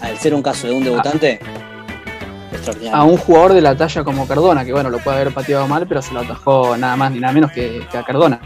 al 0.00 0.18
ser 0.18 0.34
un 0.34 0.42
caso 0.42 0.66
de 0.66 0.74
un 0.74 0.84
debutante, 0.84 1.40
extraordinario. 2.52 2.96
A 2.96 3.04
un 3.04 3.16
jugador 3.16 3.54
de 3.54 3.60
la 3.62 3.76
talla 3.76 4.04
como 4.04 4.28
Cardona, 4.28 4.64
que 4.64 4.72
bueno, 4.72 4.90
lo 4.90 4.98
puede 4.98 5.16
haber 5.16 5.32
pateado 5.32 5.66
mal, 5.66 5.86
pero 5.86 6.02
se 6.02 6.12
lo 6.12 6.20
atajó 6.20 6.76
nada 6.76 6.96
más 6.96 7.10
ni 7.10 7.20
nada 7.20 7.32
menos 7.32 7.50
que, 7.52 7.86
que 7.90 7.98
a 7.98 8.02
Cardona. 8.04 8.40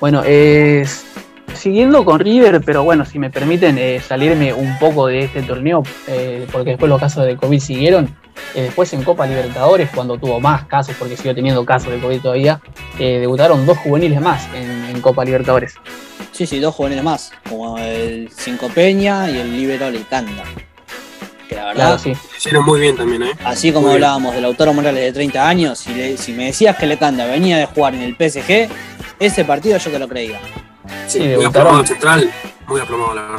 Bueno, 0.00 0.22
es, 0.24 1.04
siguiendo 1.62 2.04
con 2.04 2.18
River, 2.18 2.60
pero 2.64 2.82
bueno, 2.82 3.04
si 3.04 3.20
me 3.20 3.30
permiten 3.30 3.78
eh, 3.78 4.00
salirme 4.04 4.52
un 4.52 4.76
poco 4.80 5.06
de 5.06 5.20
este 5.20 5.42
torneo, 5.42 5.84
eh, 6.08 6.44
porque 6.50 6.70
después 6.70 6.88
los 6.90 6.98
casos 7.00 7.24
de 7.24 7.36
COVID 7.36 7.60
siguieron. 7.60 8.16
Eh, 8.54 8.62
después 8.62 8.92
en 8.94 9.04
Copa 9.04 9.26
Libertadores, 9.26 9.88
cuando 9.94 10.18
tuvo 10.18 10.40
más 10.40 10.66
casos, 10.66 10.96
porque 10.98 11.16
siguió 11.16 11.34
teniendo 11.36 11.64
casos 11.64 11.92
de 11.92 12.00
COVID 12.00 12.20
todavía, 12.20 12.60
debutaron 12.98 13.64
dos 13.64 13.78
juveniles 13.78 14.20
más 14.20 14.48
en, 14.54 15.00
Copa 15.00 15.24
Libertadores. 15.24 15.74
Sí, 16.32 16.46
sí, 16.46 16.58
dos 16.58 16.74
juveniles 16.74 17.04
más, 17.04 17.32
como 17.48 17.78
el 17.78 18.28
Cinco 18.30 18.68
Peña 18.68 19.30
y 19.30 19.38
el 19.38 19.56
Libero 19.56 19.90
Licanda. 19.90 20.44
Que 21.48 21.54
la 21.54 21.66
verdad, 21.66 22.00
sí. 22.02 22.12
hicieron 22.36 22.64
muy 22.64 22.80
bien 22.80 22.96
también, 22.96 23.22
¿eh? 23.22 23.32
Así 23.44 23.72
como 23.72 23.90
hablábamos 23.90 24.34
del 24.34 24.42
Lautaro 24.42 24.72
Morales 24.72 25.02
de 25.02 25.12
30 25.12 25.48
años, 25.48 25.78
si, 25.78 26.16
si 26.16 26.32
me 26.32 26.46
decías 26.46 26.76
que 26.76 26.86
Lecanda 26.86 27.26
venía 27.26 27.58
de 27.58 27.66
jugar 27.66 27.94
en 27.94 28.02
el 28.02 28.14
PSG, 28.16 28.68
ese 29.18 29.44
partido 29.44 29.78
yo 29.78 29.90
te 29.90 29.98
lo 29.98 30.08
creía. 30.08 30.40
Sí, 31.06 31.20
muy 31.20 31.44
aplomado 31.44 31.84
central, 31.84 32.30
muy 32.66 32.80
aplomado 32.80 33.14
la 33.14 33.22
verdad. 33.22 33.38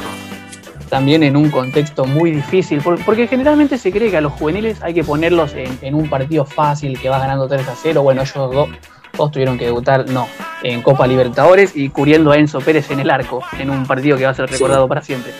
También 0.88 1.22
en 1.22 1.36
un 1.36 1.50
contexto 1.50 2.04
muy 2.04 2.30
difícil, 2.30 2.80
porque 2.82 3.26
generalmente 3.26 3.78
se 3.78 3.90
cree 3.90 4.10
que 4.10 4.16
a 4.16 4.20
los 4.20 4.32
juveniles 4.32 4.80
hay 4.82 4.94
que 4.94 5.02
ponerlos 5.02 5.52
en, 5.54 5.94
un 5.94 6.08
partido 6.08 6.44
fácil 6.44 6.98
que 7.00 7.08
va 7.08 7.18
ganando 7.18 7.48
3 7.48 7.66
a 7.66 7.74
0. 7.74 8.02
Bueno, 8.02 8.22
ellos 8.22 8.34
dos, 8.34 8.68
todos 9.16 9.32
tuvieron 9.32 9.58
que 9.58 9.64
debutar, 9.64 10.08
no, 10.08 10.28
en 10.62 10.82
Copa 10.82 11.06
Libertadores 11.06 11.74
y 11.74 11.88
cubriendo 11.88 12.30
a 12.30 12.36
Enzo 12.36 12.60
Pérez 12.60 12.90
en 12.90 13.00
el 13.00 13.10
arco, 13.10 13.42
en 13.58 13.70
un 13.70 13.86
partido 13.86 14.16
que 14.16 14.24
va 14.24 14.30
a 14.30 14.34
ser 14.34 14.48
recordado 14.48 14.86
para 14.86 15.02
siempre. 15.02 15.32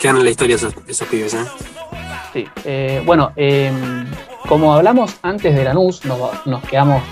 Quedan 0.00 0.18
en 0.18 0.24
la 0.24 0.30
historia 0.30 0.56
esos, 0.56 0.74
pibes, 1.08 1.32
¿eh? 1.32 1.44
Sí, 2.32 2.46
eh, 2.64 3.02
bueno, 3.06 3.32
eh, 3.36 3.72
como 4.48 4.74
hablamos 4.74 5.16
antes 5.22 5.54
de 5.54 5.64
Lanús, 5.64 6.04
nos, 6.04 6.46
nos 6.46 6.62
quedamos, 6.64 7.02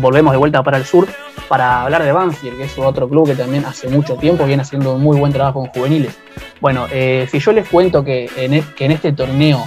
volvemos 0.00 0.32
de 0.32 0.38
vuelta 0.38 0.62
para 0.62 0.76
el 0.76 0.84
sur 0.84 1.08
para 1.48 1.82
hablar 1.82 2.04
de 2.04 2.12
Banfield, 2.12 2.58
que 2.58 2.64
es 2.64 2.78
otro 2.78 3.08
club 3.08 3.26
que 3.26 3.34
también 3.34 3.64
hace 3.64 3.88
mucho 3.88 4.14
tiempo 4.14 4.44
viene 4.46 4.62
haciendo 4.62 4.94
un 4.94 5.02
muy 5.02 5.18
buen 5.18 5.32
trabajo 5.32 5.60
con 5.60 5.68
juveniles. 5.70 6.16
Bueno, 6.60 6.86
eh, 6.92 7.26
si 7.30 7.40
yo 7.40 7.52
les 7.52 7.68
cuento 7.68 8.04
que 8.04 8.30
en, 8.36 8.54
e, 8.54 8.64
que 8.76 8.84
en 8.84 8.92
este 8.92 9.12
torneo 9.12 9.64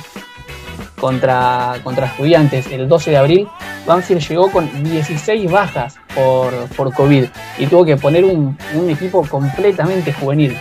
contra, 1.00 1.76
contra 1.84 2.06
estudiantes 2.06 2.68
el 2.68 2.88
12 2.88 3.12
de 3.12 3.18
abril, 3.18 3.48
Banfield 3.86 4.22
llegó 4.22 4.50
con 4.50 4.84
16 4.84 5.52
bajas 5.52 5.98
por, 6.16 6.94
COVID 6.94 7.26
y 7.58 7.68
tuvo 7.68 7.84
que 7.84 7.98
poner 7.98 8.24
un 8.24 8.56
equipo 8.90 9.28
completamente 9.28 10.14
juvenil 10.14 10.58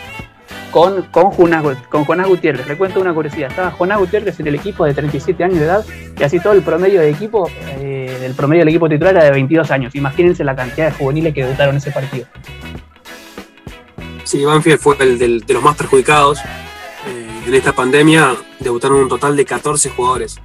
con, 0.73 1.03
con, 1.03 1.31
con 1.31 2.05
Jonás 2.05 2.27
Gutiérrez. 2.27 2.67
Le 2.67 2.77
cuento 2.77 3.01
una 3.01 3.15
curiosidad. 3.15 3.51
Estaba 3.51 3.71
Jonás 3.71 3.99
Gutiérrez 3.99 4.41
en 4.41 4.49
el 4.49 4.57
equipo 4.57 4.85
de 4.85 4.95
37 4.95 5.45
años 5.45 5.59
de 5.59 5.67
edad 5.67 5.85
y 6.19 6.23
así 6.25 6.41
todo 6.41 6.55
el 6.55 6.63
promedio 6.63 7.01
de 7.01 7.11
equipo, 7.11 7.49
eh, 7.79 8.23
el 8.25 8.35
promedio 8.35 8.63
del 8.63 8.71
equipo 8.71 8.89
titular 8.89 9.15
era 9.15 9.25
de 9.25 9.31
22 9.31 9.71
años. 9.71 9.95
Imagínense 9.95 10.43
la 10.43 10.57
cantidad 10.57 10.87
de 10.87 10.93
juveniles 10.93 11.35
que 11.35 11.45
debutaron 11.45 11.77
ese 11.77 11.93
partido. 11.93 12.27
Sí, 14.25 14.45
Banfield 14.45 14.81
fue 14.81 14.97
el 15.01 15.19
de 15.19 15.55
los 15.55 15.63
más 15.63 15.77
perjudicados. 15.77 16.39
Eh, 16.39 17.43
en 17.47 17.55
esta 17.55 17.73
pandemia 17.73 18.35
debutaron 18.59 18.99
un 18.99 19.09
total 19.09 19.37
de 19.37 19.45
14 19.45 19.91
jugadores 19.91 20.41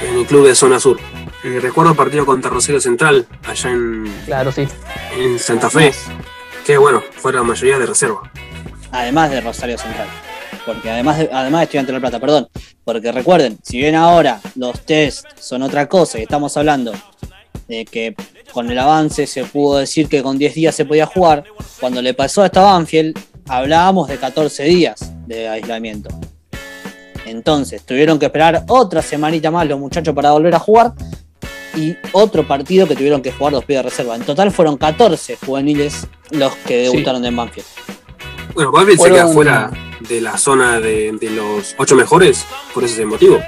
en 0.00 0.18
el 0.18 0.26
club 0.26 0.46
de 0.46 0.54
Zona 0.54 0.80
Sur. 0.80 0.98
Eh, 1.44 1.60
recuerdo 1.60 1.90
el 1.92 1.96
partido 1.96 2.24
contra 2.24 2.50
Rosario 2.50 2.80
Central, 2.80 3.26
allá 3.46 3.70
en, 3.70 4.10
claro, 4.24 4.50
sí. 4.50 4.66
en 5.16 5.38
Santa 5.38 5.68
Fe, 5.68 5.92
que 6.64 6.78
bueno, 6.78 7.02
fue 7.16 7.32
la 7.32 7.42
mayoría 7.42 7.78
de 7.78 7.86
reserva 7.86 8.30
además 8.90 9.30
de 9.30 9.40
Rosario 9.40 9.78
Central. 9.78 10.08
Porque 10.64 10.90
además 10.90 11.18
de, 11.18 11.30
además 11.32 11.60
de 11.60 11.64
Estudiante 11.64 11.92
de 11.92 11.98
La 11.98 12.00
Plata, 12.00 12.20
perdón. 12.20 12.48
Porque 12.84 13.12
recuerden, 13.12 13.58
si 13.62 13.78
bien 13.78 13.94
ahora 13.94 14.40
los 14.54 14.80
test 14.80 15.26
son 15.38 15.62
otra 15.62 15.88
cosa 15.88 16.18
y 16.18 16.22
estamos 16.22 16.56
hablando 16.56 16.92
de 17.68 17.84
que 17.84 18.14
con 18.52 18.70
el 18.70 18.78
avance 18.78 19.26
se 19.26 19.44
pudo 19.44 19.78
decir 19.78 20.08
que 20.08 20.22
con 20.22 20.38
10 20.38 20.54
días 20.54 20.74
se 20.74 20.84
podía 20.84 21.06
jugar, 21.06 21.44
cuando 21.80 22.00
le 22.00 22.14
pasó 22.14 22.42
a 22.42 22.46
esta 22.46 22.62
Banfield 22.62 23.18
hablábamos 23.48 24.08
de 24.08 24.16
14 24.18 24.64
días 24.64 25.12
de 25.26 25.48
aislamiento. 25.48 26.08
Entonces 27.26 27.82
tuvieron 27.84 28.18
que 28.18 28.26
esperar 28.26 28.64
otra 28.68 29.02
semanita 29.02 29.50
más 29.50 29.66
los 29.66 29.78
muchachos 29.78 30.14
para 30.14 30.30
volver 30.30 30.54
a 30.54 30.58
jugar 30.58 30.94
y 31.76 31.96
otro 32.12 32.46
partido 32.46 32.86
que 32.86 32.94
tuvieron 32.94 33.20
que 33.20 33.32
jugar 33.32 33.52
dos 33.52 33.64
pies 33.64 33.80
de 33.80 33.82
reserva. 33.82 34.16
En 34.16 34.22
total 34.22 34.50
fueron 34.50 34.76
14 34.76 35.36
juveniles 35.44 36.06
los 36.30 36.54
que 36.56 36.78
debutaron 36.78 37.24
en 37.24 37.36
Banfield. 37.36 37.66
Bueno, 38.56 38.72
Banfield 38.72 39.00
se 39.02 39.10
queda 39.10 39.28
fuera 39.28 39.70
de 40.08 40.18
la 40.22 40.38
zona 40.38 40.80
de, 40.80 41.14
los 41.30 41.74
ocho 41.76 41.94
mejores 41.94 42.46
por 42.72 42.84
ese 42.84 43.04
motivo. 43.04 43.38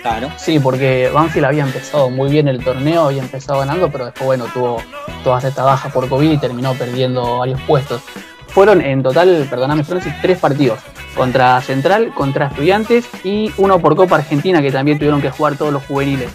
Claro. 0.00 0.28
Sí, 0.36 0.58
porque 0.58 1.08
Banfield 1.14 1.46
había 1.46 1.62
empezado 1.62 2.10
muy 2.10 2.28
bien 2.28 2.48
el 2.48 2.64
torneo, 2.64 3.04
había 3.04 3.22
empezado 3.22 3.60
ganando, 3.60 3.92
pero 3.92 4.06
después, 4.06 4.26
bueno, 4.26 4.46
tuvo 4.52 4.82
todas 5.22 5.44
estas 5.44 5.64
bajas 5.64 5.92
por 5.92 6.08
COVID 6.08 6.32
y 6.32 6.36
terminó 6.38 6.74
perdiendo 6.74 7.38
varios 7.38 7.60
puestos. 7.60 8.02
Fueron 8.48 8.80
en 8.80 9.04
total, 9.04 9.46
perdóname 9.48 9.84
Francis, 9.84 10.12
tres 10.20 10.36
partidos. 10.36 10.80
Contra 11.14 11.60
Central, 11.60 12.12
contra 12.12 12.48
Estudiantes 12.48 13.06
y 13.22 13.52
uno 13.56 13.78
por 13.78 13.94
Copa 13.94 14.16
Argentina 14.16 14.60
que 14.60 14.72
también 14.72 14.98
tuvieron 14.98 15.22
que 15.22 15.30
jugar 15.30 15.56
todos 15.56 15.72
los 15.72 15.84
juveniles. 15.84 16.28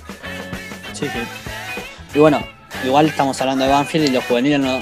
Sí, 0.93 1.05
sí. 1.07 1.19
Y 2.15 2.19
bueno, 2.19 2.39
igual 2.85 3.07
estamos 3.07 3.41
hablando 3.41 3.65
de 3.65 3.71
Banfield 3.71 4.07
y 4.07 4.11
los 4.11 4.23
juveniles 4.23 4.61
no, 4.61 4.79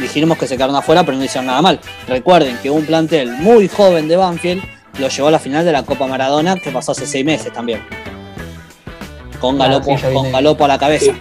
dijimos 0.00 0.38
que 0.38 0.46
se 0.46 0.56
quedaron 0.56 0.76
afuera, 0.76 1.04
pero 1.04 1.16
no 1.16 1.24
hicieron 1.24 1.46
nada 1.46 1.62
mal. 1.62 1.80
Recuerden 2.06 2.58
que 2.62 2.70
un 2.70 2.84
plantel 2.84 3.30
muy 3.32 3.68
joven 3.68 4.08
de 4.08 4.16
Banfield 4.16 4.62
lo 4.98 5.08
llevó 5.08 5.28
a 5.28 5.30
la 5.30 5.38
final 5.38 5.64
de 5.64 5.72
la 5.72 5.82
Copa 5.84 6.06
Maradona, 6.06 6.56
que 6.56 6.70
pasó 6.70 6.92
hace 6.92 7.06
seis 7.06 7.24
meses 7.24 7.52
también. 7.52 7.80
Con 9.40 9.58
Galopo, 9.58 9.96
con 10.12 10.32
Galopo 10.32 10.64
a 10.64 10.68
la 10.68 10.78
cabeza. 10.78 11.12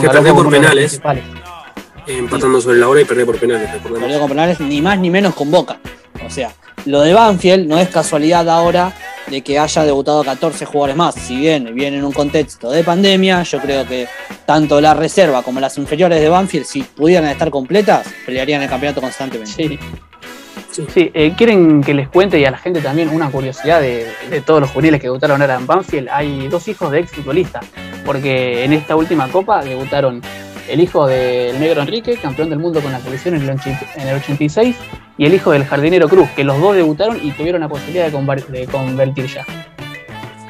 que 0.00 0.08
perdió 0.08 0.34
por 0.34 0.50
penales. 0.50 1.00
Empatando 2.06 2.60
sobre 2.60 2.78
la 2.78 2.88
hora 2.88 3.00
y 3.02 3.04
perdió 3.04 3.26
por 3.26 3.38
penales. 3.38 3.70
Perdió 3.82 4.20
por 4.20 4.28
penales, 4.28 4.60
ni 4.60 4.80
más 4.80 4.98
ni 4.98 5.10
menos 5.10 5.34
con 5.34 5.50
Boca. 5.50 5.78
O 6.26 6.30
sea, 6.30 6.52
lo 6.84 7.00
de 7.00 7.12
Banfield 7.12 7.68
no 7.68 7.78
es 7.78 7.88
casualidad 7.88 8.48
ahora 8.48 8.92
de 9.30 9.42
que 9.42 9.58
haya 9.58 9.84
debutado 9.84 10.24
14 10.24 10.64
jugadores 10.64 10.96
más. 10.96 11.14
Si 11.14 11.36
bien 11.36 11.74
viene 11.74 11.98
en 11.98 12.04
un 12.04 12.12
contexto 12.12 12.70
de 12.70 12.84
pandemia, 12.84 13.42
yo 13.42 13.60
creo 13.60 13.86
que 13.86 14.08
tanto 14.46 14.80
la 14.80 14.94
reserva 14.94 15.42
como 15.42 15.60
las 15.60 15.76
inferiores 15.78 16.20
de 16.20 16.28
Banfield, 16.28 16.64
si 16.64 16.82
pudieran 16.82 17.28
estar 17.28 17.50
completas, 17.50 18.06
pelearían 18.24 18.62
el 18.62 18.68
campeonato 18.68 19.00
constantemente. 19.00 19.52
Sí. 19.52 19.78
Sí, 20.70 21.10
eh, 21.12 21.34
quieren 21.36 21.82
que 21.82 21.92
les 21.92 22.08
cuente 22.08 22.38
y 22.38 22.44
a 22.44 22.52
la 22.52 22.58
gente 22.58 22.80
también 22.80 23.08
una 23.08 23.30
curiosidad 23.30 23.80
de, 23.80 24.06
todos 24.46 24.60
los 24.60 24.70
juveniles 24.70 25.00
que 25.00 25.08
debutaron 25.08 25.40
ahora 25.40 25.56
en 25.56 25.66
Banfield. 25.66 26.08
Hay 26.10 26.46
dos 26.48 26.68
hijos 26.68 26.92
de 26.92 27.00
ex 27.00 27.10
futbolistas, 27.10 27.66
porque 28.04 28.64
en 28.64 28.72
esta 28.72 28.94
última 28.94 29.28
copa 29.28 29.62
debutaron 29.64 30.22
el 30.68 30.80
hijo 30.80 31.06
del 31.06 31.58
negro 31.58 31.82
Enrique, 31.82 32.16
campeón 32.16 32.50
del 32.50 32.58
mundo 32.58 32.80
con 32.80 32.92
la 32.92 33.00
selección 33.00 33.34
en 33.34 33.42
el 33.42 34.16
86, 34.16 34.76
y 35.18 35.26
el 35.26 35.34
hijo 35.34 35.50
del 35.50 35.64
jardinero 35.64 36.08
Cruz, 36.08 36.28
que 36.30 36.44
los 36.44 36.60
dos 36.60 36.76
debutaron 36.76 37.18
y 37.22 37.32
tuvieron 37.32 37.60
la 37.60 37.68
posibilidad 37.68 38.06
de, 38.06 38.66
convertir 38.66 39.26
ya. 39.26 39.44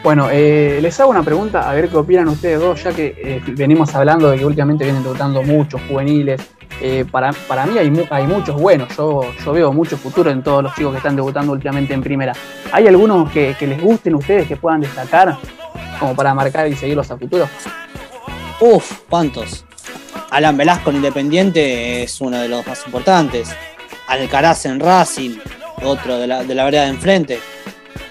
Bueno, 0.04 0.28
eh, 0.30 0.78
les 0.80 0.98
hago 1.00 1.10
una 1.10 1.22
pregunta, 1.22 1.68
a 1.68 1.74
ver 1.74 1.88
qué 1.88 1.96
opinan 1.96 2.28
ustedes 2.28 2.60
dos, 2.60 2.82
ya 2.84 2.92
que 2.92 3.14
eh, 3.16 3.42
venimos 3.48 3.94
hablando 3.94 4.30
de 4.30 4.38
que 4.38 4.44
últimamente 4.44 4.84
vienen 4.84 5.02
debutando 5.02 5.42
muchos 5.42 5.80
juveniles. 5.88 6.40
Eh, 6.80 7.04
para, 7.10 7.32
para 7.32 7.66
mí 7.66 7.76
hay, 7.76 7.92
hay 8.10 8.26
muchos 8.26 8.54
buenos, 8.60 8.96
yo, 8.96 9.22
yo 9.44 9.52
veo 9.52 9.72
mucho 9.72 9.96
futuro 9.96 10.30
en 10.30 10.44
todos 10.44 10.62
los 10.62 10.74
chicos 10.76 10.92
que 10.92 10.98
están 10.98 11.16
debutando 11.16 11.52
últimamente 11.52 11.92
en 11.92 12.02
primera. 12.02 12.32
¿Hay 12.70 12.86
algunos 12.86 13.30
que, 13.32 13.56
que 13.58 13.66
les 13.66 13.82
gusten 13.82 14.14
ustedes, 14.14 14.46
que 14.46 14.56
puedan 14.56 14.80
destacar, 14.80 15.36
como 15.98 16.14
para 16.14 16.34
marcar 16.34 16.68
y 16.68 16.76
seguirlos 16.76 17.10
a 17.10 17.16
futuro? 17.16 17.48
Uf, 18.60 19.00
¿cuántos? 19.08 19.67
Alan 20.30 20.56
Velasco 20.56 20.90
en 20.90 20.96
Independiente 20.96 22.02
es 22.02 22.20
uno 22.20 22.38
de 22.38 22.48
los 22.48 22.66
más 22.66 22.84
importantes. 22.84 23.48
Alcaraz 24.06 24.66
en 24.66 24.80
Racing, 24.80 25.38
otro 25.82 26.18
de 26.18 26.26
la, 26.26 26.44
de 26.44 26.54
la 26.54 26.64
vereda 26.64 26.82
de 26.82 26.88
enfrente. 26.88 27.40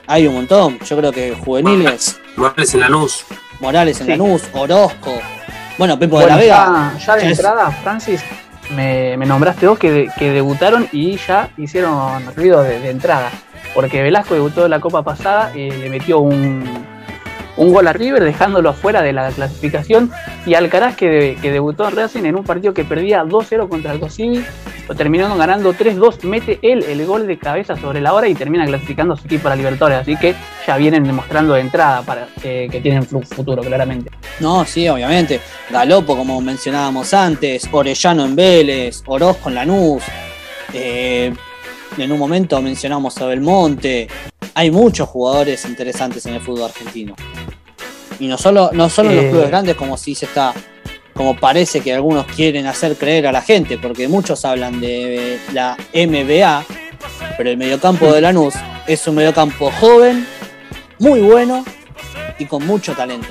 Hay 0.08 0.26
un 0.26 0.36
montón. 0.36 0.80
Yo 0.80 0.98
creo 0.98 1.12
que 1.12 1.36
juveniles. 1.36 2.20
Morales 2.36 2.74
en 2.74 2.80
Lanús. 2.80 3.26
Morales 3.60 4.02
en 4.02 4.08
Lanús, 4.08 4.44
Orozco. 4.54 5.20
Bueno, 5.78 6.00
Pepo 6.00 6.20
de 6.20 6.28
la 6.28 6.38
Vega. 6.38 6.94
Ya, 6.98 7.16
de 7.16 7.30
entrada, 7.30 7.72
Francis, 7.84 8.22
me, 8.76 9.16
nombraste 9.18 9.66
dos 9.66 9.78
que, 9.78 10.10
debutaron 10.20 10.88
y 10.92 11.18
ya 11.18 11.50
hicieron 11.58 12.36
ruido 12.36 12.64
de, 12.64 12.90
entrada. 12.90 13.30
Porque 13.76 14.02
Velasco 14.02 14.34
debutó 14.34 14.66
en 14.66 14.72
la 14.72 14.80
Copa 14.80 15.04
pasada 15.04 15.56
y 15.56 15.70
le 15.70 15.90
metió 15.90 16.20
un, 16.20 16.64
un 17.58 17.74
gol 17.74 17.88
a 17.88 17.94
River 17.94 18.24
dejándolo 18.24 18.70
afuera 18.70 19.02
de 19.02 19.14
la 19.14 19.30
clasificación 19.32 20.12
y 20.46 20.54
Alcaraz 20.54 20.96
que, 20.96 21.38
debutó 21.42 21.88
en 21.88 21.96
Racing 21.96 22.24
en 22.24 22.36
un 22.36 22.44
partido 22.44 22.74
que 22.74 22.86
perdía 22.86 23.24
2-0 23.24 23.68
contra 23.68 23.94
el 23.94 24.10
Civil, 24.10 24.46
lo 24.88 25.36
ganando 25.36 25.74
3-2, 25.74 26.24
mete 26.24 26.60
él 26.62 26.84
el 26.88 27.06
gol 27.06 27.28
de 27.28 27.38
cabeza 27.38 27.76
sobre 27.76 28.00
la 28.00 28.14
hora 28.14 28.28
y 28.28 28.36
termina 28.36 28.66
clasificando 28.66 29.18
su 29.18 29.26
equipo 29.26 29.44
para 29.44 29.56
Libertadores, 29.56 30.00
así 30.00 30.16
que 30.16 30.36
ya 30.66 30.78
vienen 30.78 31.04
demostrando 31.04 31.54
de 31.56 31.62
entrada 31.62 32.04
para 32.04 32.28
que, 32.42 32.70
que 32.72 32.80
tienen 32.80 33.04
futuro 33.04 33.62
claramente. 33.64 34.12
No, 34.40 34.64
sí, 34.66 34.88
obviamente. 34.88 35.42
Galopo, 35.70 36.16
como 36.16 36.40
mencionábamos 36.40 37.14
antes, 37.14 37.68
Orellano 37.72 38.26
en 38.26 38.36
Vélez, 38.36 39.04
Orozco 39.08 39.50
en 39.50 39.56
Lanús, 39.56 40.04
eh, 40.74 41.34
en 41.98 42.12
un 42.12 42.20
momento 42.20 42.62
mencionamos 42.62 43.18
a 43.20 43.26
Belmonte, 43.26 44.08
hay 44.54 44.72
muchos 44.72 45.08
jugadores 45.10 45.66
interesantes 45.66 46.26
en 46.26 46.36
el 46.36 46.42
fútbol 46.42 46.66
argentino. 46.66 47.16
Y 48.20 48.28
no 48.28 48.38
solo, 48.38 48.70
no 48.74 48.90
solo 48.90 49.10
en 49.12 49.16
los 49.18 49.26
eh, 49.26 49.30
clubes 49.30 49.48
grandes, 49.50 49.76
como 49.76 49.98
si 49.98 50.16
se 50.16 50.26
está 50.26 50.54
como 51.14 51.36
parece 51.36 51.82
que 51.82 51.94
algunos 51.96 52.28
quieren 52.28 52.68
hacer 52.68 52.96
creer 52.96 53.26
a 53.26 53.32
la 53.32 53.42
gente, 53.42 53.80
porque 53.80 54.08
muchos 54.08 54.46
hablan 54.46 54.80
de 54.80 55.40
la 55.52 55.76
MBA, 55.94 56.64
pero 57.38 57.50
el 57.50 57.58
mediocampo 57.58 58.12
de 58.14 58.22
Lanús 58.22 58.54
es 58.86 59.08
un 59.08 59.16
mediocampo 59.16 59.72
joven, 59.80 60.28
muy 61.00 61.22
bueno 61.22 61.66
y 62.38 62.46
con 62.46 62.66
mucho 62.68 62.94
talento, 62.94 63.30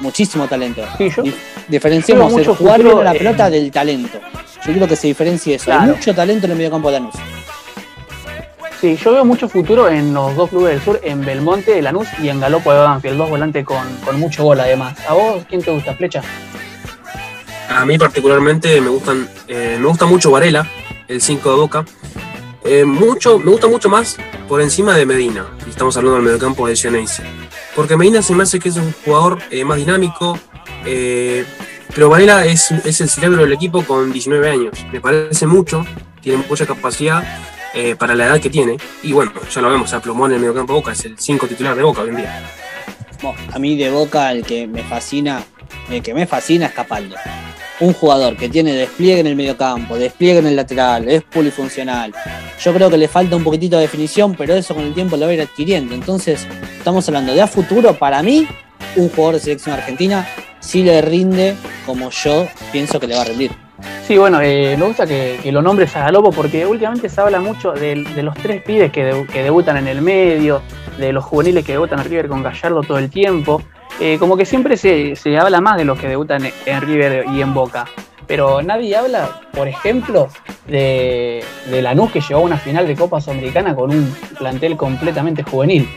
muchísimo 0.00 0.46
talento. 0.48 0.82
Sí, 0.96 1.10
yo- 1.14 1.22
Dif- 1.24 1.34
Diferenciemos 1.68 2.30
yo 2.30 2.36
veo 2.38 2.52
el 2.52 2.56
jugar 2.58 2.82
bien 2.82 2.98
a 3.00 3.04
la 3.04 3.12
pelota 3.18 3.50
del 3.50 3.70
talento. 3.70 4.18
Yo 4.64 4.72
quiero 4.72 4.88
que 4.88 4.96
se 4.96 5.06
diferencie 5.08 5.56
eso. 5.56 5.70
Hay 5.72 5.88
mucho 5.88 6.14
talento 6.14 6.46
en 6.46 6.52
el 6.52 6.56
mediocampo 6.58 6.90
de 6.90 7.00
Lanús. 7.00 7.14
Yo 8.94 9.12
veo 9.12 9.24
mucho 9.24 9.48
futuro 9.48 9.88
en 9.88 10.14
los 10.14 10.36
dos 10.36 10.48
clubes 10.48 10.74
del 10.74 10.80
sur, 10.80 11.00
en 11.02 11.24
Belmonte, 11.24 11.82
Lanús 11.82 12.06
y 12.22 12.28
en 12.28 12.38
Galopo 12.38 12.72
de 12.72 12.78
Banfield, 12.78 13.18
dos 13.18 13.28
volantes 13.28 13.64
con, 13.64 13.84
mucho 14.12 14.44
gol 14.44 14.60
además. 14.60 14.96
¿A 15.08 15.14
vos 15.14 15.44
quién 15.48 15.60
te 15.60 15.72
gusta, 15.72 15.94
Flecha? 15.94 16.22
A 17.68 17.84
mí 17.84 17.98
particularmente 17.98 18.80
me 18.80 18.88
gustan, 18.88 19.28
eh, 19.48 19.76
me 19.80 19.86
gusta 19.88 20.06
mucho 20.06 20.30
Varela, 20.30 20.70
el 21.08 21.20
5 21.20 21.50
de 21.50 21.56
Boca. 21.56 21.84
Eh, 22.64 22.84
mucho, 22.84 23.40
me 23.40 23.50
gusta 23.50 23.66
mucho 23.66 23.88
más 23.88 24.18
por 24.48 24.62
encima 24.62 24.96
de 24.96 25.04
Medina, 25.04 25.46
si 25.64 25.70
estamos 25.70 25.96
hablando 25.96 26.18
del 26.18 26.24
mediocampo 26.24 26.68
de 26.68 26.76
Geneise. 26.76 27.24
Porque 27.74 27.96
Medina 27.96 28.22
se 28.22 28.36
me 28.36 28.44
hace 28.44 28.60
que 28.60 28.68
es 28.68 28.76
un 28.76 28.92
jugador 29.04 29.38
eh, 29.50 29.64
más 29.64 29.78
dinámico, 29.78 30.38
pero 30.84 32.08
Varela 32.08 32.46
es 32.46 32.70
el 32.70 33.08
cerebro 33.08 33.42
del 33.42 33.52
equipo 33.52 33.82
con 33.82 34.12
19 34.12 34.48
años. 34.48 34.86
Me 34.92 35.00
parece 35.00 35.48
mucho, 35.48 35.84
tiene 36.20 36.44
mucha 36.48 36.66
capacidad 36.66 37.24
eh, 37.76 37.94
para 37.94 38.14
la 38.14 38.24
edad 38.24 38.40
que 38.40 38.48
tiene. 38.48 38.78
Y 39.02 39.12
bueno, 39.12 39.32
ya 39.50 39.60
lo 39.60 39.68
vemos, 39.68 39.92
aplomó 39.92 40.24
en 40.24 40.32
el 40.32 40.40
mediocampo 40.40 40.72
de 40.72 40.78
Boca, 40.78 40.92
es 40.92 41.04
el 41.04 41.18
5 41.18 41.46
titular 41.46 41.76
de 41.76 41.82
Boca 41.82 42.00
hoy 42.00 42.08
en 42.08 42.16
día. 42.16 42.42
A 43.52 43.58
mí 43.58 43.76
de 43.76 43.90
Boca 43.90 44.32
el 44.32 44.44
que 44.44 44.66
me 44.66 44.82
fascina, 44.82 45.44
el 45.90 46.02
que 46.02 46.14
me 46.14 46.26
fascina 46.26 46.66
es 46.66 46.72
Capaldo. 46.72 47.16
Un 47.80 47.92
jugador 47.92 48.34
que 48.34 48.48
tiene 48.48 48.72
despliegue 48.72 49.20
en 49.20 49.26
el 49.26 49.36
mediocampo, 49.36 49.98
despliegue 49.98 50.38
en 50.38 50.46
el 50.46 50.56
lateral, 50.56 51.06
es 51.06 51.22
polifuncional. 51.22 52.14
Yo 52.58 52.72
creo 52.72 52.88
que 52.88 52.96
le 52.96 53.08
falta 53.08 53.36
un 53.36 53.44
poquitito 53.44 53.76
de 53.76 53.82
definición, 53.82 54.34
pero 54.34 54.54
eso 54.54 54.74
con 54.74 54.84
el 54.84 54.94
tiempo 54.94 55.18
lo 55.18 55.26
va 55.26 55.32
a 55.32 55.34
ir 55.34 55.42
adquiriendo. 55.42 55.94
Entonces, 55.94 56.46
estamos 56.78 57.06
hablando 57.08 57.34
de 57.34 57.42
a 57.42 57.46
futuro, 57.46 57.92
para 57.98 58.22
mí, 58.22 58.48
un 58.96 59.10
jugador 59.10 59.34
de 59.34 59.40
selección 59.40 59.74
argentina 59.74 60.26
si 60.60 60.82
le 60.82 61.02
rinde 61.02 61.54
como 61.84 62.08
yo 62.08 62.48
pienso 62.72 62.98
que 62.98 63.06
le 63.06 63.16
va 63.16 63.20
a 63.20 63.24
rendir. 63.26 63.65
Sí, 64.06 64.16
bueno, 64.18 64.40
eh, 64.40 64.76
me 64.78 64.86
gusta 64.86 65.04
que, 65.04 65.40
que 65.42 65.50
lo 65.50 65.62
nombres 65.62 65.96
a 65.96 66.04
Galopo 66.04 66.30
porque 66.30 66.64
últimamente 66.64 67.08
se 67.08 67.20
habla 67.20 67.40
mucho 67.40 67.72
de, 67.72 67.96
los 67.96 68.36
tres 68.36 68.62
pibes 68.62 68.92
que, 68.92 69.12
debu- 69.12 69.26
que 69.26 69.42
debutan 69.42 69.78
en 69.78 69.88
el 69.88 70.00
medio, 70.00 70.62
de 70.96 71.12
los 71.12 71.24
juveniles 71.24 71.64
que 71.64 71.72
debutan 71.72 71.98
en 71.98 72.04
River 72.04 72.28
con 72.28 72.40
Gallardo 72.40 72.82
todo 72.82 72.98
el 72.98 73.10
tiempo. 73.10 73.62
Eh, 73.98 74.16
como 74.20 74.36
que 74.36 74.44
siempre 74.44 74.76
se, 74.76 75.16
habla 75.36 75.60
más 75.60 75.76
de 75.76 75.84
los 75.84 75.98
que 75.98 76.06
debutan 76.06 76.44
en, 76.66 76.80
River 76.82 77.24
y 77.34 77.40
en 77.42 77.52
Boca. 77.52 77.86
Pero 78.28 78.62
nadie 78.62 78.94
habla, 78.94 79.40
por 79.52 79.66
ejemplo, 79.66 80.28
de, 80.68 81.42
Lanús 81.68 82.12
que 82.12 82.20
llegó 82.20 82.42
a 82.42 82.44
una 82.44 82.58
final 82.58 82.86
de 82.86 82.94
Copa 82.94 83.20
Sudamericana 83.20 83.74
con 83.74 83.90
un 83.90 84.14
plantel 84.38 84.76
completamente 84.76 85.42
juvenil. 85.42 85.88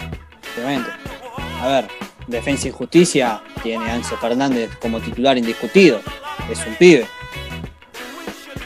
A 1.61 1.67
ver, 1.67 1.85
Defensa 2.25 2.69
y 2.69 2.71
Justicia 2.71 3.41
tiene 3.61 3.87
a 3.91 3.93
Anzo 3.93 4.17
Fernández 4.17 4.71
como 4.81 4.99
titular 4.99 5.37
indiscutido. 5.37 5.99
Es 6.49 6.65
un 6.65 6.73
pibe. 6.73 7.05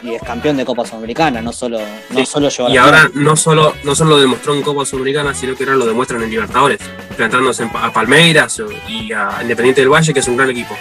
Y 0.04 0.14
es 0.16 0.22
campeón 0.22 0.58
de 0.58 0.66
Copa 0.66 0.86
Sudamericana, 0.86 1.42
no 1.42 1.54
solo, 1.54 1.80
no 2.10 2.20
Sí. 2.20 2.26
solo 2.26 2.50
lleva 2.50 2.70
Y 2.70 2.78
ahora 2.78 3.10
no 3.14 3.36
solo, 3.38 3.74
no 3.84 3.96
solo 3.96 4.12
lo 4.12 4.20
demostró 4.20 4.54
en 4.54 4.62
Copa 4.62 4.86
Sudamericana, 4.86 5.34
sino 5.34 5.56
que 5.56 5.64
ahora 5.64 5.78
lo 5.78 5.86
demuestran 5.86 6.22
en 6.24 6.30
Libertadores, 6.30 6.80
plantándose 7.16 7.64
a 7.74 7.92
Palmeiras 7.94 8.62
y 8.90 9.12
a 9.14 9.40
Independiente 9.42 9.82
del 9.82 9.90
Valle, 9.90 10.14
que 10.14 10.20
es 10.20 10.28
un 10.28 10.36
gran 10.38 10.50
equipo. 10.50 10.76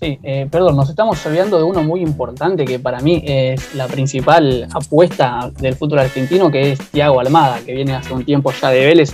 Sí, 0.00 0.18
eh, 0.22 0.48
perdón, 0.50 0.76
nos 0.76 0.88
estamos 0.88 1.24
olvidando 1.26 1.58
de 1.58 1.64
uno 1.64 1.82
muy 1.82 2.00
importante 2.00 2.64
que 2.64 2.78
para 2.78 3.00
mí 3.00 3.22
es 3.26 3.74
la 3.74 3.86
principal 3.86 4.66
apuesta 4.72 5.50
del 5.58 5.74
fútbol 5.74 5.98
argentino, 5.98 6.50
que 6.50 6.72
es 6.72 6.78
Thiago 6.90 7.20
Almada, 7.20 7.60
que 7.64 7.74
viene 7.74 7.94
hace 7.94 8.12
un 8.14 8.24
tiempo 8.24 8.50
ya 8.50 8.70
de 8.70 8.86
Vélez, 8.86 9.12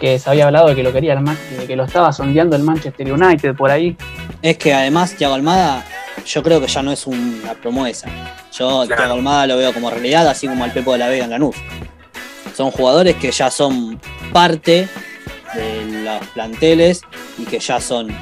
que 0.00 0.18
se 0.18 0.28
había 0.28 0.46
hablado 0.46 0.68
de 0.68 0.74
que 0.74 0.82
lo 0.82 0.92
quería 0.92 1.12
el 1.12 1.24
de 1.24 1.66
que 1.68 1.76
lo 1.76 1.84
estaba 1.84 2.12
sondeando 2.12 2.56
el 2.56 2.64
Manchester 2.64 3.12
United 3.12 3.54
por 3.54 3.70
ahí. 3.70 3.96
Es 4.42 4.58
que 4.58 4.74
además 4.74 5.14
Thiago 5.14 5.34
Almada, 5.34 5.84
yo 6.26 6.42
creo 6.42 6.60
que 6.60 6.66
ya 6.66 6.82
no 6.82 6.92
es 6.92 7.06
una 7.06 7.54
promesa. 7.54 8.08
Yo 8.52 8.84
Claro. 8.86 8.86
Thiago 8.86 9.14
Almada 9.14 9.46
lo 9.46 9.56
veo 9.56 9.72
como 9.72 9.90
realidad, 9.90 10.26
así 10.28 10.46
como 10.46 10.64
al 10.64 10.72
Pepo 10.72 10.92
de 10.92 10.98
la 10.98 11.08
Vega 11.08 11.24
en 11.24 11.30
Lanús. 11.30 11.56
Son 12.56 12.70
jugadores 12.70 13.16
que 13.16 13.30
ya 13.30 13.50
son 13.50 14.00
parte 14.32 14.88
de 15.54 16.02
los 16.04 16.26
planteles 16.28 17.02
y 17.38 17.44
que 17.44 17.58
ya 17.58 17.80
son 17.80 18.14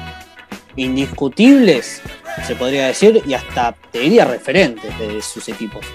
indiscutibles, 0.75 2.01
se 2.47 2.55
podría 2.55 2.87
decir, 2.87 3.21
y 3.25 3.33
hasta 3.33 3.75
te 3.91 3.99
diría 3.99 4.25
referentes 4.25 4.97
de 4.97 5.21
sus 5.21 5.47
equipos. 5.49 5.85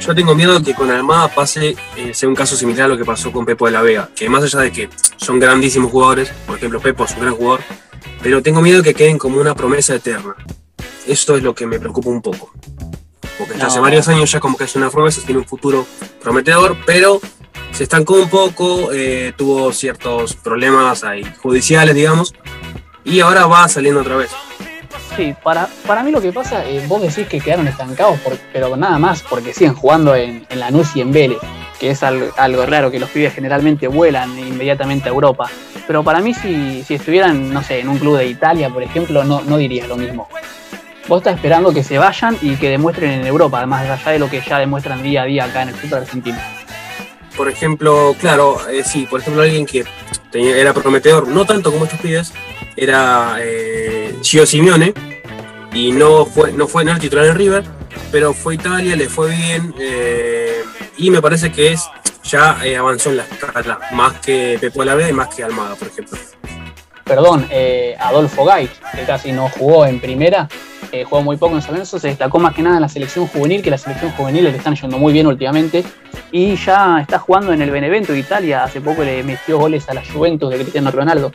Yo 0.00 0.14
tengo 0.14 0.34
miedo 0.34 0.62
que 0.62 0.74
con 0.74 0.90
Almada 0.90 1.28
pase, 1.28 1.76
eh, 1.96 2.14
sea 2.14 2.28
un 2.28 2.34
caso 2.34 2.56
similar 2.56 2.84
a 2.84 2.88
lo 2.88 2.96
que 2.96 3.04
pasó 3.04 3.32
con 3.32 3.44
Pepo 3.44 3.66
de 3.66 3.72
la 3.72 3.82
Vega, 3.82 4.08
que 4.14 4.28
más 4.28 4.42
allá 4.44 4.60
de 4.60 4.72
que 4.72 4.88
son 5.16 5.38
grandísimos 5.38 5.90
jugadores, 5.90 6.30
por 6.46 6.56
ejemplo 6.56 6.80
Pepo 6.80 7.04
es 7.04 7.12
un 7.14 7.20
gran 7.20 7.34
jugador, 7.34 7.60
pero 8.22 8.42
tengo 8.42 8.60
miedo 8.62 8.82
que 8.82 8.94
queden 8.94 9.18
como 9.18 9.40
una 9.40 9.54
promesa 9.54 9.94
eterna. 9.94 10.34
Esto 11.06 11.36
es 11.36 11.42
lo 11.42 11.54
que 11.54 11.66
me 11.66 11.78
preocupa 11.78 12.08
un 12.10 12.22
poco. 12.22 12.52
Porque 13.38 13.52
desde 13.54 13.66
hace 13.66 13.76
No. 13.76 13.82
varios 13.82 14.08
años 14.08 14.30
ya 14.30 14.40
como 14.40 14.56
que 14.56 14.64
es 14.64 14.74
una 14.76 14.90
promesa, 14.90 15.20
tiene 15.24 15.40
un 15.40 15.46
futuro 15.46 15.86
prometedor, 16.22 16.76
pero 16.86 17.20
se 17.72 17.82
estancó 17.84 18.14
un 18.14 18.28
poco, 18.28 18.90
eh, 18.92 19.32
tuvo 19.36 19.72
ciertos 19.72 20.34
problemas 20.34 21.04
ahí, 21.04 21.22
judiciales, 21.42 21.94
digamos, 21.94 22.34
y 23.04 23.20
ahora 23.20 23.46
va 23.46 23.68
saliendo 23.68 24.00
otra 24.00 24.16
vez. 24.16 24.30
Sí, 25.16 25.34
para, 25.42 25.68
para 25.86 26.02
mí 26.02 26.10
lo 26.10 26.20
que 26.20 26.32
pasa, 26.32 26.64
eh, 26.66 26.84
vos 26.88 27.00
decís 27.02 27.26
que 27.28 27.40
quedaron 27.40 27.68
estancados, 27.68 28.18
por- 28.20 28.36
pero 28.52 28.76
nada 28.76 28.98
más 28.98 29.22
porque 29.22 29.52
siguen 29.54 29.74
jugando 29.74 30.14
en, 30.14 30.46
en 30.48 30.60
Lanús 30.60 30.94
y 30.96 31.00
en 31.00 31.12
Vélez, 31.12 31.38
que 31.78 31.90
es 31.90 32.02
algo, 32.02 32.28
algo 32.36 32.66
raro, 32.66 32.90
que 32.90 32.98
los 32.98 33.10
pibes 33.10 33.34
generalmente 33.34 33.88
vuelan 33.88 34.38
inmediatamente 34.38 35.08
a 35.08 35.12
Europa. 35.12 35.48
Pero 35.86 36.02
para 36.02 36.20
mí 36.20 36.34
si, 36.34 36.82
si 36.84 36.94
estuvieran, 36.94 37.52
no 37.52 37.62
sé, 37.62 37.80
en 37.80 37.88
un 37.88 37.98
club 37.98 38.16
de 38.18 38.26
Italia, 38.26 38.68
por 38.70 38.82
ejemplo, 38.82 39.24
no, 39.24 39.42
no 39.42 39.56
dirías 39.56 39.88
lo 39.88 39.96
mismo. 39.96 40.28
Vos 41.08 41.18
estás 41.18 41.36
esperando 41.36 41.72
que 41.72 41.84
se 41.84 41.98
vayan 41.98 42.36
y 42.42 42.56
que 42.56 42.68
demuestren 42.70 43.12
en 43.20 43.26
Europa, 43.26 43.58
además 43.58 43.88
allá 43.88 44.10
de 44.12 44.18
lo 44.18 44.28
que 44.28 44.40
ya 44.40 44.58
demuestran 44.58 45.02
día 45.02 45.22
a 45.22 45.24
día 45.24 45.44
acá 45.44 45.62
en 45.62 45.68
el 45.68 45.74
fútbol 45.76 46.00
argentino. 46.00 46.38
Por 47.36 47.48
ejemplo, 47.48 48.16
claro, 48.18 48.58
eh, 48.68 48.82
sí, 48.84 49.06
por 49.08 49.20
ejemplo, 49.20 49.42
alguien 49.42 49.66
que 49.66 49.84
tenía- 50.32 50.56
era 50.56 50.72
prometedor, 50.72 51.28
no 51.28 51.44
tanto 51.44 51.70
como 51.70 51.84
estos 51.84 52.00
pibes, 52.00 52.32
era 52.76 53.36
eh, 53.40 54.16
Gio 54.22 54.44
Simeone, 54.46 54.94
y 55.72 55.92
no 55.92 56.24
fue, 56.26 56.52
no 56.52 56.66
fue 56.66 56.84
no 56.84 56.90
era 56.92 56.98
titular 57.00 57.26
en 57.26 57.34
River, 57.36 57.64
pero 58.10 58.32
fue 58.34 58.54
Italia, 58.56 58.96
le 58.96 59.08
fue 59.08 59.30
bien, 59.30 59.74
eh, 59.78 60.62
y 60.96 61.10
me 61.10 61.20
parece 61.22 61.52
que 61.52 61.72
es 61.72 61.88
ya 62.24 62.58
eh, 62.64 62.76
avanzó 62.76 63.10
en 63.10 63.18
la 63.18 63.22
escala, 63.24 63.78
más 63.92 64.14
que 64.14 64.58
Pepo 64.60 64.82
Alavés 64.82 65.10
y 65.10 65.12
más 65.12 65.28
que 65.32 65.44
Almada, 65.44 65.76
por 65.76 65.86
ejemplo. 65.88 66.18
Perdón, 67.04 67.46
eh, 67.50 67.94
Adolfo 68.00 68.44
Gait, 68.44 68.70
que 68.92 69.04
casi 69.04 69.30
no 69.30 69.48
jugó 69.50 69.86
en 69.86 70.00
primera, 70.00 70.48
eh, 70.92 71.04
jugó 71.04 71.22
muy 71.22 71.36
poco 71.36 71.54
en 71.54 71.62
San 71.62 71.72
Lorenzo, 71.72 71.98
se 71.98 72.08
destacó 72.08 72.38
más 72.38 72.54
que 72.54 72.62
nada 72.62 72.76
en 72.76 72.82
la 72.82 72.88
selección 72.88 73.26
juvenil, 73.26 73.62
que 73.62 73.70
la 73.70 73.78
selección 73.78 74.12
juvenil 74.12 74.44
le 74.44 74.50
están 74.50 74.74
yendo 74.74 74.98
muy 74.98 75.12
bien 75.12 75.26
últimamente, 75.26 75.84
y 76.32 76.56
ya 76.56 77.00
está 77.00 77.18
jugando 77.18 77.52
en 77.52 77.62
el 77.62 77.70
Benevento 77.70 78.12
de 78.12 78.20
Italia, 78.20 78.64
hace 78.64 78.80
poco 78.80 79.04
le 79.04 79.22
metió 79.22 79.58
goles 79.58 79.88
a 79.88 79.94
la 79.94 80.02
Juventus 80.04 80.50
de 80.50 80.58
Cristiano 80.58 80.90
Ronaldo. 80.90 81.32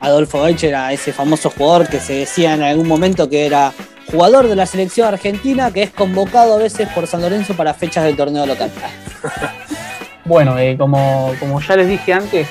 Adolfo 0.00 0.42
Gaich 0.42 0.64
era 0.64 0.92
ese 0.92 1.12
famoso 1.12 1.50
jugador 1.50 1.88
que 1.88 1.98
se 1.98 2.14
decía 2.14 2.54
en 2.54 2.62
algún 2.62 2.86
momento 2.86 3.28
que 3.28 3.46
era 3.46 3.72
jugador 4.10 4.46
de 4.48 4.56
la 4.56 4.66
selección 4.66 5.08
argentina 5.08 5.72
que 5.72 5.82
es 5.82 5.90
convocado 5.90 6.54
a 6.54 6.58
veces 6.58 6.88
por 6.88 7.06
San 7.06 7.20
Lorenzo 7.20 7.54
para 7.54 7.74
fechas 7.74 8.04
del 8.04 8.16
torneo 8.16 8.46
local. 8.46 8.70
Bueno, 10.24 10.58
eh, 10.58 10.76
como, 10.76 11.32
como 11.40 11.58
ya 11.58 11.74
les 11.74 11.88
dije 11.88 12.12
antes, 12.12 12.46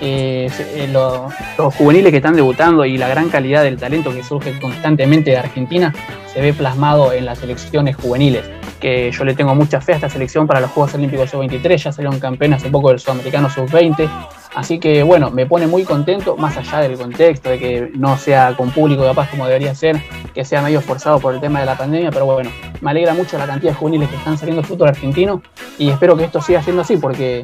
eh, 0.00 0.50
lo- 0.92 1.28
los 1.58 1.74
juveniles 1.74 2.10
que 2.10 2.16
están 2.18 2.34
debutando 2.34 2.84
y 2.84 2.96
la 2.98 3.08
gran 3.08 3.28
calidad 3.28 3.62
del 3.62 3.76
talento 3.76 4.12
que 4.14 4.22
surge 4.22 4.58
constantemente 4.60 5.30
de 5.30 5.38
Argentina 5.38 5.94
se 6.32 6.40
ve 6.40 6.52
plasmado 6.52 7.12
en 7.12 7.24
las 7.26 7.38
selecciones 7.38 7.96
juveniles. 7.96 8.48
Que 8.80 9.10
yo 9.12 9.24
le 9.24 9.34
tengo 9.34 9.54
mucha 9.54 9.80
fe 9.82 9.92
a 9.92 9.96
esta 9.96 10.08
selección 10.08 10.46
para 10.46 10.60
los 10.60 10.70
Juegos 10.70 10.94
Olímpicos 10.94 11.28
Sub-23, 11.30 11.76
ya 11.76 11.92
salieron 11.92 12.18
campeón 12.18 12.54
hace 12.54 12.70
poco 12.70 12.88
del 12.88 12.98
Sudamericano 12.98 13.50
Sub-20. 13.50 14.08
Así 14.54 14.78
que 14.78 15.02
bueno, 15.02 15.30
me 15.30 15.44
pone 15.44 15.66
muy 15.66 15.84
contento, 15.84 16.36
más 16.36 16.56
allá 16.56 16.80
del 16.80 16.96
contexto, 16.96 17.50
de 17.50 17.58
que 17.58 17.90
no 17.94 18.16
sea 18.16 18.54
con 18.56 18.70
público 18.70 19.04
capaz 19.04 19.28
como 19.30 19.46
debería 19.46 19.74
ser, 19.74 20.00
que 20.34 20.44
sea 20.46 20.62
medio 20.62 20.80
forzado 20.80 21.20
por 21.20 21.34
el 21.34 21.40
tema 21.40 21.60
de 21.60 21.66
la 21.66 21.76
pandemia, 21.76 22.10
pero 22.10 22.24
bueno, 22.24 22.50
me 22.80 22.90
alegra 22.90 23.12
mucho 23.12 23.36
la 23.36 23.46
cantidad 23.46 23.72
de 23.72 23.76
juveniles 23.78 24.08
que 24.08 24.16
están 24.16 24.38
saliendo 24.38 24.62
del 24.62 24.68
fútbol 24.68 24.88
argentino 24.88 25.42
y 25.78 25.90
espero 25.90 26.16
que 26.16 26.24
esto 26.24 26.40
siga 26.40 26.62
siendo 26.62 26.82
así 26.82 26.96
porque 26.96 27.42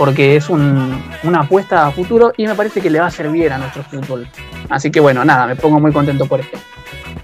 porque 0.00 0.34
es 0.34 0.48
un- 0.48 1.04
una 1.24 1.40
apuesta 1.40 1.86
a 1.86 1.90
futuro 1.92 2.32
y 2.34 2.46
me 2.46 2.54
parece 2.54 2.80
que 2.80 2.88
le 2.88 2.98
va 2.98 3.08
a 3.08 3.10
servir 3.10 3.52
a 3.52 3.58
nuestro 3.58 3.82
fútbol. 3.82 4.26
Así 4.70 4.90
que 4.90 4.98
bueno, 4.98 5.26
nada, 5.26 5.46
me 5.46 5.56
pongo 5.56 5.78
muy 5.78 5.92
contento 5.92 6.24
por 6.24 6.40
esto. 6.40 6.56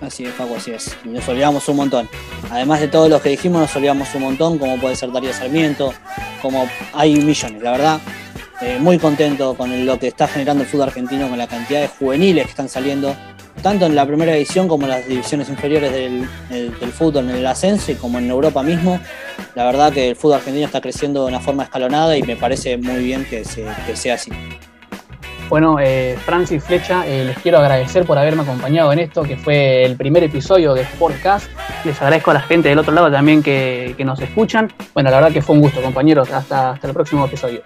Así 0.02 0.26
es, 0.26 0.32
Paco, 0.34 0.56
así 0.58 0.72
es. 0.72 0.94
Y 1.02 1.08
nos 1.08 1.26
olvidamos 1.26 1.66
un 1.70 1.76
montón. 1.76 2.06
Además 2.50 2.80
de 2.80 2.88
todos 2.88 3.08
los 3.08 3.22
que 3.22 3.30
dijimos, 3.30 3.62
nos 3.62 3.74
olvidamos 3.76 4.14
un 4.14 4.24
montón, 4.24 4.58
como 4.58 4.76
puede 4.76 4.94
ser 4.94 5.10
Darío 5.10 5.32
Sarmiento, 5.32 5.94
como 6.42 6.68
hay 6.92 7.16
millones, 7.16 7.62
la 7.62 7.70
verdad. 7.70 7.98
Eh, 8.60 8.76
muy 8.78 8.98
contento 8.98 9.54
con 9.54 9.86
lo 9.86 9.98
que 9.98 10.08
está 10.08 10.28
generando 10.28 10.62
el 10.64 10.68
fútbol 10.68 10.88
argentino, 10.88 11.30
con 11.30 11.38
la 11.38 11.46
cantidad 11.46 11.80
de 11.80 11.88
juveniles 11.88 12.44
que 12.44 12.50
están 12.50 12.68
saliendo. 12.68 13.16
Tanto 13.62 13.86
en 13.86 13.94
la 13.94 14.06
primera 14.06 14.32
división 14.32 14.68
como 14.68 14.84
en 14.84 14.90
las 14.90 15.06
divisiones 15.06 15.48
inferiores 15.48 15.92
del, 15.92 16.26
fútbol, 16.92 17.28
en 17.30 17.36
el 17.36 17.46
ascenso 17.46 17.92
y 17.92 17.94
como 17.94 18.18
en 18.18 18.30
Europa 18.30 18.62
mismo. 18.62 19.00
La 19.54 19.64
verdad 19.64 19.92
que 19.92 20.10
el 20.10 20.16
fútbol 20.16 20.36
argentino 20.36 20.66
está 20.66 20.80
creciendo 20.80 21.22
de 21.22 21.28
una 21.28 21.40
forma 21.40 21.64
escalonada 21.64 22.16
y 22.16 22.22
me 22.22 22.36
parece 22.36 22.76
muy 22.76 23.02
bien 23.02 23.26
que 23.28 23.44
sea 23.44 24.14
así. 24.14 24.30
Bueno, 25.48 25.78
eh, 25.80 26.18
Francis 26.24 26.64
Flecha, 26.64 27.06
eh, 27.06 27.24
les 27.24 27.38
quiero 27.38 27.58
agradecer 27.58 28.04
por 28.04 28.18
haberme 28.18 28.42
acompañado 28.42 28.92
en 28.92 28.98
esto, 28.98 29.22
que 29.22 29.36
fue 29.36 29.84
el 29.84 29.96
primer 29.96 30.24
episodio 30.24 30.74
de 30.74 30.84
Sportcast. 30.84 31.48
Les 31.84 31.96
agradezco 32.02 32.32
a 32.32 32.34
la 32.34 32.40
gente 32.40 32.68
del 32.68 32.80
otro 32.80 32.92
lado 32.92 33.12
también 33.12 33.44
que, 33.44 33.94
que 33.96 34.04
nos 34.04 34.20
escuchan. 34.20 34.72
Bueno, 34.92 35.10
la 35.10 35.16
verdad 35.16 35.32
que 35.32 35.42
fue 35.42 35.54
un 35.54 35.62
gusto, 35.62 35.80
compañeros. 35.80 36.32
Hasta, 36.32 36.72
hasta 36.72 36.88
el 36.88 36.94
próximo 36.94 37.24
episodio. 37.26 37.62